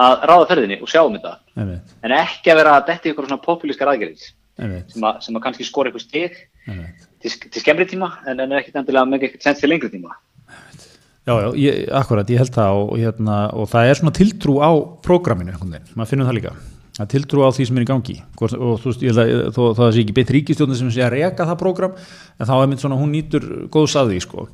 að 0.00 0.24
ráða 0.30 0.46
ferðinni 0.50 0.78
og 0.80 0.90
sjá 0.90 1.02
um 1.04 1.16
þetta. 1.16 1.34
Einmitt. 1.56 1.96
En 2.06 2.14
ekki 2.16 2.52
að 2.52 2.60
vera 2.62 2.76
að 2.78 2.86
detti 2.88 3.12
ykkur 3.12 3.28
svona 3.28 3.44
populískar 3.44 3.92
aðgerðis 3.92 4.30
sem, 4.56 5.04
sem 5.24 5.36
að 5.36 5.44
kannski 5.44 5.66
skora 5.68 5.92
ykkur 5.92 6.04
steg 6.04 6.38
til, 6.64 7.30
til 7.30 7.62
skemmri 7.62 7.86
tíma 7.88 8.10
en, 8.28 8.40
en 8.44 8.56
ekki 8.58 8.72
endilega 8.74 9.08
með 9.08 9.28
eitthvað 9.28 9.46
sens 9.48 9.60
til 9.60 9.72
lengri 9.72 9.92
tíma. 9.92 10.16
Einmitt. 10.48 10.89
Já, 11.30 11.36
já, 11.44 11.48
ég, 11.62 11.78
akkurat, 11.94 12.30
ég 12.32 12.42
held 12.42 12.52
það 12.56 12.80
og, 12.80 12.92
hérna, 12.98 13.38
og 13.54 13.70
það 13.70 13.88
er 13.88 13.98
svona 14.00 14.14
tiltrú 14.16 14.56
á 14.58 14.70
prógraminu, 15.06 15.54
maður 15.62 16.10
finnur 16.10 16.26
það 16.26 16.38
líka. 16.40 16.54
Er 17.00 17.08
tiltrú 17.08 17.44
á 17.46 17.54
því 17.54 17.68
sem 17.68 17.78
er 17.78 17.84
í 17.84 17.88
gangi. 17.88 18.16
Og 18.42 18.50
þú 18.82 18.90
veist, 18.90 19.04
ég 19.06 19.14
held 19.14 19.22
að 19.22 19.54
þó, 19.54 19.60
það 19.78 19.92
sé 19.94 20.02
ekki 20.02 20.16
betri 20.16 20.40
ríkistjóðin 20.40 20.80
sem 20.80 20.90
sé 20.96 21.04
að 21.06 21.14
reyka 21.14 21.46
það 21.46 21.60
prógram 21.62 21.94
en 21.94 22.50
þá 22.50 22.54
er 22.56 22.68
mynd 22.72 22.82
svona, 22.82 22.98
hún 22.98 23.14
nýtur 23.14 23.46
góðs 23.70 23.94
að 24.00 24.10
því 24.10 24.24
sko. 24.26 24.48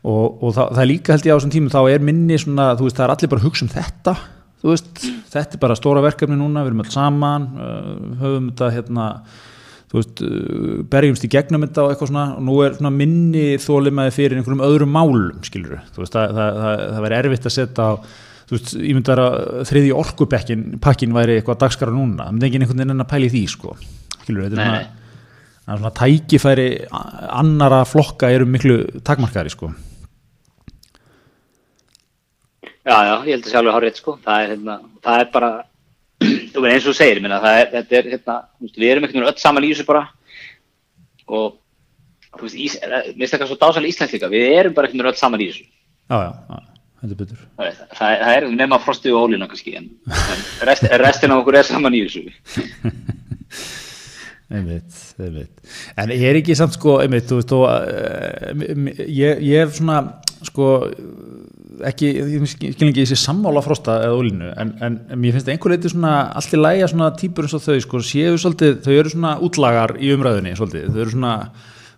og, 0.00 0.42
og 0.42 0.52
það, 0.56 0.74
það 0.74 0.82
er 0.82 0.90
líka 0.90 1.14
held 1.14 1.28
ég 1.28 1.32
á 1.32 1.38
þessum 1.38 1.54
tímum, 1.54 1.72
þá 1.72 1.80
er 1.94 2.04
minni 2.10 2.38
svona, 2.40 2.68
þú 2.74 2.88
veist, 2.88 2.98
það 2.98 3.06
er 3.06 3.14
allir 3.14 3.30
bara 3.30 3.42
að 3.42 3.46
hugsa 3.46 3.66
um 3.66 3.72
þetta 3.76 4.14
þú 4.60 4.74
veist, 4.74 5.04
þetta 5.32 5.56
er 5.56 5.62
bara 5.62 5.78
stóra 5.78 6.04
verkefni 6.04 6.38
núna, 6.40 6.64
við 6.64 6.72
erum 6.72 6.82
alls 6.84 6.96
saman 6.96 7.46
uh, 7.56 7.90
höfum 8.20 8.50
þetta 8.50 8.70
hérna 8.76 9.06
veist, 9.98 10.22
uh, 10.22 10.80
berjumst 10.92 11.26
í 11.26 11.30
gegnum 11.32 11.66
þetta 11.66 11.84
og 11.84 11.92
eitthvað 11.92 12.12
svona 12.12 12.26
og 12.36 12.44
nú 12.46 12.58
er 12.62 12.76
svona 12.78 12.92
minni 12.94 13.46
þólimaði 13.62 14.14
fyrir 14.14 14.38
einhverjum 14.38 14.66
öðrum 14.68 14.92
málum, 14.94 15.40
skilur 15.46 15.80
þú 15.90 16.04
veist, 16.04 16.14
það, 16.14 16.34
það, 16.38 16.60
það, 16.64 16.82
það 16.94 17.06
væri 17.06 17.18
erfitt 17.20 17.48
að 17.50 17.56
setja 17.56 17.88
á 17.90 17.92
þú 18.50 18.56
veist, 18.56 18.72
ég 18.82 18.96
myndi 18.96 19.14
að 19.14 19.34
þriði 19.70 19.90
orkupekkin, 19.94 20.64
pakkin 20.82 21.12
væri 21.14 21.36
eitthvað 21.38 21.60
dagskara 21.64 21.94
núna, 21.94 22.24
það 22.24 22.32
myndi 22.34 22.48
ekki 22.48 22.58
einhvern 22.60 22.82
veginn 22.82 23.04
að 23.04 23.10
pæli 23.12 23.28
því, 23.30 23.42
sko, 23.52 23.74
skilur, 24.24 24.48
þetta 24.48 24.64
er 24.64 24.70
svona, 24.70 25.76
svona 25.78 25.92
tækifæri 26.00 26.66
annara 26.90 27.84
flokka 27.86 28.32
eru 28.34 28.48
miklu 28.50 28.80
takmarkari, 29.06 29.54
sko. 29.54 29.70
Já, 32.80 32.96
já, 33.06 33.14
ég 33.28 33.36
held 33.36 33.46
að 33.46 33.52
sjálfur 33.52 33.76
hár 33.76 33.86
rétt, 33.86 34.02
sko, 34.02 34.16
það 34.24 34.42
er, 34.42 34.52
hérna, 34.56 34.76
það 35.06 35.22
er 35.22 35.30
bara 35.36 35.52
þú 36.54 36.64
veist 36.64 36.74
eins 36.74 36.86
og 36.86 36.92
þú 36.92 36.96
segir, 36.98 37.22
minna, 37.24 37.40
er, 37.50 37.68
þetta 37.74 37.98
er, 37.98 38.08
hérna, 38.14 38.36
við 38.66 38.88
erum 38.90 39.06
einhvern 39.06 39.20
veginn 39.20 39.32
öll 39.32 39.42
saman 39.42 39.66
í 39.66 39.72
þessu 39.72 39.86
bara 39.88 40.06
og 41.30 41.60
þú 42.38 42.46
veist, 42.46 42.58
ís, 42.58 42.76
mér 42.80 43.12
finnst 43.18 43.36
það 43.36 43.50
svo 43.50 43.60
dásalega 43.60 43.92
íslensk 43.92 44.16
líka, 44.16 44.32
við 44.32 44.56
erum 44.58 44.76
bara 44.76 44.88
einhvern 44.88 45.02
veginn 45.02 45.12
öll 45.12 45.20
saman 45.20 45.44
í 45.44 45.48
þessu. 45.50 45.66
Já, 46.10 46.18
já, 46.26 46.62
þetta 47.02 47.14
er 47.14 47.20
betur. 47.20 47.42
Það, 47.58 47.82
það, 47.98 48.16
það 48.22 48.34
er 48.36 48.48
nema 48.60 48.80
frosti 48.82 49.14
og 49.14 49.26
ólína 49.26 49.50
kannski, 49.50 49.76
en, 49.80 49.90
en 50.10 50.44
rest, 50.68 50.88
restin 51.04 51.34
af 51.34 51.42
okkur 51.42 51.60
er 51.60 51.68
saman 51.68 51.98
í 51.98 52.02
þessu. 52.06 52.24
einmitt, 54.56 55.00
einmitt. 55.18 55.76
En 55.98 56.14
ég 56.14 56.26
er 56.30 56.40
ekki 56.40 56.58
samt 56.58 56.78
sko, 56.78 56.98
einmitt, 57.04 57.28
þú 57.30 57.40
veist, 57.40 57.54
og, 57.56 57.66
uh, 57.70 59.06
ég, 59.06 59.42
ég 59.46 59.64
hef 59.64 59.78
svona, 59.78 60.02
sko 60.46 60.68
ekki, 61.88 62.10
ég 62.18 62.44
skil 62.48 62.88
ekki 62.90 63.04
þessi 63.04 63.18
sammála 63.20 63.62
frosta 63.64 63.98
eða 64.04 64.20
ólínu, 64.20 64.52
en, 64.60 64.72
en, 64.84 64.96
en 65.10 65.20
mér 65.20 65.36
finnst 65.36 65.50
einhver 65.52 65.74
leiti 65.74 65.92
svona 65.92 66.14
allt 66.36 66.56
í 66.56 66.60
læja 66.60 66.88
svona 66.90 67.10
típur 67.18 67.46
eins 67.46 67.56
og 67.56 67.64
þau 67.64 67.76
sko, 67.84 68.00
séu 68.04 68.38
svolítið, 68.40 68.80
þau 68.84 68.94
eru 68.94 69.12
svona 69.12 69.34
útlagar 69.46 69.96
í 70.00 70.12
umræðinni 70.14 70.56
svolítið, 70.58 70.88
þau 70.94 71.02
eru 71.04 71.14
svona 71.14 71.34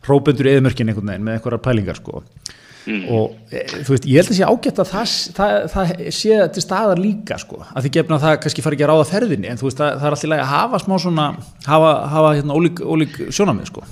hrópendur 0.06 0.50
í 0.50 0.56
eðmörkin 0.56 0.90
einhvern 0.90 1.12
veginn 1.12 1.26
með 1.26 1.38
einhverjar 1.38 1.64
pælingar 1.64 2.00
sko 2.00 2.22
mm. 2.22 3.02
og 3.14 3.54
e, 3.54 3.64
þú 3.86 3.94
veist, 3.94 4.10
ég 4.10 4.20
held 4.20 4.34
að 4.34 4.38
sé 4.38 4.50
ágætt 4.50 4.82
að 4.82 4.92
það, 4.92 5.16
það, 5.38 5.56
það 5.74 5.94
sé 6.18 6.42
til 6.56 6.66
staðar 6.66 7.02
líka 7.02 7.40
sko, 7.42 7.62
að 7.70 7.86
því 7.86 7.94
gefna 7.98 8.18
að 8.18 8.26
það 8.26 8.38
kannski 8.44 8.66
fari 8.66 8.78
ekki 8.78 8.88
að 8.88 8.94
ráða 8.94 9.10
ferðinni, 9.12 9.50
en 9.50 9.62
þú 9.62 9.70
veist, 9.70 9.82
það, 9.82 9.98
það 9.98 10.10
er 10.10 10.18
allt 10.18 10.28
í 10.28 10.32
læja 10.32 10.46
að 10.46 10.54
hafa 10.56 10.84
smá 10.84 10.96
svona, 11.06 11.28
hafa, 11.68 11.92
hafa 12.16 12.36
hérna 12.38 12.58
ólík, 12.58 12.82
ólík 12.82 13.20
sjónamið 13.30 13.70
sko 13.72 13.86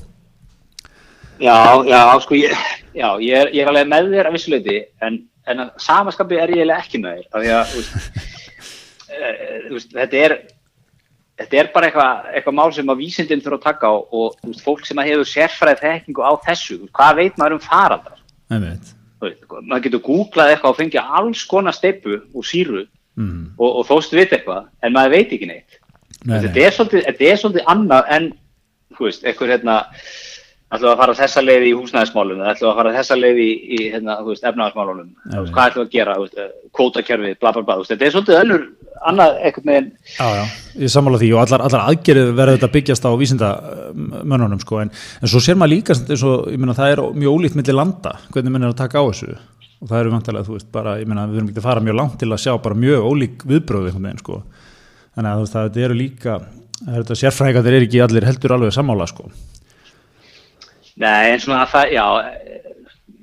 Já, 1.40 1.57
já, 1.88 2.20
sko, 2.20 2.37
ég, 2.37 2.53
já, 2.92 3.09
ég 3.22 3.33
er, 3.33 3.50
ég 3.55 3.64
er 3.64 3.70
alveg 3.70 3.88
með 3.88 4.11
þér 4.12 4.29
að 4.29 4.37
vissuleiti, 4.37 4.79
en, 5.07 5.18
en 5.48 5.66
samaskapi 5.81 6.38
er 6.40 6.53
ég 6.53 6.72
ekki 6.74 7.00
með 7.00 7.20
þér, 7.20 7.29
af 7.33 7.46
að, 7.57 7.70
þú 7.70 7.81
veist, 7.81 8.18
e, 9.16 9.31
þú 9.66 9.76
veist, 9.76 9.94
þetta 9.96 10.20
er, 10.26 10.35
þetta 11.40 11.61
er 11.62 11.70
bara 11.74 11.88
eitthvað, 11.88 12.31
eitthvað 12.35 12.59
mál 12.61 12.74
sem 12.76 12.92
að 12.92 13.00
vísindin 13.00 13.44
þurfa 13.44 13.61
að 13.61 13.66
taka 13.70 13.92
á 13.92 13.94
og, 13.96 14.38
veist, 14.44 14.64
fólk 14.66 14.85
sem 14.88 15.00
að 15.00 15.12
hefur 15.14 15.31
sérfræðið 15.33 15.85
þekkingu 15.87 16.26
á 16.29 16.33
þessu, 16.48 16.81
hvað 16.98 17.20
veit 17.22 17.40
maður 17.40 17.57
um 17.57 17.62
faraldar? 17.64 18.24
Maður 19.20 19.85
getur 19.87 20.05
googlað 20.05 20.55
eitthvað 20.55 20.74
og 20.74 20.81
fengið 20.81 21.14
alls 21.20 21.44
konar 21.48 21.76
steipu 21.76 22.20
og 22.33 22.44
síru 22.48 22.85
mm. 23.16 23.55
og, 23.57 23.81
og 23.81 23.87
þóst 23.88 24.12
veit 24.16 24.33
eitthvað, 24.33 24.68
en 24.85 24.96
maður 24.96 25.16
veit 25.16 25.33
ekki 25.37 25.48
neitt. 25.48 25.81
Nei, 26.20 26.35
nei. 26.35 26.42
Þetta 26.44 26.66
er 26.66 26.76
svolítið, 26.76 27.05
þetta 27.09 27.29
er 27.31 27.40
svolítið 27.40 27.72
annað 27.72 28.12
en, 28.16 28.26
þú 28.96 29.07
veist, 29.07 29.24
eitthvað 29.24 29.55
hérna, 29.55 29.76
ætlum 30.70 30.87
við 30.87 30.92
að 30.92 31.00
fara 31.00 31.14
þessa 31.18 31.42
leið 31.42 31.64
í 31.66 31.70
húsnæðismálunum, 31.74 32.42
ætlum 32.46 32.66
við 32.66 32.70
að 32.70 32.76
fara 32.78 32.92
þessa 32.94 33.16
leið 33.18 33.40
í, 33.42 33.48
í 33.50 33.78
hérna, 33.90 34.16
veist, 34.26 34.44
efnaðismálunum, 34.46 35.09
Já, 35.24 35.38
hvað 35.50 35.64
ætlum 35.64 35.83
við 35.83 35.88
að 35.88 35.94
gera, 35.96 36.14
þú 36.14 36.26
veist, 36.26 36.59
kvótakerfið, 36.78 37.38
bla 37.42 37.52
bla 37.56 37.76
þetta 37.88 38.06
er 38.06 38.14
svolítið 38.14 38.38
önnur, 38.38 38.66
annað 39.11 39.38
eitthvað 39.48 39.68
með, 39.70 39.88
Já, 40.14 40.28
já, 40.38 40.44
ég 40.85 40.94
sammála 40.94 41.20
því 41.22 41.30
og 41.35 41.42
allar, 41.42 41.66
allar 41.66 41.87
aðgerið 41.90 42.33
verður 42.38 42.59
þetta 42.59 42.72
byggjast 42.76 43.09
á 43.11 43.11
vísindamönnunum 43.24 44.62
sko, 44.62 44.80
en, 44.85 44.94
en 44.94 45.33
svo 45.33 45.42
sér 45.42 45.59
maður 45.59 45.74
líka 45.74 45.98
eins 45.98 46.26
og, 46.30 46.46
ég 46.54 46.62
meina, 46.62 46.78
það 46.78 46.94
er 46.94 47.04
mjög 47.24 47.38
ólíkt 47.40 47.59
millir 47.59 47.78
landa, 47.80 48.16
hvernig 48.30 48.54
menn 48.54 48.68
er 48.68 48.74
að 48.74 48.80
taka 48.85 49.02
á 49.02 49.04
þessu. 49.11 49.38
Og 49.80 49.88
það 49.88 50.02
eru 50.02 50.11
vantilega, 50.12 50.44
þú 50.44 50.59
veist, 50.59 50.66
bara, 50.70 50.98
ég 51.00 51.09
meina, 51.09 51.22
við 51.26 51.40
erum 51.40 51.46
ekki 51.50 51.62
að 51.62 51.66
fara 51.70 51.83
mjög 51.83 51.96
langt 51.96 52.18
til 52.20 52.28
að 52.28 52.42
sjá 52.42 52.52
bara 52.61 52.76
mjög 52.76 53.06
ólík 53.09 53.46
veginn, 53.48 54.18
sko, 54.20 54.42
þannig 55.16 55.30
að 55.30 55.38
þú 55.38 55.46
veist, 55.46 55.54
það 55.54 55.70
þetta 55.70 55.87
eru 55.87 55.96
líka, 55.96 56.35
þetta 56.85 57.16
sérfræðingar, 57.22 57.64
þeir 57.64 57.76
eru 57.78 57.88
ekki 57.88 58.02
allir 58.04 58.26
heldur 58.28 58.54
alveg 58.59 58.74
sammála, 58.76 59.06
sko. 59.09 59.30
Nei, 61.00 61.32
en 61.34 61.40
svona 61.42 61.64
það, 61.70 61.92
já, 61.96 62.04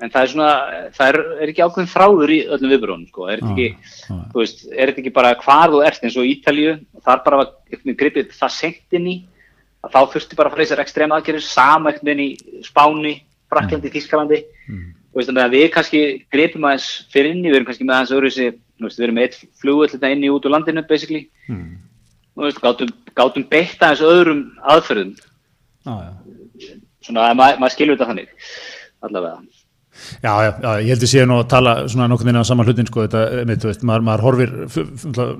en 0.02 0.12
það 0.14 0.20
er 0.24 0.32
svona, 0.34 0.50
það 0.98 1.08
er, 1.12 1.18
er 1.42 1.52
ekki 1.52 1.64
ákveðin 1.66 1.90
þráður 1.94 2.34
í 2.34 2.40
öllum 2.54 2.74
viðbröðunum, 2.74 3.08
sko, 3.12 3.28
er 3.34 3.40
þetta 3.42 3.48
Já, 3.48 3.56
ekki, 3.56 3.96
já. 4.10 4.18
þú 4.34 4.42
veist, 4.44 4.60
er 4.74 4.92
þetta 4.92 5.02
ekki 5.04 5.14
bara 5.16 5.32
hvar 5.42 5.74
þú 5.74 5.80
ert 5.88 6.04
eins 6.06 6.18
og 6.20 6.28
í 6.28 6.34
Ítalíu, 6.36 6.76
þar 7.08 7.24
bara 7.26 7.40
veginn 7.72 7.98
gripið 8.02 8.36
það 8.38 8.54
seint 8.58 8.98
inn 9.00 9.08
í, 9.14 9.16
að 9.86 9.96
þá 9.96 10.00
þurfti 10.14 10.38
bara 10.38 10.50
að 10.52 10.54
fara 10.58 10.64
í 10.64 10.68
þessar 10.68 10.84
ekstrema 10.84 11.18
aðgerðir, 11.22 11.46
sama 11.48 11.92
einhvern 11.94 12.12
veginn 12.12 12.26
í 12.28 12.62
Spáni, 12.68 13.16
Fraklandi, 13.50 13.94
Þískalandi, 13.94 14.44
Mm. 14.68 14.94
þú 15.14 15.22
veist, 15.22 15.30
þannig 15.32 15.46
að 15.48 15.54
við 15.56 15.68
kannski 15.72 16.00
gripum 16.34 16.66
aðeins 16.68 16.88
fyrir 17.14 17.30
inni, 17.32 17.48
við 17.48 17.56
erum 17.62 17.68
kannski 17.70 17.86
með 17.88 17.96
aðeins 17.96 18.12
öðru 18.18 18.30
þessi, 18.34 18.48
þú 18.78 18.84
veist, 18.90 18.98
við 19.00 19.06
erum 19.08 19.16
með 19.16 19.24
eitt 19.30 19.38
flugvöld 19.62 19.94
þetta 19.94 20.10
inni 20.12 20.30
út 20.34 20.46
úr 20.46 20.52
landinu, 20.58 20.84
basically, 20.90 21.22
Mm. 21.48 21.78
þú 22.36 22.44
veist, 22.44 22.60
gátum, 22.62 22.92
gátum 23.16 23.46
beitt 23.50 23.80
aðeins 23.80 24.04
öðrum 24.04 24.42
aðferðum, 24.68 25.14
já. 25.88 25.96
Svona 27.08 27.30
að 27.30 27.40
maður, 27.40 27.62
maður 27.64 27.76
skilur 27.76 27.98
þetta 27.98 28.12
þannig, 28.12 28.52
allavega. 29.08 29.64
Já, 30.22 30.30
já, 30.46 30.52
já, 30.62 30.70
ég 30.84 30.92
heldur 30.94 31.10
síðan 31.10 31.34
að 31.34 31.44
tala 31.50 31.74
svona 31.90 32.08
nokkuð 32.12 32.30
inn 32.30 32.38
á 32.38 32.46
sama 32.46 32.66
hlutin, 32.68 32.88
sko, 32.90 33.08
þetta, 33.08 33.24
þú 33.50 33.70
veist, 33.72 33.86
maður, 33.88 34.06
maður 34.06 34.24
horfir 34.28 34.54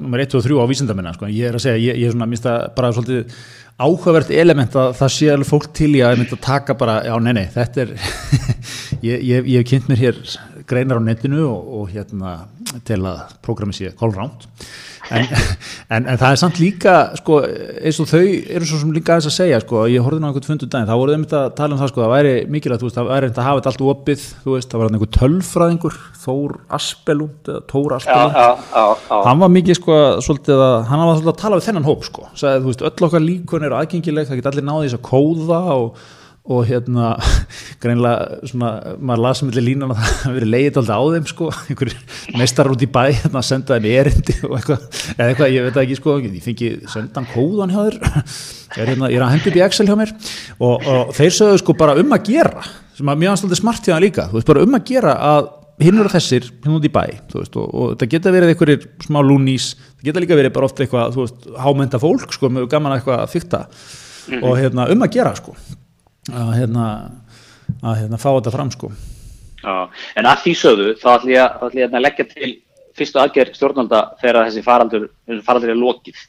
nummer 0.02 0.24
1 0.24 0.36
og 0.40 0.46
3 0.48 0.58
á 0.58 0.70
vísindamina, 0.72 1.14
sko, 1.14 1.30
ég 1.30 1.52
er 1.52 1.58
að 1.60 1.66
segja, 1.68 1.82
ég, 1.84 2.00
ég 2.02 2.10
er 2.10 2.16
svona, 2.16 2.30
minnst 2.32 2.48
það 2.48 2.66
bara 2.78 2.92
svolítið 2.96 3.38
áhugavert 3.78 4.34
element 4.34 4.78
að 4.82 4.96
það 4.98 5.14
sé 5.14 5.30
alveg 5.30 5.52
fólk 5.52 5.68
til 5.78 5.92
í 5.94 6.02
að 6.02 6.24
að 6.26 6.34
taka 6.42 6.78
bara, 6.80 6.98
já, 7.06 7.14
nei, 7.22 7.34
nei, 7.38 7.46
þetta 7.54 7.84
er, 7.84 7.94
ég 9.12 9.52
hef 9.52 9.70
kynnt 9.70 9.92
mér 9.92 10.04
hér 10.08 10.22
greinar 10.68 11.00
á 11.00 11.04
netinu 11.04 11.46
og, 11.48 11.72
og 11.80 11.90
hérna 11.94 12.36
til 12.88 13.00
að 13.08 13.24
prógrami 13.46 13.76
sé 13.76 13.94
kólránt, 13.98 14.48
en, 15.16 15.24
en, 15.96 16.04
en 16.04 16.20
það 16.20 16.34
er 16.34 16.40
samt 16.42 16.60
líka, 16.60 16.96
sko, 17.20 17.40
eins 17.48 18.00
og 18.04 18.10
þau 18.12 18.24
eru 18.26 18.68
svo 18.68 18.82
sem 18.82 18.92
líka 18.96 19.16
aðeins 19.16 19.30
að 19.32 19.36
segja, 19.38 19.62
sko, 19.64 19.86
ég 19.92 20.04
horfði 20.04 20.24
ná 20.24 20.30
einhvern 20.30 20.50
fundu 20.50 20.68
daginn, 20.68 20.90
þá 20.90 21.00
voruð 21.00 21.18
einmitt 21.18 21.38
að 21.40 21.48
tala 21.60 21.76
um 21.78 21.82
það, 21.82 21.92
sko, 21.94 22.04
það 22.04 22.14
væri 22.16 22.34
mikilvægt, 22.56 22.86
veist, 22.88 23.00
það 23.00 23.10
væri 23.14 23.30
einmitt 23.30 23.42
að 23.42 23.48
hafa 23.48 23.62
þetta 23.62 23.74
allt 23.74 23.86
opið, 23.94 24.28
veist, 24.52 24.70
það 24.74 24.84
var 24.84 24.94
einhver 24.98 25.14
tölfræðingur, 25.20 25.98
Þór 26.28 26.58
Aspelund, 26.76 27.50
Tór 27.72 27.94
Aspelund, 27.96 28.36
já, 28.36 28.48
já, 28.74 28.86
já. 29.08 29.20
hann 29.24 29.40
var 29.40 29.52
mikið 29.54 29.78
sko 29.80 30.00
svolítið 30.26 30.64
að, 30.66 30.78
hann 30.90 31.04
var 31.06 31.14
svolítið 31.14 31.32
að 31.32 31.42
tala 31.46 31.60
við 31.60 31.68
þennan 31.70 31.88
hóp 31.88 32.04
sko, 32.04 32.28
þú 32.36 32.68
veist, 32.68 32.84
öll 32.90 33.08
okkar 33.08 33.24
líkun 33.24 33.64
eru 33.64 33.78
aðgengileg, 33.80 34.28
það 34.28 34.42
geta 34.42 34.52
allir 34.52 34.68
náði 34.68 34.90
þess 34.90 34.98
að 34.98 35.06
kóða 35.08 35.62
og, 35.78 36.02
og 36.48 36.64
hérna 36.68 37.12
greinlega 37.84 38.40
svona, 38.48 38.72
maður 39.00 39.24
las 39.26 39.44
millir 39.44 39.66
línan 39.66 39.92
að 39.94 40.00
það 40.00 40.14
hafi 40.14 40.36
verið 40.38 40.52
leiðið 40.54 40.80
alltaf 40.82 40.98
á 40.98 41.04
þeim 41.14 41.28
sko, 41.32 41.50
einhverjir 41.72 42.18
meistar 42.40 42.72
út 42.72 42.86
í 42.86 42.90
bæ 42.98 43.02
hérna 43.06 43.42
að 43.42 43.48
senda 43.50 43.78
þeim 43.78 43.90
erindi 43.92 44.38
og 44.48 44.56
eitthvað, 44.60 44.88
eða 45.18 45.28
eitthvað, 45.28 45.54
ég 45.56 45.68
veit 45.68 45.80
ekki 45.84 46.00
sko. 46.00 46.18
Ég 46.24 46.42
fengi 46.48 46.72
sendan 46.92 47.30
kóðan 47.34 47.76
hjá 47.76 47.80
þér. 47.84 48.00
Ég 48.02 48.82
er, 48.84 48.92
hérna, 48.94 49.12
ég 49.12 49.20
er 49.20 49.28
að 49.28 49.34
hendi 49.36 49.52
upp 49.52 49.60
í 49.60 49.64
Excel 49.68 49.88
hjá 49.90 49.96
mér. 50.00 50.14
Og, 50.58 50.76
og 50.88 51.16
þeir 51.18 51.38
sögðu 51.38 51.62
sko 51.64 51.78
bara 51.78 51.98
um 52.00 52.18
að 52.18 52.28
gera 52.32 52.66
sem 52.98 53.12
að 53.12 53.22
mjög 53.22 53.36
anstæði 53.36 53.60
smart 53.62 53.86
hjá 53.86 53.94
það 53.94 54.04
líka. 54.08 54.28
Þú 54.32 54.40
veist, 54.40 54.50
bara 54.50 54.66
um 54.66 54.78
að 54.78 54.86
gera 54.90 55.16
að 55.32 55.50
hinn 55.84 56.00
eru 56.02 56.10
þessir 56.10 56.48
hinn 56.64 56.78
út 56.78 56.86
í 56.88 56.92
bæ, 56.94 57.04
þú 57.30 57.42
veist, 57.42 57.58
og, 57.62 57.68
og 57.70 57.98
það 58.02 58.14
geta 58.16 58.34
verið 58.34 58.54
einhverjir 58.54 58.88
smá 59.06 59.20
lúnís, 59.22 59.68
það 60.00 60.08
geta 60.10 60.24
líka 60.24 60.40
verið 60.40 60.56
bara 60.56 60.70
ofta 60.70 60.86
eitthvað, 60.86 61.12
þú 61.14 61.26
veist, 61.26 61.50
hámenta 61.62 62.02
fólk 62.02 62.34
sko, 62.34 62.50
að 66.34 66.54
hérna, 66.58 66.86
að 67.82 67.94
hérna, 67.98 67.98
hérna 68.02 68.20
fá 68.22 68.30
þetta 68.38 68.56
fram, 68.56 68.72
sko 68.72 68.92
Já, 69.58 69.76
en 70.16 70.26
að 70.30 70.42
því 70.46 70.54
sögðu 70.56 70.88
þá 71.02 71.08
ætlum 71.18 71.32
ég, 71.34 71.42
að- 71.62 71.76
ég 71.76 71.86
að 72.00 72.06
leggja 72.06 72.26
til 72.34 72.50
fyrstu 72.98 73.20
aðgerð 73.22 73.56
stjórnvalda 73.58 74.02
þegar 74.22 74.48
þessi 74.48 74.64
faraldur, 74.66 75.08
þessi 75.28 75.44
faraldur 75.46 75.70
er 75.74 75.80
lokið. 75.82 76.22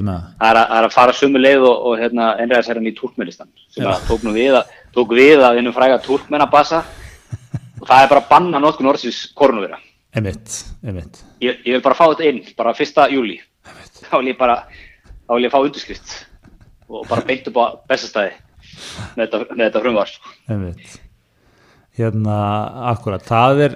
er 0.00 0.04
það? 0.08 0.24
Er 0.48 0.56
er 0.78 0.86
að 0.88 0.92
fara 0.94 1.12
sömu 1.16 1.40
leið 1.40 1.62
og, 1.64 1.76
og 1.88 1.98
hérna, 1.98 2.30
einræðisherran 2.42 2.86
í 2.90 2.94
Turkmenistan 2.96 3.48
sem 3.72 3.84
Já. 3.84 3.90
að 3.94 4.06
tók 4.08 4.24
við 4.36 4.56
að, 4.58 4.72
tók 4.94 5.14
við 5.16 5.44
að 5.46 5.58
innum 5.60 5.72
fræga 5.76 6.00
Turkmenabassa 6.04 6.82
og 7.80 7.86
það 7.86 8.02
er 8.02 8.08
bara 8.12 8.20
að 8.24 8.28
banna 8.30 8.60
notkun 8.62 8.90
orðsins 8.90 9.20
emitt 10.82 11.22
Ég, 11.40 11.60
ég 11.64 11.78
vil 11.78 11.82
bara 11.84 11.94
fá 11.94 12.04
þetta 12.10 12.28
inn, 12.28 12.42
bara 12.56 12.74
fyrsta 12.74 13.08
júli. 13.12 13.38
Þá 14.08 14.16
vil 14.18 14.32
ég 14.32 14.38
bara, 14.38 14.62
þá 15.28 15.32
vil 15.36 15.44
ég 15.44 15.52
fá 15.52 15.60
undirskrift 15.62 16.14
og 16.88 17.06
bara 17.08 17.24
beint 17.28 17.46
upp 17.50 17.58
á 17.60 17.64
bestastæði 17.88 18.32
með 19.16 19.22
þetta, 19.24 19.40
með 19.52 19.62
þetta 19.66 19.82
frumvar. 19.84 20.16
Einmitt. 20.48 20.96
Hérna, 21.98 22.34
akkurat, 22.92 23.24
það 23.26 23.62
er, 23.64 23.72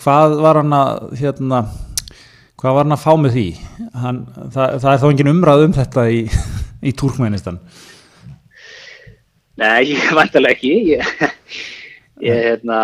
hvað 0.00 0.32
var 0.42 0.58
hann 0.58 0.74
að, 0.74 1.02
hérna, 1.20 1.60
hvað 2.58 2.78
var 2.78 2.88
hann 2.88 2.96
að 2.96 3.04
fá 3.04 3.12
með 3.22 3.36
því? 3.36 3.46
Hann, 4.02 4.22
það, 4.54 4.78
það 4.82 4.88
er 4.92 5.02
þá 5.02 5.06
engin 5.10 5.30
umræð 5.30 5.66
um 5.68 5.76
þetta 5.76 6.06
í, 6.10 6.24
í 6.82 6.94
Túrkmenistan. 6.98 7.60
Nei, 9.62 9.86
ég 9.94 10.10
vantarlega 10.16 10.56
ekki. 10.56 10.74
Ég, 10.90 11.28
ég 12.26 12.42
hérna, 12.48 12.80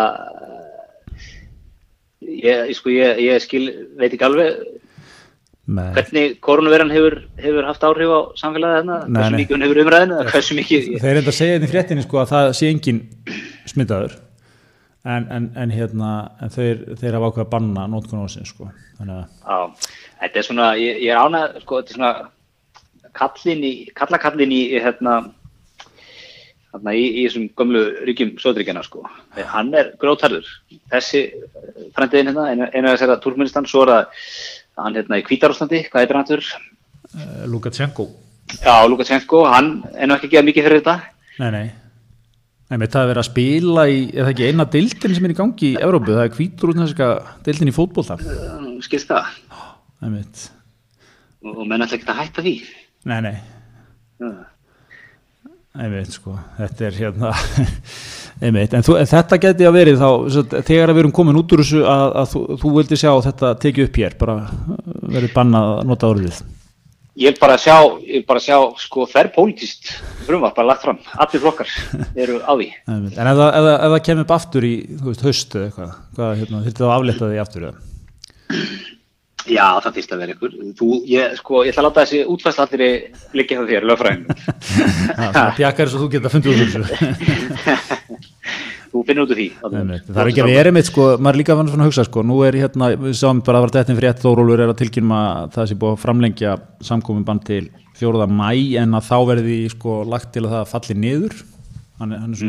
ég, 2.23 2.71
sko, 2.77 2.93
ég, 2.93 3.19
ég 3.27 3.43
skil, 3.43 3.65
veit 3.99 4.13
ekki 4.13 4.27
alveg 4.29 4.63
Nei, 5.63 5.85
hvernig 5.95 6.41
koronaviran 6.43 6.91
hefur, 6.91 7.13
hefur 7.39 7.67
haft 7.69 7.83
áhrif 7.87 8.09
á 8.11 8.19
samfélagið 8.35 8.77
hérna, 8.81 8.97
Nei, 9.07 9.21
hversu 9.21 9.37
mikið 9.39 9.55
hún 9.55 9.63
hefur 9.63 9.81
umræðinu, 9.85 10.17
mikið, 10.57 10.89
þeir 10.99 11.19
enda 11.21 11.31
að 11.31 11.37
segja 11.37 11.55
þetta 11.55 11.69
í 11.69 11.71
fréttinni 11.71 12.03
sko 12.03 12.19
að 12.19 12.31
það 12.33 12.47
sé 12.59 12.71
engin 12.73 12.99
smitaður 13.71 14.17
en, 15.03 15.27
en, 15.31 15.51
en 15.55 15.73
hérna, 15.73 16.09
en 16.41 16.51
þeir, 16.53 16.83
þeir 16.99 17.17
hafa 17.17 17.29
ákveð 17.31 17.45
að 17.45 17.53
banna 17.53 17.85
nótkun 17.91 18.23
ásins 18.23 18.51
sko. 18.53 18.69
Þannig 18.97 19.21
að, 19.21 19.37
á, 19.47 19.57
þetta 20.23 20.41
er 20.41 20.47
svona, 20.47 20.67
ég, 20.79 20.99
ég 21.03 21.13
er 21.13 21.21
ánað, 21.21 21.57
sko, 21.63 21.79
þetta 21.81 21.93
er 21.93 21.99
svona 21.99 23.13
kallin 23.19 23.65
í, 23.67 23.73
kallakallin 23.97 24.55
í, 24.55 24.61
hérna, 24.83 25.15
hérna 26.73 26.95
í, 26.95 27.03
í 27.03 27.25
þessum 27.27 27.49
gömlu 27.59 27.83
ríkjum 28.07 28.35
Söðríkjana, 28.41 28.85
sko. 28.87 29.03
Hann 29.51 29.73
er 29.77 29.91
grótarður. 30.01 30.47
Þessi 30.93 31.25
frendiðin 31.95 32.31
hérna, 32.31 32.47
einu, 32.53 32.69
einu 32.71 32.91
af 32.91 32.97
þessara 32.97 33.19
Turkmenistan, 33.23 33.67
svo 33.69 33.83
er 33.85 33.93
það 33.93 34.27
hann 34.79 34.97
hérna 34.97 35.19
í 35.19 35.25
Kvítarúslandi, 35.27 35.85
hvað 35.91 36.03
heitir 36.03 36.17
hann 36.17 36.25
aftur? 36.25 36.49
uh, 37.13 37.45
Lukashenko 37.49 38.09
Já, 38.59 38.75
Lukashenko, 38.89 39.45
hann 39.49 39.71
er 39.93 40.09
nú 40.09 40.17
ekki 40.17 40.29
að 40.29 40.35
gefa 40.35 40.47
mikið 40.49 40.67
fyrir 40.67 40.81
þetta. 40.81 40.95
Nei, 41.39 41.49
nei 41.53 41.65
Nei, 42.73 42.87
það 42.87 43.03
er 43.03 43.09
verið 43.11 43.21
að 43.21 43.27
spila 43.27 43.83
í, 43.91 43.97
er 44.09 44.23
það 44.23 44.31
ekki 44.31 44.45
eina 44.49 44.65
deildin 44.73 45.13
sem 45.13 45.25
er 45.27 45.33
í 45.33 45.37
gangi 45.37 45.67
í 45.73 45.81
Evrópu, 45.83 46.15
það 46.15 46.39
er 46.41 46.79
næska 46.79 47.09
deildin 47.45 47.69
í 47.69 47.75
fótbolta 47.75 48.17
Skilst 48.83 49.11
það? 49.11 49.29
Einmitt. 50.03 50.47
Og, 51.43 51.59
og 51.59 51.67
menn 51.69 51.83
ætla 51.85 51.99
ekki 51.99 52.09
að 52.11 52.19
hætta 52.19 52.43
því. 52.43 52.55
Nei, 53.07 53.19
nei, 53.23 53.35
Já. 54.23 54.31
Einmitt 55.73 56.13
sko. 56.13 56.35
Þetta 56.59 56.85
er 56.87 56.97
hérna 57.01 57.31
Einmitt, 58.43 58.73
en, 58.75 58.83
þú, 58.83 58.97
en 58.99 59.07
þetta 59.07 59.39
geti 59.41 59.67
að 59.67 59.77
verið 59.77 60.01
þá 60.01 60.09
þegar 60.65 60.91
við 60.91 61.03
erum 61.03 61.13
komin 61.15 61.37
út 61.39 61.53
úr 61.53 61.61
þessu 61.63 61.83
að, 61.87 62.03
að 62.19 62.31
þú, 62.33 62.41
þú 62.63 62.71
vildi 62.77 62.99
sjá 62.99 63.11
þetta 63.27 63.53
tekið 63.61 63.87
upp 63.87 63.99
hér 64.01 64.17
bara 64.19 64.35
verið 65.13 65.33
bannað 65.35 65.69
að 65.69 65.81
nota 65.91 66.09
orðið. 66.11 66.39
Ég 67.21 67.29
vil 67.29 67.41
bara 67.43 67.59
sjá, 67.61 67.75
ég 68.01 68.23
vil 68.23 68.25
bara 68.25 68.41
sjá 68.41 68.57
sko 68.81 69.05
þærrpolítist 69.11 69.91
frumvarp 70.25 70.57
bara 70.57 70.71
lagt 70.71 70.85
fram, 70.87 70.97
allir 71.13 71.43
flokkar 71.43 71.69
eru 72.17 72.39
á 72.41 72.53
því. 72.57 72.71
Einmitt. 72.89 73.19
En 73.21 73.29
ef 73.29 73.37
það, 73.37 73.99
kemur 74.09 74.25
upp 74.25 74.33
aftur 74.39 74.65
í 74.65 74.73
þú 74.97 75.11
veist, 75.11 75.27
haustu 75.29 75.61
eitthvað, 75.67 75.93
hvað 76.17 76.33
hérna, 76.41 76.63
þurfti 76.65 76.81
það 76.81 76.89
að 76.89 76.97
aflita 76.97 77.29
því 77.29 77.43
aftur 77.45 77.69
eða? 77.69 77.85
Já, 79.43 79.75
það 79.83 79.95
þýrst 79.97 80.13
að 80.13 80.21
vera 80.23 80.33
ykkur. 80.37 80.51
Þú, 80.79 80.87
ég, 81.09 81.33
sko, 81.39 81.53
ég 81.67 81.71
ætla 81.73 81.81
að 81.83 81.87
láta 81.89 82.03
þessi 82.05 82.19
útfæsla 82.31 82.63
allir 82.67 82.83
liggja 83.35 83.55
það 83.59 83.71
þér, 83.73 83.83
lögfræðin 83.89 84.23
Það 85.35 85.49
pjakkar 85.57 85.87
svo 85.91 85.99
þú 86.03 86.07
geta 86.13 86.31
fundið 86.31 86.51
úr 86.53 86.59
þessu. 86.63 86.81
Þú 88.93 88.97
finnur 89.07 89.25
út 89.25 89.31
úr 89.33 89.39
því 89.39 89.47
Einmitt. 89.65 90.05
Það 90.05 90.21
er 90.21 90.27
ekki 90.29 90.41
að 90.43 90.49
við 90.51 90.59
erum 90.61 90.77
eitt 90.77 90.89
sko, 90.91 91.03
maður 91.17 91.39
líka 91.39 91.55
fann 91.57 91.69
svona 91.71 91.83
að 91.85 91.89
hugsa 91.89 92.03
sko, 92.05 92.19
nú 92.29 92.35
er 92.45 92.53
hérna, 92.61 92.85
við 93.01 93.15
sáum 93.17 93.39
bara 93.45 93.57
að 93.57 93.63
vera 93.65 93.75
dettin 93.79 93.97
fyrir 93.97 94.11
ett 94.11 94.21
Þórólur 94.21 94.61
er 94.61 94.69
að 94.69 94.81
tilkynna 94.83 95.19
að 95.23 95.47
það 95.55 95.65
sé 95.71 95.75
búið 95.81 95.93
að 95.95 96.03
framlengja 96.03 96.51
samkominn 96.91 97.25
bann 97.25 97.41
til 97.47 97.63
4. 97.97 98.27
mæ 98.29 98.51
en 98.83 98.93
að 98.99 99.07
þá 99.09 99.17
verði 99.31 99.57
sko 99.73 99.91
lagt 100.13 100.29
til 100.35 100.43
að 100.45 100.53
það 100.53 100.71
falli 100.75 100.95
niður. 101.01 101.33
Hann 102.03 102.13
hann 102.19 102.37
er 102.37 102.43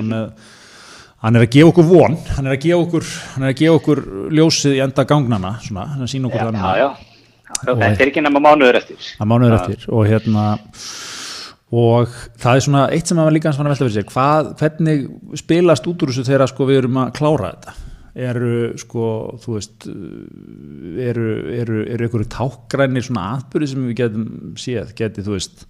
hann 1.25 1.39
er 1.39 1.47
að 1.47 1.55
gefa 1.55 1.73
okkur 1.73 1.89
von, 1.89 2.19
hann 2.37 2.49
er 2.49 2.57
að 2.59 2.63
gefa 2.67 2.83
okkur 2.85 3.11
að 3.41 3.57
gefa 3.63 3.79
okkur 3.79 4.05
ljósið 4.37 4.77
í 4.77 4.85
enda 4.85 5.07
gangnana 5.09 5.57
svona, 5.65 5.89
hann 5.95 6.03
er 6.03 6.09
að 6.09 6.13
sína 6.13 6.31
okkur 6.31 6.47
þannig 6.49 6.65
já, 6.65 6.85
já. 6.85 7.11
Þetta 7.65 8.03
er 8.03 8.11
ekki 8.11 8.23
nema 8.25 8.41
mánuður 8.43 8.77
eftir. 8.81 9.09
Að 9.23 9.29
mánuður 9.31 9.57
eftir 9.61 9.85
og 9.95 10.09
hérna 10.11 10.45
og 11.75 12.13
það 12.43 12.59
er 12.59 12.65
svona 12.67 12.85
eitt 12.95 13.11
sem 13.11 13.19
maður 13.19 13.37
líka 13.39 13.53
svona 13.55 13.73
velta 13.73 13.87
fyrir 13.87 13.97
sér, 13.97 14.07
hvað, 14.11 14.53
hvernig 14.61 15.05
spilast 15.41 15.89
út 15.91 16.05
úr 16.05 16.13
þessu 16.13 16.27
þegar 16.29 16.51
sko 16.51 16.69
við 16.69 16.83
erum 16.83 17.01
að 17.03 17.13
klára 17.19 17.53
þetta? 17.55 17.77
Eru 18.25 18.57
sko 18.79 19.07
þú 19.43 19.57
veist 19.57 19.87
eru, 19.89 21.29
eru, 21.51 21.81
eru 21.97 22.09
ykkur 22.11 22.27
tákgrænir 22.31 23.07
svona 23.07 23.33
atbyrði 23.41 23.71
sem 23.73 23.89
við 23.89 23.97
getum 24.03 24.29
séð, 24.61 24.93
geti 24.99 25.25
þú 25.25 25.39
veist 25.39 25.65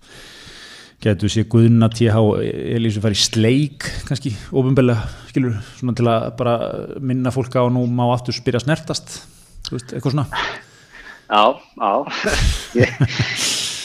getur 1.04 1.32
séð 1.32 1.48
Guðna 1.52 1.90
TH 1.92 2.22
Elísu 2.76 3.02
fari 3.04 3.18
í 3.18 3.20
sleik 3.20 3.88
kannski 4.08 4.32
ofinbeglega 4.50 5.08
skilur 5.30 5.58
svona 5.76 5.96
til 5.98 6.08
að 6.10 6.28
bara 6.38 6.56
minna 7.00 7.32
fólk 7.34 7.56
á 7.60 7.64
nú 7.72 7.84
má 7.90 8.06
aftur 8.08 8.36
spyrja 8.36 8.62
snertast 8.64 9.18
veist, 9.70 9.92
eitthvað 9.92 10.16
svona? 10.16 10.26
Já, 11.24 11.44
já. 11.80 11.92
Ég, 12.80 12.90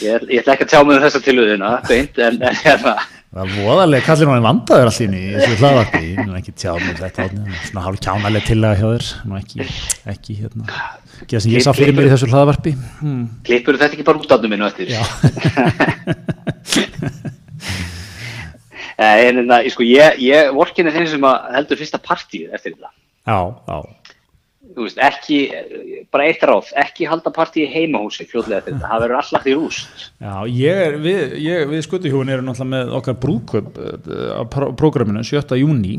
ég, 0.02 0.22
ég 0.32 0.40
ætla 0.40 0.54
ekki 0.56 0.64
að 0.66 0.70
tjá 0.72 0.80
mig 0.82 0.96
um 0.96 1.02
þessa 1.04 1.20
tilhugðina 1.24 1.70
beint, 1.88 2.18
en, 2.24 2.38
en 2.40 2.56
hérna 2.64 2.94
Það 3.30 3.42
er 3.44 3.50
voðalega, 3.62 4.02
kallir 4.08 4.26
hann 4.32 4.42
vandaður 4.42 4.88
allir 4.90 5.12
í 5.14 5.20
þessu 5.36 5.58
hlaðvarpi, 5.60 6.06
nú 6.18 6.32
ekki 6.34 6.54
tjá 6.58 6.72
mig 6.80 6.96
þetta, 6.98 7.26
Árni, 7.28 7.60
svona 7.68 7.84
hálf 7.84 8.00
kjánaleg 8.02 8.42
tillaga 8.48 8.78
hjá 8.80 8.88
þér, 8.90 9.04
nú 9.30 9.36
ekki, 9.38 9.66
ekki 10.10 10.34
hérna, 10.40 10.80
ekki 11.20 11.36
það 11.36 11.44
sem 11.44 11.54
ég 11.54 11.62
sá 11.62 11.70
fyrir 11.78 11.94
mér 11.94 12.08
í 12.08 12.10
þessu 12.10 12.30
hlaðvarpi. 12.32 12.72
Hmm. 12.98 13.22
Klippur 13.46 13.78
þetta 13.78 13.94
ekki 13.94 14.08
bara 14.08 14.18
út 14.18 14.34
átnum 14.34 14.50
minn 14.50 14.66
og 14.66 14.72
eftir? 14.72 14.90
Já, 14.90 15.02
Eh, 19.00 19.28
En 19.30 19.38
en 19.40 19.46
það, 19.48 19.70
sko, 19.72 19.84
ég, 19.86 20.18
ég 20.20 20.50
vorkinni 20.52 20.92
þeim 20.92 21.06
sem 21.08 21.22
að 21.24 21.46
heldur 21.54 21.78
fyrsta 21.80 22.00
partíð 22.04 22.50
eftir 22.52 22.74
þetta. 22.74 22.90
Já, 23.24 23.38
já, 23.70 23.78
Þú 24.70 24.84
veist, 24.86 24.98
ekki, 25.02 25.36
bara 26.14 26.26
eitt 26.30 26.42
ráð, 26.46 26.68
ekki 26.78 27.06
halda 27.10 27.32
partíð 27.34 27.72
heimahúsi 27.74 28.26
fljóðlega 28.30 28.68
þetta, 28.68 28.86
það 28.86 29.00
verður 29.04 29.18
allagt 29.20 29.48
í 29.50 29.54
rúst. 29.58 30.04
Já, 30.22 30.34
ég 30.54 30.80
er, 30.86 30.96
við, 31.02 31.34
ég, 31.42 31.64
við 31.72 31.82
skutuhjúin 31.88 32.30
erum 32.30 32.46
náttúrulega 32.46 32.70
með 32.76 32.92
okkar 33.00 33.16
brúðköp 33.24 33.80
eh, 33.82 34.28
á 34.38 34.42
pró- 34.52 34.70
prógraminu 34.78 35.24
7. 35.26 35.56
júni, 35.58 35.96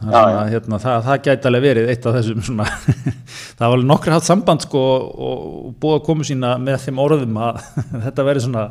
það, 0.00 0.38
hérna, 0.54 0.80
það, 0.80 1.04
það 1.10 1.20
gæti 1.28 1.50
alveg 1.50 1.66
verið 1.66 1.92
eitt 1.92 2.08
af 2.08 2.16
þessum 2.16 2.42
svona, 2.48 2.66
það 3.58 3.66
var 3.66 3.76
alveg 3.76 3.90
nokkri 3.92 4.16
hatt 4.16 4.28
samband 4.30 4.64
sko 4.64 4.82
og, 4.96 5.06
og 5.28 5.70
búið 5.84 5.98
að 6.00 6.04
koma 6.08 6.28
sína 6.32 6.54
með 6.62 6.80
þeim 6.86 7.02
orðum 7.04 7.38
að 7.50 7.62
þetta 8.08 8.26
verið 8.32 8.46
svona, 8.48 8.66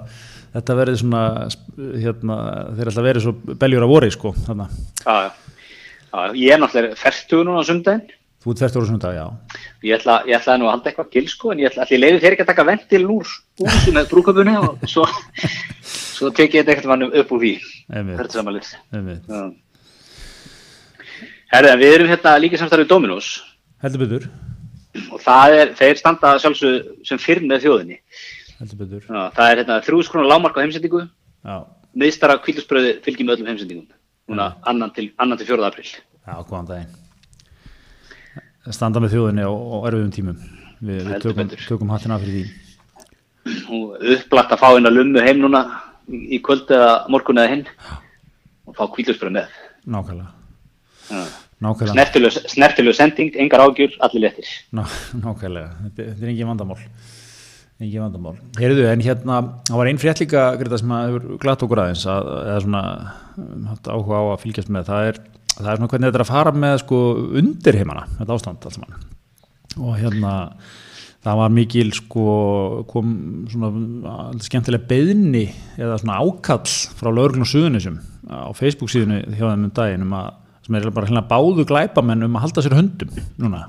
þetta 0.58 0.80
verið 0.82 1.02
svona, 1.04 1.24
hérna, 2.02 2.40
þeir 2.78 2.92
alltaf 2.94 3.08
verið 3.12 3.28
svo 3.30 3.38
beljur 3.66 3.86
að 3.88 3.94
voru 3.96 4.12
sko, 4.18 4.34
þannig 4.50 4.68
að 4.70 4.78
Já, 5.06 5.16
já. 5.30 5.34
Já, 6.16 6.22
ég 6.40 6.54
er 6.56 6.62
náttúrulega 6.62 6.96
ferstuð 7.06 7.42
núna 7.50 7.62
á 7.62 7.70
sundaginn 7.70 8.06
Þú 8.46 8.54
ert 8.54 8.60
hvert 8.62 8.76
ára 8.78 8.86
sundag, 8.86 9.14
já. 9.18 9.26
Ég 9.82 9.96
ætla, 9.96 10.16
ég 10.30 10.36
ætlaði 10.38 10.62
nú 10.62 10.68
að 10.68 10.74
halda 10.76 10.90
eitthvað 10.92 11.08
gil 11.16 11.30
sko 11.32 11.50
en 11.50 11.62
ég 11.64 11.72
ætla 11.72 11.82
allir 11.82 12.02
leiði 12.04 12.20
þeir 12.22 12.36
ekki 12.36 12.44
að 12.46 12.50
taka 12.52 12.66
ventil 12.68 13.00
úr 13.10 13.32
úr 13.66 13.88
með 13.96 14.10
brúköpunni 14.12 14.54
og 14.60 14.84
svo, 14.92 15.06
svo 16.20 16.30
tek 16.30 16.54
ég 16.54 16.62
þetta 16.62 16.76
eitthvað 16.76 16.92
mannum 16.92 17.16
upp 17.18 17.34
úr 17.34 17.42
því. 17.42 17.54
Þetta 17.90 18.28
samanlið 18.36 18.70
einmitt. 18.94 19.34
Herði, 21.56 21.74
en 21.74 21.82
við 21.82 21.96
erum 21.96 22.14
hérna 22.14 22.38
líka 22.44 22.62
samstarfið 22.62 22.92
Dominos. 22.94 23.34
Heldur 23.82 24.06
betur, 24.06 24.32
og 25.10 25.26
það 25.26 25.58
er, 25.58 25.76
þeir 25.82 26.02
standa 26.04 26.38
sjálfsög 26.44 27.06
sem 27.10 27.22
fyrr 27.26 27.42
með 27.50 27.66
þjóðinni. 27.66 28.02
Heldur 28.62 28.84
betur. 28.84 29.08
Já, 29.10 29.24
það 29.40 29.50
er 29.50 29.64
hérna 29.64 29.84
þrjúðs 29.90 30.12
krónar 30.14 30.30
lámark 30.36 30.62
á 30.62 30.62
heimsendingu. 30.62 31.08
Já, 31.42 31.58
miðstara 31.98 32.38
kvílusbröði 32.46 33.00
fylgjum 33.06 33.34
öllum 33.34 33.50
heimsendingum. 33.50 33.90
Núna 34.30 34.52
annan 34.70 34.94
til, 34.94 35.10
annan 35.22 35.42
til 35.42 35.50
4. 35.50 35.66
april 35.66 35.90
já, 36.26 36.38
góðan 36.50 36.70
daginn. 36.70 36.94
Standa 38.74 39.02
með 39.04 39.14
þjóðinni 39.14 39.46
á, 39.46 39.52
á 39.54 39.78
erfiðum 39.90 40.14
tímum. 40.16 40.40
Við, 40.86 41.02
við 41.06 41.22
tökum, 41.24 41.52
tökum 41.68 41.92
hattina 41.94 42.18
fyrir 42.22 42.40
því. 42.40 42.62
og 43.70 44.08
upplagt 44.16 44.56
að 44.56 44.62
fá 44.64 44.68
að 44.74 44.90
lummu 44.90 45.22
heim 45.22 45.44
núna 45.44 45.62
í 46.10 46.40
kvöld 46.42 46.72
eða 46.74 47.06
morgun 47.14 47.42
eða 47.42 47.54
hinn 47.54 47.66
og 48.66 48.74
fá 48.78 48.88
kvílusbröð 48.90 49.36
með 49.38 49.54
Nákvæmlega. 49.86 50.32
Nákvæmlega. 51.62 51.94
Snertileg, 51.94 52.38
snertileg 52.52 52.98
sending, 52.98 53.36
engar 53.42 53.62
ágjur, 53.68 53.94
allir 54.04 54.26
léttir. 54.26 54.50
Ná, 54.74 54.84
nákvæmlega. 55.24 55.70
Þetta, 55.84 56.08
þetta 56.10 56.26
er 56.26 56.32
engin 56.34 56.50
vandamál. 56.50 56.80
Engin 57.80 58.02
vandamál. 58.06 58.36
Heyrðu, 58.58 58.88
en 58.90 59.06
hérna, 59.06 59.38
það 59.70 59.80
var 59.82 59.92
einn 59.92 60.02
frétt 60.02 60.24
líka, 60.24 60.48
Greta, 60.60 60.82
sem 60.82 60.96
að 60.96 61.06
hefur 61.10 61.40
glatt 61.44 61.66
okkur 61.68 61.84
aðeins, 61.84 62.06
að, 62.10 62.32
eða 62.42 62.60
svona, 62.66 62.84
haft 63.70 63.92
áhuga 63.94 64.22
á 64.22 64.26
að 64.34 64.42
fylgjast 64.46 64.74
með. 64.74 64.90
Það 64.90 65.10
er, 65.12 65.22
það 65.56 65.70
er 65.72 65.80
svona 65.80 65.92
hvernig 65.92 66.10
þetta 66.10 66.20
er 66.20 66.26
að 66.26 66.32
fara 66.32 66.56
með, 66.56 66.80
sko, 66.84 67.02
undirheimana, 67.42 68.08
þetta 68.20 68.38
ástand 68.38 68.68
alls 68.68 68.82
mann. 68.82 68.98
Og 69.76 69.94
hérna, 70.00 70.34
það 71.26 71.40
var 71.42 71.54
mikil, 71.56 71.88
sko, 71.96 72.26
kom 72.92 73.14
svona 73.52 74.42
skemmtilega 74.46 74.90
beðni 74.90 75.46
eða 75.80 76.00
svona 76.02 76.20
ákall 76.22 76.76
frá 77.00 77.12
lögreglun 77.12 77.46
og 77.48 77.52
suðunisum 77.52 78.02
á 78.30 78.50
Facebook 78.58 78.92
síðunu 78.94 79.22
hjá 79.36 79.46
þeim 79.46 79.68
um 79.68 79.76
daginn 79.76 80.06
um 80.06 80.18
að, 80.18 80.34
sem 80.66 80.78
er 80.80 80.90
bara 80.94 81.10
hérna 81.10 81.26
báðu 81.30 81.66
glæpamenn 81.70 82.26
um 82.26 82.38
að 82.38 82.48
halda 82.48 82.66
sér 82.66 82.78
höndum 82.78 83.12
núna 83.42 83.68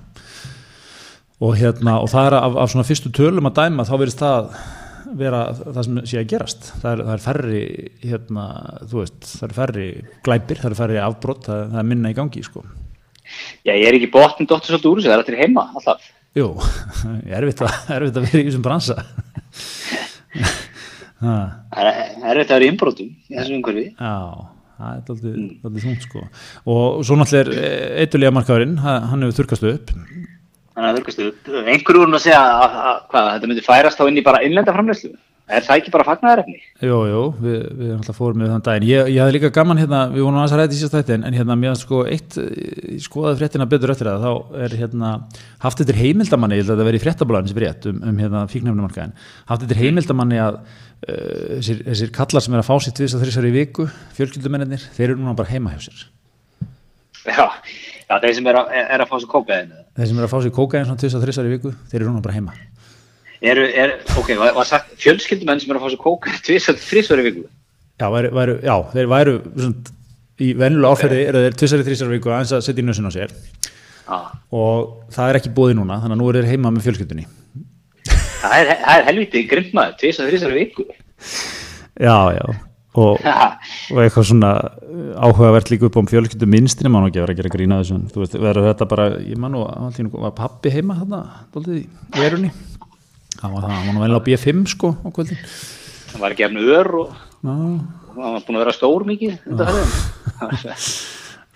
og, 1.37 1.53
hérna, 1.59 1.99
og 2.01 2.09
það 2.13 2.31
er 2.31 2.37
af, 2.39 2.59
af 2.63 2.73
svona 2.73 2.87
fyrstu 2.89 3.13
tölum 3.15 3.51
að 3.51 3.59
dæma 3.61 3.85
þá 3.85 3.95
verðist 4.01 4.23
það 4.23 4.53
vera 5.19 5.43
það 5.55 5.83
sem 5.87 6.01
sé 6.11 6.19
að 6.21 6.31
gerast 6.33 6.69
það 6.83 6.91
er, 6.91 7.03
það 7.07 7.13
er 7.15 7.23
færri 7.25 7.63
hérna, 8.03 8.47
veist, 8.93 9.29
það 9.31 9.47
er 9.47 9.55
færri 9.61 9.87
glæpir 10.27 10.61
það 10.63 10.71
er 10.71 10.79
færri 10.81 10.99
afbrott, 11.03 11.47
það, 11.47 11.63
það 11.73 11.81
er 11.83 11.89
minna 11.93 12.13
í 12.13 12.17
gangi 12.19 12.43
sko. 12.47 12.65
Já, 13.67 13.73
ég 13.75 13.87
er 13.89 13.99
ekki 13.99 14.11
botnin 14.15 14.49
dóttur 14.51 14.75
svolítið 14.75 14.91
úr 14.91 15.01
þessu, 15.01 15.11
það 15.11 15.17
er 15.17 15.25
allir 15.25 15.41
heima, 15.43 15.67
alltaf. 15.79 16.11
Jú, 16.37 16.49
erfitt 17.39 17.63
að, 17.65 17.79
erfitt 17.97 18.21
að 18.21 18.29
vera 18.29 18.43
í 18.43 18.49
þessum 18.51 18.67
bransa 18.67 18.99
Það 21.17 21.81
er 21.81 21.87
er 21.89 22.41
þetta 22.43 22.53
að 22.53 22.59
vera 22.59 22.67
í 22.67 22.69
innbrotum 22.69 23.09
í 23.09 23.39
þessu 23.39 23.57
umhverfi. 23.57 23.87
Já, 23.97 24.17
það 24.77 24.91
er 24.93 25.13
aldrei, 25.15 25.47
aldrei 25.65 25.85
þungt 25.87 26.05
sko 26.05 26.25
og 26.75 27.05
svo 27.09 27.17
náttúrulega 27.17 27.71
er 27.71 28.03
eitthulega 28.03 28.37
markaðurinn, 28.37 28.77
hann 28.85 29.25
hefur 29.25 29.39
þurkast 29.41 29.69
upp 29.71 29.95
Þannig 30.77 30.91
að 30.91 30.99
þurrkastu 30.99 31.31
upp. 31.31 31.55
Einhverju 31.65 32.03
voru 32.03 32.13
nú 32.13 32.19
að 32.19 32.27
segja 32.27 32.43
að, 32.45 32.75
að, 32.77 32.99
hvað, 33.13 33.31
þetta 33.33 33.49
myndi 33.53 33.65
færast 33.65 34.01
þá 34.01 34.11
inn 34.11 34.21
í 34.21 34.27
bara 34.27 34.43
innlenda 34.45 34.77
framleyslu. 34.77 35.15
Er 35.47 35.63
það 35.63 35.79
ekki 35.79 35.93
bara 35.95 36.05
fagnaðarefni? 36.09 36.57
Jú, 36.83 36.97
jú, 37.07 37.19
við, 37.39 37.59
við 37.79 37.91
náttúrulega 37.93 38.15
fórum 38.17 38.41
með 38.43 38.49
þann 38.51 38.65
daginn 38.67 38.87
ég, 38.89 39.11
ég 39.15 39.21
hafði 39.23 39.35
líka 39.37 39.51
gaman 39.55 39.79
hérna, 39.79 40.01
við 40.11 40.25
vorum 40.25 40.39
aðeins 40.41 40.55
að 40.57 40.59
ræða 40.59 40.75
í 40.75 40.79
síðast 40.81 40.97
þætti 40.97 41.15
en, 41.15 41.37
hérna, 41.39 41.57
mér 41.61 41.77
sko 41.79 42.01
eitt 42.11 42.39
ég 42.41 43.05
skoðaði 43.05 43.39
fréttina 43.39 43.69
betur 43.71 43.93
eftir 43.95 44.11
það 44.11 44.27
þá 44.27 44.59
er 44.67 44.75
hérna, 44.81 45.13
haft 45.63 45.85
eftir 45.85 46.01
heimildamanni 46.01 46.59
ég 46.59 46.65
held 46.65 46.75
að 46.75 46.83
það 46.83 46.91
veri 46.91 47.03
fréttablaðin 47.05 47.53
sem 47.53 47.61
er 47.61 47.67
rétt 47.69 47.87
um, 47.93 48.03
um 48.11 48.19
hérna, 48.25 48.43
fíknefnumarkaðin, 48.51 49.15
haft 49.53 49.67
eftir 49.69 49.83
heimildamanni 49.85 50.43
að 50.43 50.59
uh, 50.59 51.15
þessir, 51.61 51.83
þessir 51.93 52.15
kallar 52.19 52.47
sem 52.49 52.59
er 52.59 52.65
að 52.65 52.71
fá 52.73 52.75
sér 52.83 52.99
tvist 52.99 53.15
að 53.21 53.23
þrissar 53.23 53.47
í 53.47 53.55
viku 53.55 53.87
fjölskyldumennir, 54.19 54.91
þeir 54.99 55.13
eru 55.13 55.21
núna 55.23 55.39
bara 55.39 55.55
heima 55.55 55.77
hjá 55.77 55.87
sér 55.87 56.09
Já, 57.27 57.47
já 58.07 58.17
þeir 58.23 58.35
sem 58.39 58.49
er 58.51 58.59
að, 58.61 58.73
er 58.85 59.03
að 59.03 59.11
fá 59.11 59.17
svo 59.19 59.31
kókaðinu. 59.33 59.83
þeir 59.99 60.11
sem 60.11 60.21
eru 60.21 60.29
að 60.29 60.33
fá 60.33 60.39
sér 60.45 60.55
kókaðin 60.57 60.89
svona 60.89 61.03
tvist 61.03 61.19
að 61.19 61.27
þrissar 61.27 61.49
í 61.49 61.53
viku 61.57 61.73
þeir 61.91 62.01
eru 62.01 62.11
núna 62.11 62.25
bara 62.25 62.39
heima 62.39 62.57
Eru, 63.47 63.67
er, 63.69 63.99
ok, 64.17 64.31
var, 64.41 64.55
var 64.57 64.65
sagt 64.65 64.95
fjölskyldumenn 64.97 65.61
sem 65.61 65.73
er 65.73 65.79
að 65.79 65.85
fá 65.85 65.93
tvisar 66.47 66.79
þrísvar 66.81 67.21
í 67.21 67.27
viku. 67.27 67.43
Já, 68.01 68.07
væru, 68.13 68.31
væru, 68.37 68.55
já 68.65 68.77
þeir 68.95 69.11
væru 69.13 69.35
svona, 69.45 69.93
í 70.41 70.53
venjulega 70.57 70.97
áferði 70.97 71.23
eru 71.31 71.43
þeir 71.45 71.59
tvist 71.61 71.77
að 71.77 71.89
þrissar 71.91 72.13
í 72.13 72.17
viku 72.17 72.33
aðeins 72.33 72.55
að 72.57 72.65
setja 72.65 72.85
í 72.85 72.87
nössin 72.87 73.09
á 73.09 73.13
sér 73.13 73.35
Já, 74.07 74.19
og 74.57 75.11
það 75.13 75.33
er 75.33 75.41
ekki 75.41 75.53
búið 75.57 75.77
núna 75.81 75.99
þannig 76.01 76.17
að 76.17 76.23
nú 76.23 76.31
er 76.31 76.39
þeir 76.41 76.51
heima 76.55 76.73
með 76.73 76.89
fjölskyldunni 76.89 77.27
það 78.41 78.57
er, 78.61 78.73
er 78.95 79.07
helviti 79.11 79.45
þrísvar 80.31 80.57
í 80.57 80.61
viku. 80.63 80.87
Já, 81.97 82.17
já 82.37 82.66
og, 82.97 83.21
og 83.93 83.99
eitthvað 84.01 84.29
svona 84.31 84.51
áhugavert 85.21 85.71
líka 85.73 85.89
upp 85.89 85.99
á 86.01 86.03
fjölskyldu 86.09 86.49
minnstri 86.49 86.91
mann 86.93 87.05
og 87.05 87.11
ekki 87.11 87.21
að 87.21 87.27
vera 87.27 87.35
að 87.35 87.41
gera 87.43 87.53
grína 87.53 87.81
þessu 87.83 87.99
þú 88.13 88.23
veist, 88.23 88.37
verður 88.41 88.69
þetta 88.71 88.89
bara, 88.93 89.07
ég 89.21 89.41
mann 89.43 89.59
og 89.59 90.01
var 90.15 90.35
pappi 90.37 90.73
heima 90.73 90.97
þarna, 91.01 91.21
doldið 91.55 91.83
í 91.83 91.85
verunni? 92.17 92.53
Það 93.37 93.53
var 93.53 93.67
það, 93.67 93.75
hann 93.77 93.87
var 93.87 93.95
nú 93.97 94.05
vel 94.05 94.17
á 94.17 94.27
B5 94.27 94.65
sko 94.73 94.93
á 94.97 95.09
kvöldin. 95.13 95.43
Hann 96.15 96.23
var 96.23 96.33
ekki 96.33 96.47
efnu 96.49 96.65
ör 96.73 96.91
og 97.03 97.15
hann 97.45 97.63
var 98.17 98.41
búin 98.47 98.57
að 98.57 98.65
vera 98.65 98.77
stór 98.77 99.05
mikið 99.11 99.35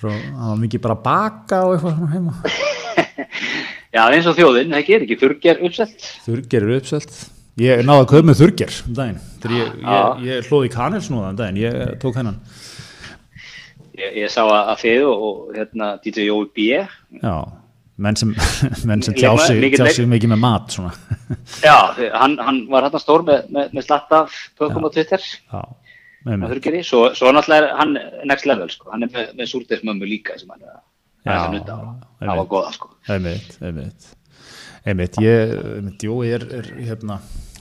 Svo, 0.00 0.12
hann 0.12 0.52
var 0.52 0.60
mikið 0.60 0.84
bara 0.84 0.96
að 0.96 1.04
baka 1.04 1.64
og 1.66 1.74
eitthvað 1.74 1.96
svona 1.98 2.12
heima. 2.14 2.32
Já, 3.96 4.04
eins 4.06 4.28
og 4.30 4.36
þjóðin, 4.38 4.72
það 4.72 4.86
ger 4.86 5.04
ekki 5.04 5.20
þurrger 5.20 5.62
uppselt. 5.66 6.08
Þurrger 6.24 6.72
uppselt 6.76 7.20
Ég 7.60 7.82
náði 7.84 8.04
að 8.04 8.10
köða 8.12 8.26
með 8.28 8.40
þurrger 8.40 8.76
um 8.86 8.98
daginn. 8.98 9.22
Þegar 9.42 9.56
ég, 9.56 9.72
ég, 9.84 10.20
ég 10.28 10.50
hlóði 10.50 10.70
kanelsnúða 10.74 11.32
um 11.32 11.40
daginn, 11.40 11.62
ég 11.64 11.96
tók 12.02 12.20
hennan 12.20 12.38
Ég, 14.00 14.14
ég 14.22 14.30
sá 14.32 14.44
að 14.46 14.76
þið 14.80 15.06
og, 15.10 15.24
og 15.26 15.56
hérna 15.58 15.90
DJ 16.00 16.28
Jói 16.30 16.46
B. 16.56 16.68
Já, 17.20 17.34
menn 18.00 18.16
sem, 18.16 18.30
menn 18.88 19.02
sem 19.04 19.16
tjá 19.18 19.34
sig 19.42 20.06
mikið 20.08 20.30
með 20.32 20.40
mat 20.40 20.72
svona. 20.72 20.94
Já, 21.66 21.92
hann, 22.14 22.38
hann 22.40 22.62
var 22.70 22.86
hérna 22.86 23.02
stór 23.02 23.26
með, 23.26 23.50
með, 23.52 23.74
með 23.76 23.88
slatta 23.88 24.22
pökum 24.56 24.88
á 24.88 24.90
Twitter. 24.94 25.26
Já 25.50 25.62
Þurrgeri, 26.20 26.82
svo, 26.84 27.06
svo 27.16 27.30
náttúrulega 27.32 27.70
er 27.70 27.76
hann 27.78 27.94
next 28.28 28.46
level 28.48 28.68
sko, 28.68 28.90
hann 28.92 29.06
er 29.06 29.12
með, 29.14 29.30
með 29.38 29.46
súrteismömmu 29.54 30.08
líka 30.08 30.36
sem 30.36 30.50
hann 30.52 30.66
er 30.66 31.32
að 31.32 31.54
nutta 31.54 31.76
á, 31.80 31.84
það 32.20 32.40
var 32.42 32.48
goða 32.50 32.72
sko. 32.74 32.90
einmitt, 33.08 33.54
einmitt 33.64 34.10
einmitt, 34.86 35.20
ég, 35.22 35.54
einmitt, 35.76 36.02
jú, 36.06 36.18
ég 36.26 36.38
er, 36.38 36.46
er 36.60 36.70
hérna, 36.88 37.18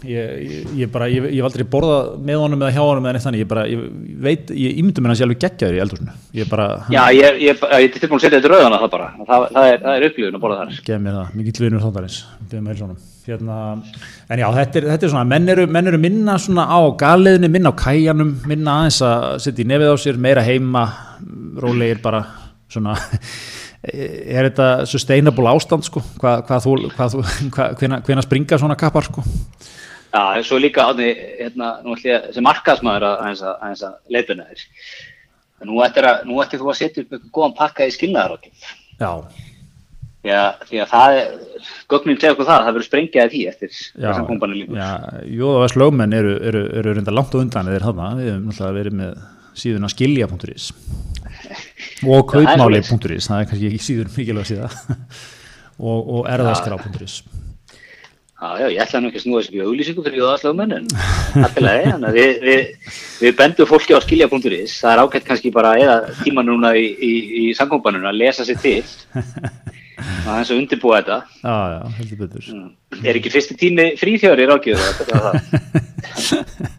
ég, 0.07 0.31
ég, 0.45 0.71
ég 0.79 0.91
bara 0.93 1.09
ég 1.11 1.27
hef 1.27 1.49
aldrei 1.49 1.67
borðað 1.67 2.13
með 2.29 2.39
honum 2.43 2.63
eða 2.63 2.71
hjá 2.77 2.81
honum 2.85 3.09
eða 3.09 3.15
neitt 3.17 3.27
þannig, 3.27 3.43
ég 3.43 3.51
bara, 3.51 3.65
ég 3.69 3.83
veit, 4.23 4.53
ég 4.55 4.79
ímyndu 4.79 5.03
mér 5.03 5.13
hans 5.13 5.21
ég 5.23 5.27
alveg 5.27 5.43
geggjaður 5.43 5.77
í 5.77 5.83
eldhúsinu, 5.83 6.17
ég 6.39 6.49
bara 6.51 6.67
hann, 6.87 6.95
Já, 6.95 7.03
ég 7.19 7.53
er 7.53 7.93
tilbúin 7.99 8.17
að 8.19 8.25
setja 8.25 8.39
þetta 8.39 8.53
rauðana 8.55 8.81
það 8.83 8.95
bara, 8.95 9.11
það, 9.19 9.47
það 9.57 9.71
er, 9.73 9.87
er 9.93 10.07
upplifun 10.09 10.39
að 10.39 10.43
borða 10.45 10.59
þar. 10.63 10.81
Gef 10.89 11.05
mér 11.05 11.19
það, 11.19 11.37
mikill 11.39 11.65
vinur 11.65 11.87
þáttarins 11.87 12.19
hérna, 13.29 13.57
en 14.29 14.41
já, 14.41 14.47
þetta 14.55 14.79
er, 14.79 14.87
þetta 14.93 15.05
er 15.05 15.11
svona 15.13 15.27
menn 15.29 15.53
eru, 15.53 15.65
menn 15.69 15.91
eru 15.91 15.99
minna 16.01 16.37
svona 16.41 16.65
á 16.65 16.79
galiðinu, 16.99 17.51
minna 17.51 17.73
á 17.73 17.79
kæjanum, 17.79 18.31
minna 18.49 18.77
aðeins 18.79 18.99
að 19.05 19.25
setja 19.43 19.65
í 19.65 19.69
nefið 19.69 19.93
á 19.93 19.97
sér, 20.01 20.19
meira 20.21 20.45
heima 20.45 20.85
rólegir 21.59 22.01
bara 22.03 22.23
svona 22.71 22.95
er 23.83 24.49
þetta 24.49 24.69
sustainable 24.89 25.51
ástand 25.51 25.85
sko, 25.87 26.01
hvað, 26.19 26.41
hvað 26.47 26.65
þú, 26.65 26.73
hvað 26.95 27.13
þú 27.13 27.23
hvena, 27.79 28.01
hvena 28.07 28.25
springa 28.25 28.59
svona 28.59 28.79
kappar 28.79 29.07
sko? 29.07 29.23
Já, 30.09 30.41
svo 30.43 30.57
líka 30.57 30.87
átni, 30.89 31.11
hérna, 31.37 31.75
nú 31.85 31.93
ætlum 31.93 32.09
ég 32.09 32.31
sem 32.33 32.45
markaðsmaður 32.45 33.05
að 33.11 33.19
aðeins 33.27 33.83
að 33.85 33.99
leifina 34.09 34.47
þér. 34.49 34.63
Nú 35.69 35.83
ættir, 35.85 36.07
að, 36.07 36.23
nú 36.25 36.39
ættir 36.41 36.61
þú 36.61 36.71
að 36.71 36.79
setja 36.79 37.03
upp 37.03 37.13
eitthvað 37.13 37.31
góðan 37.35 37.55
pakka 37.57 37.85
í 37.85 37.91
skilnaðarókjum 37.91 38.53
Já. 38.99 39.11
Já, 40.19 40.39
því 40.67 40.79
að 40.83 40.89
það 40.91 41.17
er, 41.17 41.35
gögnum 41.91 42.17
tegja 42.19 42.33
okkur 42.33 42.47
það, 42.47 42.63
það 42.65 42.73
verður 42.75 42.87
sprengjaði 42.89 43.31
því 43.31 43.43
eftir 43.47 43.69
þessum 43.71 44.25
kompanir 44.27 44.57
líka. 44.59 44.75
Já, 44.75 45.21
Jóðavars 45.39 45.75
lögmenn 45.79 46.15
eru, 46.17 46.33
eru, 46.49 46.63
eru 46.81 46.95
reynda 46.97 47.13
langt 47.15 47.35
á 47.35 47.39
undan 47.39 47.71
eða 47.71 47.85
þarna, 47.85 48.09
við 48.19 48.31
hefum 48.33 48.49
náttúrulega 48.49 48.79
verið 48.79 48.97
með 48.99 49.21
síðuna 49.59 49.91
skilja.is 49.93 50.67
og 52.07 52.23
kaupmáli.is, 52.31 53.27
það 53.29 53.41
er 53.41 53.51
kannski 53.51 53.69
ekki 53.71 53.83
síður 53.83 54.09
mikilvæg 54.15 54.49
síða 54.49 54.71
og, 55.89 55.99
og 55.99 56.31
erðaskrá.is 56.31 57.21
Já, 58.39 58.55
já, 58.55 58.67
ég 58.71 58.79
ætla 58.79 59.01
nú 59.03 59.09
ekki 59.09 59.19
að 59.19 59.23
snúa 59.25 59.39
þessu 59.43 59.63
auðlýsingu 59.65 60.03
fyrir 60.05 60.21
Jóðavars 60.21 60.43
lögmenn 60.45 60.75
en 60.77 60.85
alltilega, 61.43 61.89
þannig 61.89 62.07
að 62.07 62.19
við, 62.19 62.29
við, 62.45 62.93
við 63.19 63.33
bendum 63.41 63.67
fólki 63.67 63.91
á 63.91 63.99
skilja.is, 64.05 64.77
það 64.79 64.93
er 64.93 65.01
ákveðt 65.03 65.27
kannski 65.27 65.51
bara 65.51 65.73
eða 65.75 65.97
tíma 66.21 66.45
núna 66.47 66.71
í, 66.79 66.85
í, 66.87 67.11
í 67.41 67.43
samkompanuna 67.57 68.13
að 68.13 68.21
lesa 68.21 68.47
sér 68.47 68.61
til 68.63 68.77
það 69.99 70.31
er 70.31 70.37
eins 70.37 70.53
og 70.53 70.61
undirbúa 70.61 71.01
þetta. 71.01 71.17
Já, 71.43 71.57
já, 71.73 71.79
heldur 71.97 72.21
betur. 72.23 72.49
Mm. 72.55 72.69
er 73.03 73.19
ekki 73.19 73.33
fyrsti 73.33 73.59
tími 73.59 73.89
fríþjóri 73.99 74.47
rákjöður 74.47 74.95
þetta 75.01 76.75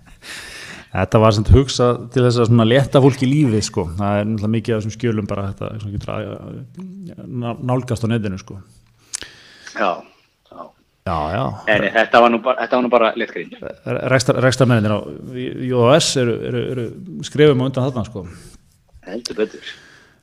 var 0.93 1.33
sem 1.37 1.47
hugsa 1.55 1.93
til 2.11 2.25
þess 2.27 2.45
að 2.45 2.65
leta 2.67 3.03
fólk 3.03 3.23
í 3.23 3.31
lífi 3.31 3.63
sko. 3.63 3.89
það 3.99 4.21
er 4.21 4.25
náttúrulega 4.31 4.55
mikið 4.57 4.75
af 4.75 4.81
þessum 4.81 4.97
skjölum 4.97 5.27
bara 5.31 5.49
þetta 5.53 5.67
nálgast 7.71 8.05
á 8.05 8.09
netinu 8.11 8.39
sko. 8.41 8.61
já 9.75 9.91
Já, 11.11 11.17
já. 11.33 11.45
En 11.73 11.85
þetta 11.95 12.21
var 12.21 12.31
nú 12.31 12.39
bara, 12.45 12.81
bara 12.93 13.13
letgrín. 13.17 13.55
Rækstarmennir 14.45 14.93
á 14.93 15.01
JOS 15.65 16.11
eru, 16.21 16.35
eru, 16.45 16.65
eru 16.75 16.85
skrifum 17.25 17.65
á 17.65 17.67
undan 17.67 17.87
þarna 17.89 18.05
sko. 18.05 18.27
Heldur 19.09 19.39
betur. 19.41 19.71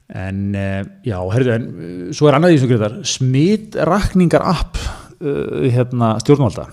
En 0.08 0.44
uh, 0.56 0.84
já, 1.04 1.18
herðu, 1.34 1.56
en 1.58 1.66
uh, 1.68 2.12
svo 2.16 2.30
er 2.30 2.38
annað 2.38 2.54
í 2.54 2.60
þessu 2.60 2.70
greiðar, 2.70 3.00
smitrakningar 3.10 4.46
app 4.54 4.78
uh, 4.80 5.66
hérna, 5.66 6.14
stjórnvalda. 6.24 6.70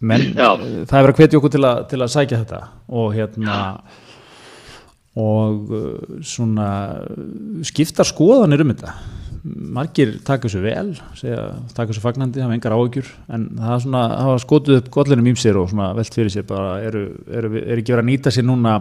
Men 0.00 0.30
það 0.32 0.94
er 0.96 1.04
verið 1.04 1.10
að 1.12 1.18
hvetja 1.18 1.40
okkur 1.40 1.52
til, 1.52 1.64
a, 1.68 1.72
til 1.90 2.00
að 2.00 2.12
sækja 2.14 2.42
þetta. 2.44 2.60
Og 3.00 3.10
hérna 3.16 3.56
og 5.20 5.72
svona 6.22 6.68
skiptar 7.66 8.08
skoðanir 8.08 8.62
um 8.64 8.70
þetta. 8.72 8.94
Margir 9.40 10.18
taka 10.24 10.46
þessu 10.46 10.60
vel 10.62 10.90
segja, 11.16 11.46
taka 11.74 11.90
þessu 11.90 12.02
fagnandi, 12.04 12.42
hafa 12.44 12.56
engar 12.56 12.76
áökjur 12.76 13.08
en 13.32 13.46
það 13.56 13.72
er 13.72 13.82
svona, 13.86 14.02
hafa 14.20 14.42
skotuð 14.42 14.80
upp 14.82 14.90
gollinu 14.92 15.24
mýmsir 15.24 15.56
og 15.56 15.70
svona 15.72 15.94
velt 15.96 16.16
fyrir 16.16 16.34
sér 16.34 16.44
bara 16.48 16.74
eru, 16.84 17.06
eru, 17.24 17.54
eru 17.62 17.80
ekki 17.80 17.94
verið 17.94 18.04
að 18.04 18.10
nýta 18.10 18.34
sér 18.36 18.46
núna 18.46 18.76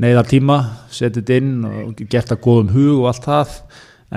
neyðar 0.00 0.30
tíma, 0.30 0.58
setið 0.94 1.34
inn 1.36 1.52
og 1.68 2.02
gert 2.08 2.32
að 2.32 2.42
góðum 2.46 2.72
hug 2.74 3.02
og 3.02 3.08
allt 3.12 3.28
það. 3.28 3.56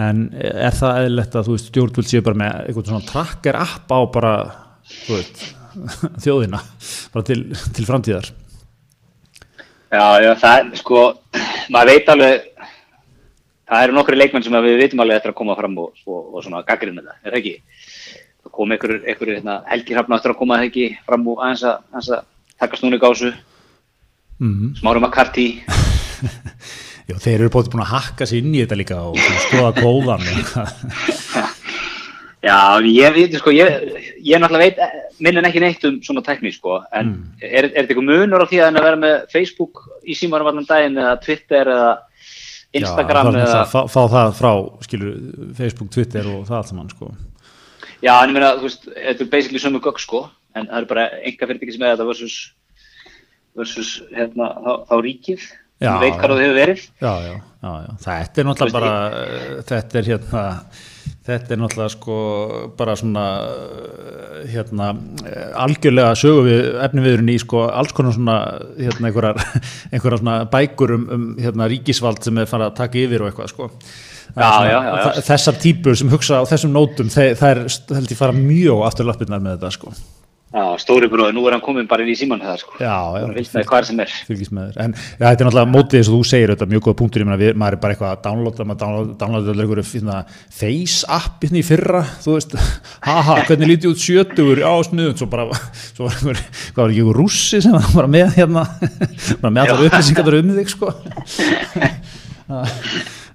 En 0.02 0.28
er 0.40 0.78
það 0.78 1.06
eðlert 1.06 1.34
að 1.36 1.48
þú 1.48 1.56
veist 1.58 1.72
stjórnvöld 1.72 2.08
séu 2.08 2.24
bara 2.24 2.40
með 2.40 2.60
eitthvað 2.62 2.92
svona 2.94 3.10
tracker 3.10 3.58
app 3.60 3.92
á 3.92 4.00
bara 4.14 4.36
veist, 5.10 5.50
þjóðina 6.24 6.62
bara 7.14 7.28
til, 7.28 7.42
til 7.76 7.88
framtíðar 7.88 8.32
Já, 9.92 10.06
já, 10.24 10.32
það 10.40 10.58
er 10.58 10.80
sko 10.80 11.02
maður 11.72 11.90
veit 11.92 12.10
alveg 12.14 12.52
það 13.72 13.86
eru 13.86 13.96
nokkru 13.96 14.20
leikmenn 14.20 14.46
sem 14.46 14.58
við 14.66 14.78
veitum 14.80 15.04
alveg 15.04 15.20
eftir 15.20 15.34
að 15.34 15.40
koma 15.40 15.56
fram 15.60 15.78
og, 15.84 16.04
og, 16.08 16.20
og 16.36 16.46
svona 16.46 16.64
gaggrinu 16.68 17.02
þetta, 17.02 17.18
er 17.22 17.32
það 17.32 17.40
ekki? 17.42 17.56
Það 18.42 18.54
kom 18.58 18.76
einhver, 18.76 18.94
einhver 19.06 19.32
hérna, 19.36 19.58
helgi 19.70 19.96
hrafna 19.96 20.18
eftir 20.18 20.34
að 20.34 20.40
koma 20.42 20.60
það 20.60 20.70
ekki 20.72 20.88
fram 21.08 21.28
og 21.32 21.44
aðeins 21.46 21.66
að, 21.70 21.84
aðeins 21.92 22.12
að 22.18 22.28
taka 22.62 22.80
snúni 22.80 23.00
gásu, 23.02 23.32
mm 24.40 24.54
-hmm. 24.54 24.74
smárum 24.80 25.08
að 25.08 25.16
karti. 25.18 25.48
Já, 27.10 27.16
þeir 27.18 27.40
eru 27.42 27.54
bótið 27.54 27.72
búin 27.74 27.86
að 27.86 27.94
hakka 27.96 28.26
sér 28.26 28.40
inn 28.40 28.56
í 28.56 28.62
þetta 28.62 28.80
líka 28.80 29.02
og 29.04 29.18
skoða 29.48 29.72
góðan. 29.82 30.24
Já, 32.42 32.82
ég 32.82 33.14
veit, 33.14 33.36
sko, 33.38 33.52
ég, 33.54 33.84
ég 34.26 34.40
náttúrulega 34.42 34.72
veit, 34.72 35.02
minnin 35.22 35.46
ekki 35.46 35.62
neitt 35.62 35.84
um 35.86 36.00
svona 36.02 36.24
tekník, 36.26 36.56
sko, 36.56 36.80
en 36.90 37.12
mm. 37.12 37.26
er, 37.38 37.68
er 37.68 37.68
þetta 37.68 37.84
eitthvað 37.94 38.08
munur 38.08 38.42
á 38.42 38.50
því 38.50 38.62
að 38.66 38.80
vera 38.82 39.02
með 39.04 39.18
Facebook 39.30 39.84
í 40.02 40.16
símarum 40.18 40.50
allan 40.50 40.66
daginn 40.66 40.98
eða 40.98 41.20
Twitter 41.22 41.70
eða 41.70 41.92
Instagram 42.82 43.30
Já, 43.36 43.44
eða... 43.44 43.60
Fá, 43.70 43.80
fá 43.94 44.00
það 44.16 44.34
frá, 44.40 44.52
skilur, 44.88 45.20
Facebook, 45.60 45.92
Twitter 45.94 46.30
og 46.32 46.48
það 46.48 46.58
allt 46.58 46.72
saman, 46.72 46.90
sko. 46.96 47.12
Já, 48.02 48.16
en 48.16 48.32
ég 48.32 48.38
meina, 48.40 48.54
þú 48.58 48.66
veist, 48.66 48.88
þetta 48.90 49.26
er 49.28 49.30
basically 49.36 49.62
sömu 49.62 49.82
gögg, 49.86 50.02
sko, 50.02 50.24
en 50.58 50.66
það 50.72 50.80
er 50.80 50.88
bara 50.90 51.08
enga 51.22 51.50
fyrirtæki 51.52 51.76
sem 51.76 51.86
er 51.86 51.94
þetta 51.94 52.08
versus, 52.10 52.38
versus, 53.60 53.92
hérna, 54.16 54.48
þá, 54.66 54.72
þá 54.90 54.96
ríkið, 55.06 55.46
sem 55.78 56.02
veit 56.02 56.18
hvað 56.18 56.34
það 56.34 56.42
hefur 56.48 56.58
verið. 56.58 56.88
Já, 57.06 57.12
já, 57.28 57.36
já, 57.38 57.70
já, 57.86 57.92
þetta 58.08 58.42
er 58.42 58.50
náttúrulega 58.50 58.80
bara, 58.80 58.96
þetta 59.70 60.02
er 60.02 60.10
hérna, 60.16 60.48
þetta 61.28 61.54
er 61.54 61.60
náttúrulega 61.62 61.94
sko 61.94 62.18
bara 62.78 62.96
svona 63.00 63.26
hérna 64.52 64.92
algjörlega 65.64 66.14
sögu 66.20 66.46
við 66.48 66.70
efniviðurinn 66.88 67.34
í 67.34 67.40
sko 67.42 67.66
alls 67.70 67.94
konar 67.98 68.16
svona 68.16 68.38
hérna 68.78 69.12
einhverjar, 69.12 69.42
einhverjar 69.94 70.24
svona 70.24 70.38
bækur 70.54 70.96
um, 70.98 71.10
um 71.18 71.28
hérna 71.42 71.70
ríkisvald 71.72 72.24
sem 72.26 72.42
er 72.42 72.50
farið 72.50 72.70
að 72.70 72.80
taka 72.80 73.04
yfir 73.04 73.26
og 73.26 73.32
eitthvað 73.32 73.54
sko. 73.54 73.70
Já, 74.32 74.48
já, 74.64 74.78
já, 74.80 75.22
þessar 75.28 75.58
típur 75.60 75.98
sem 76.00 76.12
hugsa 76.12 76.40
á 76.40 76.48
þessum 76.48 76.72
nótum 76.72 77.10
það 77.12 77.48
er 77.50 77.66
held 77.68 78.14
ég 78.14 78.20
fara 78.20 78.36
mjög 78.36 78.86
aftur 78.88 79.10
lappinnar 79.10 79.44
með 79.44 79.58
þetta 79.58 79.74
sko 79.76 79.92
Já, 80.52 80.64
stóri 80.84 81.08
bróði, 81.08 81.32
nú 81.32 81.46
er 81.48 81.54
hann 81.56 81.62
komin 81.64 81.86
bara 81.88 82.04
í 82.04 82.12
síman 82.20 82.42
það 82.44 82.58
sko. 82.60 82.74
Já, 82.82 82.96
já. 83.22 83.26
Fylgst 83.38 83.54
með 83.56 83.68
hvað 83.70 83.86
sem 83.88 84.00
er. 84.04 84.16
Fylgst 84.28 84.52
með 84.52 84.66
þér. 84.66 84.80
En 84.84 84.96
ja, 84.98 85.22
þetta 85.22 85.30
er 85.30 85.48
náttúrulega 85.48 85.72
mótið 85.72 85.96
þess 85.96 86.10
að 86.12 86.16
þú 86.18 86.26
segir 86.28 86.52
þetta 86.52 86.68
mjög 86.74 86.84
góða 86.88 86.98
punktur, 87.00 87.24
ég 87.24 87.30
meina 87.30 87.38
við, 87.40 87.52
maður 87.62 87.78
er 87.78 87.82
bara 87.86 87.96
eitthvað 87.96 88.12
að 88.12 88.26
downloada, 88.26 88.66
maður 88.68 88.82
downloada, 88.82 89.16
downloada 89.22 89.56
einhverju 89.56 89.86
hérna, 89.94 90.18
face 90.60 91.08
app 91.20 91.46
hérna 91.46 91.62
í 91.62 91.64
fyrra, 91.70 92.02
þú 92.26 92.36
veist, 92.36 92.58
haha, 93.08 93.38
hvernig 93.48 93.72
lítið 93.72 93.94
út 93.94 94.04
sjötugur 94.04 94.64
á 94.68 94.74
snuðun, 94.90 95.16
svo 95.22 95.30
bara, 95.32 95.48
svo 95.96 96.10
var 96.10 96.20
einhver, 96.20 96.44
hvað 96.60 96.84
var 96.84 96.92
ekki 96.92 97.06
einhver 97.06 97.22
russi 97.22 97.64
sem 97.64 97.80
var 97.96 98.12
með 98.12 98.36
hérna, 98.42 98.68
bara 99.46 99.56
með 99.56 99.64
allar 99.64 99.88
upplýsingar 99.88 100.40
um 100.42 100.54
þig 100.60 100.76
sko. 100.76 100.92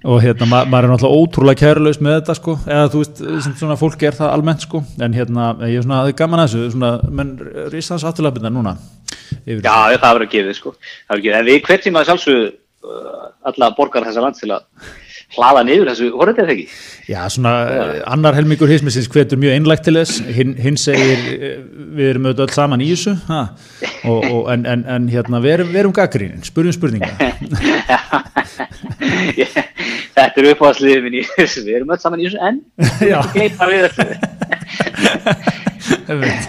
Og 0.05 0.20
hérna 0.24 0.49
ma 0.51 0.64
maður 0.68 0.88
er 0.88 0.92
náttúrulega 0.92 1.22
ótrúlega 1.22 1.61
kærlaus 1.62 2.01
með 2.03 2.18
þetta 2.18 2.36
sko, 2.38 2.57
eða 2.66 2.90
þú 2.92 3.01
veist 3.03 3.22
sem 3.47 3.57
svona 3.57 3.78
fólk 3.80 4.05
er 4.07 4.18
það 4.18 4.34
almennt 4.34 4.66
sko. 4.66 4.82
En 5.03 5.16
hérna 5.16 5.49
ég 5.64 5.80
er 5.80 5.86
svona, 5.86 6.03
er 6.05 6.18
gaman 6.18 6.42
að 6.42 6.53
þessu. 6.53 6.74
Svona, 6.74 6.92
menn 7.20 7.32
rýstans 7.72 8.05
afturlapinnar 8.07 8.55
núna. 8.55 8.76
Yfir. 9.47 9.64
Já, 9.64 9.97
það 9.97 10.07
verður 10.07 10.26
að 10.26 10.34
gefa 10.34 10.51
þið 10.51 10.61
sko. 10.61 10.74
Það 10.76 11.16
verður 11.16 11.20
að 11.20 11.26
gefa, 11.26 11.40
en 11.40 11.49
við 11.49 11.61
hverjum 11.70 11.99
að 12.01 12.09
sjálfsögðu 12.11 12.47
uh, 12.47 13.26
alla 13.51 13.72
borgar 13.78 14.09
þessa 14.09 14.24
land 14.26 14.40
til 14.40 14.53
að 14.55 14.94
hlaða 15.35 15.62
niður 15.66 15.89
þessu 15.91 16.09
horfið 16.14 16.37
þetta 16.39 16.55
ekki? 16.55 16.66
Já, 17.11 17.18
svona 17.33 17.53
ja. 17.66 17.87
annar 18.12 18.37
helmingur 18.39 18.70
hismisins 18.70 19.09
hvetur 19.11 19.41
mjög 19.43 19.57
einlægt 19.57 19.85
til 19.87 19.97
þess, 19.99 20.20
hinn 20.37 20.53
hin 20.61 20.79
segir 20.81 21.18
við 21.97 22.07
erum 22.12 22.29
auðvitað 22.29 22.47
öll 22.47 22.57
saman 22.57 22.85
í 22.85 22.91
þessu 22.93 23.14
og, 23.27 24.20
og, 24.20 24.43
en, 24.55 24.66
en, 24.70 24.85
en 24.97 25.09
hérna 25.11 25.43
við 25.45 25.57
erum, 25.59 25.70
erum 25.83 25.95
gaggrínin, 25.97 26.45
spurjum 26.47 26.77
spurninga. 26.77 27.11
Þetta 30.16 30.41
er 30.41 30.47
uppáðsliðið 30.55 31.03
minn 31.05 31.18
í 31.18 31.22
þessu. 31.35 31.61
Við 31.66 31.74
erum 31.81 31.93
öll 31.93 32.01
saman 32.01 32.22
í 32.22 32.29
þessu 32.29 32.41
en 32.47 32.57
við 33.03 33.11
erum 33.11 33.33
gleipa 33.35 33.64
við 33.72 33.81
þessu. 33.89 34.07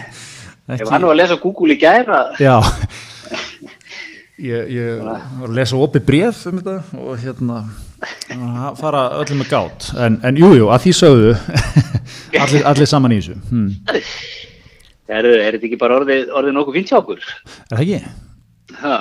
Ef 0.68 0.90
hann 0.92 1.06
var 1.06 1.14
að 1.14 1.20
lesa 1.22 1.38
Google 1.40 1.78
í 1.78 1.80
gæra 1.80 2.18
Já 2.44 2.60
Ég, 4.38 4.68
ég 4.70 5.00
var 5.02 5.48
að 5.48 5.54
lesa 5.58 5.78
opið 5.82 6.04
bref 6.06 6.44
um 6.46 6.60
þetta 6.60 6.74
og 7.02 7.22
hérna 7.24 7.62
fara 8.78 9.08
öllum 9.18 9.40
með 9.42 9.48
gátt 9.50 9.88
en, 9.98 10.20
en 10.22 10.38
jújú, 10.38 10.60
jú, 10.60 10.68
að 10.70 10.84
því 10.84 10.94
sögðu 10.94 11.32
allir, 12.44 12.66
allir 12.70 12.90
saman 12.92 13.16
í 13.16 13.18
þessu 13.18 13.38
hmm. 13.50 13.72
er, 15.10 15.26
er 15.26 15.58
þetta 15.58 15.66
ekki 15.72 15.80
bara 15.82 15.98
orðið, 15.98 16.30
orðið 16.30 16.54
nokkuð 16.54 16.78
fint 16.78 16.94
hjá 16.94 17.00
okkur? 17.00 17.26
Er 17.26 17.74
það 17.74 17.82
ekki? 17.88 18.14
Ha. 18.84 19.00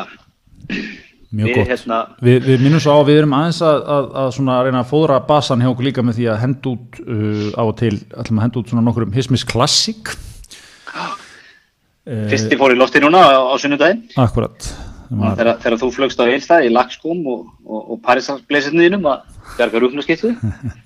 Mjög 1.37 1.51
við, 1.51 1.55
gott 1.59 1.70
hérna... 1.74 2.01
við, 2.30 2.41
við 2.49 2.64
minnum 2.64 2.84
svo 2.87 2.97
á 2.97 2.99
að 3.03 3.07
við 3.11 3.20
erum 3.20 3.37
aðeins 3.43 3.61
að, 3.68 3.84
að, 3.99 4.11
að, 4.24 4.64
reyna 4.70 4.80
að 4.80 4.91
fóðra 4.95 5.20
basan 5.28 5.66
hjá 5.66 5.72
okkur 5.74 5.91
líka 5.91 6.07
með 6.07 6.20
því 6.22 6.32
að 6.32 6.43
henda 6.47 6.72
út 6.72 7.01
uh, 7.05 7.47
á 7.61 7.62
og 7.66 7.76
til, 7.82 7.95
ætlum 8.16 8.41
að 8.41 8.49
henda 8.49 8.62
út 8.62 8.72
svona 8.72 8.89
nokkur 8.89 9.11
um 9.11 9.16
Hismis 9.20 9.45
Classic 9.53 10.16
Fyrsti 12.07 12.57
fór 12.57 12.72
í 12.72 12.80
lofti 12.80 13.05
núna 13.05 13.20
á, 13.20 13.53
á 13.53 13.55
sunnudaginn 13.61 14.07
Akkurat 14.22 14.72
Var... 15.11 15.36
Þegar, 15.38 15.59
þegar 15.62 15.78
þú 15.82 15.88
flögst 15.94 16.20
á 16.20 16.24
einstað 16.26 16.66
í 16.66 16.72
lagskóm 16.74 17.22
og, 17.30 17.44
og, 17.66 17.80
og 17.94 18.00
Parísarblesirniðinum 18.07 19.07
að 19.11 19.36
bjarga 19.57 19.82
rúknarskiptu 19.84 20.32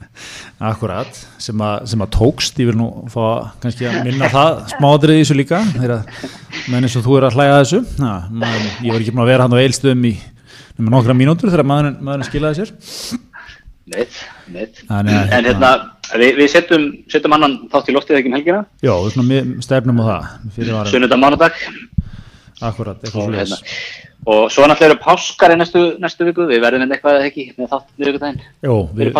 Akkurat, 0.71 1.21
sem 1.41 1.63
að, 1.65 1.87
sem 1.89 2.03
að 2.05 2.11
tókst. 2.17 2.59
Ég 2.61 2.69
vil 2.69 2.77
nú 2.77 2.89
fá 3.09 3.55
kannski 3.63 3.87
að 3.89 4.03
minna 4.05 4.29
það 4.33 4.59
smádrið 4.75 5.17
í 5.17 5.23
þessu 5.23 5.37
líka 5.39 5.61
menn 5.71 6.85
eins 6.85 6.97
og 6.99 7.07
þú 7.07 7.17
er 7.17 7.27
að 7.29 7.39
hlæga 7.39 7.63
þessu. 7.63 7.81
Na, 8.03 8.13
man, 8.29 8.67
ég 8.85 8.93
var 8.93 9.01
ekki 9.01 9.15
búin 9.15 9.25
að 9.25 9.33
vera 9.33 9.47
hann 9.47 9.57
á 9.57 9.63
eilstöðum 9.63 10.09
í 10.11 10.15
nokkra 10.91 11.17
mínútur 11.17 11.53
þegar 11.53 11.69
maðurinn, 11.71 11.97
maðurinn 12.05 12.29
skilaði 12.29 12.61
sér. 12.61 12.75
Neitt, 13.91 14.19
neitt 14.53 14.83
en, 14.87 15.09
en 15.09 15.49
hérna, 15.49 15.71
við, 16.21 16.35
við 16.39 16.51
setjum, 16.53 16.85
setjum 17.11 17.35
annan 17.39 17.57
þátt 17.73 17.89
í 17.91 17.95
loftið 17.97 18.21
ekki 18.21 18.31
um 18.31 18.37
helgina. 18.37 18.61
Já, 18.85 18.93
stefnum 19.65 20.05
á 20.05 20.05
það. 20.11 20.91
Sunnudag 20.93 21.23
mánudag 21.23 21.65
Akkurat, 22.61 23.01
eitthvað 23.01 23.37
hérna, 23.39 23.57
og 24.29 24.51
svo 24.53 24.67
náttúrulega 24.69 24.91
eru 24.91 25.01
páskar 25.01 25.55
í 25.55 25.57
næstu, 25.57 25.85
næstu 26.03 26.27
viku, 26.29 26.45
við 26.51 26.61
verðum 26.61 26.85
með 26.85 26.99
eitthvað 26.99 27.27
ekki 27.31 27.47
með 27.57 27.71
þátt 27.73 27.93
við 27.97 28.11
vikudaginn 28.11 28.41
Jó, 28.67 28.75
við 28.93 29.13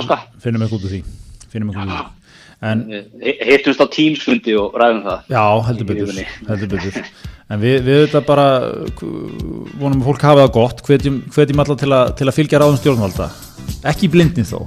finnum 0.45 0.65
eitthvað 0.67 0.77
út 0.77 0.89
úr 0.89 0.93
því. 0.93 1.03
Finnum 1.49 1.71
eitthvað 1.73 1.87
út 1.87 1.95
úr 1.95 2.03
því. 2.03 2.17
En, 2.61 2.83
Hittumst 3.25 3.81
á 3.81 3.89
tímsfundi 3.89 4.53
og 4.61 4.75
ræðum 4.77 5.01
það. 5.07 5.29
Já, 5.33 5.45
heldur 5.71 5.87
betur, 5.89 6.19
heldur 6.51 6.73
betur. 6.75 6.99
En 7.51 7.63
við, 7.63 7.79
við 7.87 8.03
þetta 8.03 8.21
bara 8.29 8.45
vonum 9.81 10.03
að 10.03 10.11
fólk 10.11 10.27
hafa 10.29 10.45
það 10.45 10.53
gott. 10.59 10.85
Hvetjum, 10.87 11.17
hvetjum 11.33 11.65
alla 11.65 11.79
til, 11.81 11.91
til 12.21 12.29
að 12.29 12.37
fylgja 12.37 12.61
ráðum 12.61 12.79
stjórnvalda. 12.83 13.31
Ekki 13.91 14.13
blindin 14.13 14.47
þó. 14.47 14.61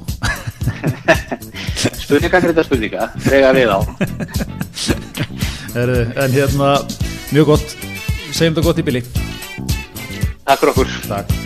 Spurninga 2.01 2.41
fyrir 2.41 2.65
spurninga, 2.65 3.07
frega 3.23 3.53
við 3.55 3.77
á. 3.77 3.79
En 5.73 6.29
hérna, 6.29 6.75
mjög 7.33 7.47
gott 7.55 7.92
segjum 8.33 8.57
þetta 8.57 8.67
gott 8.67 8.81
í 8.81 8.87
bili. 8.89 9.05
Takk 10.43 10.59
fyrir 10.59 10.75
okkur. 10.75 10.93
Takk 11.07 11.42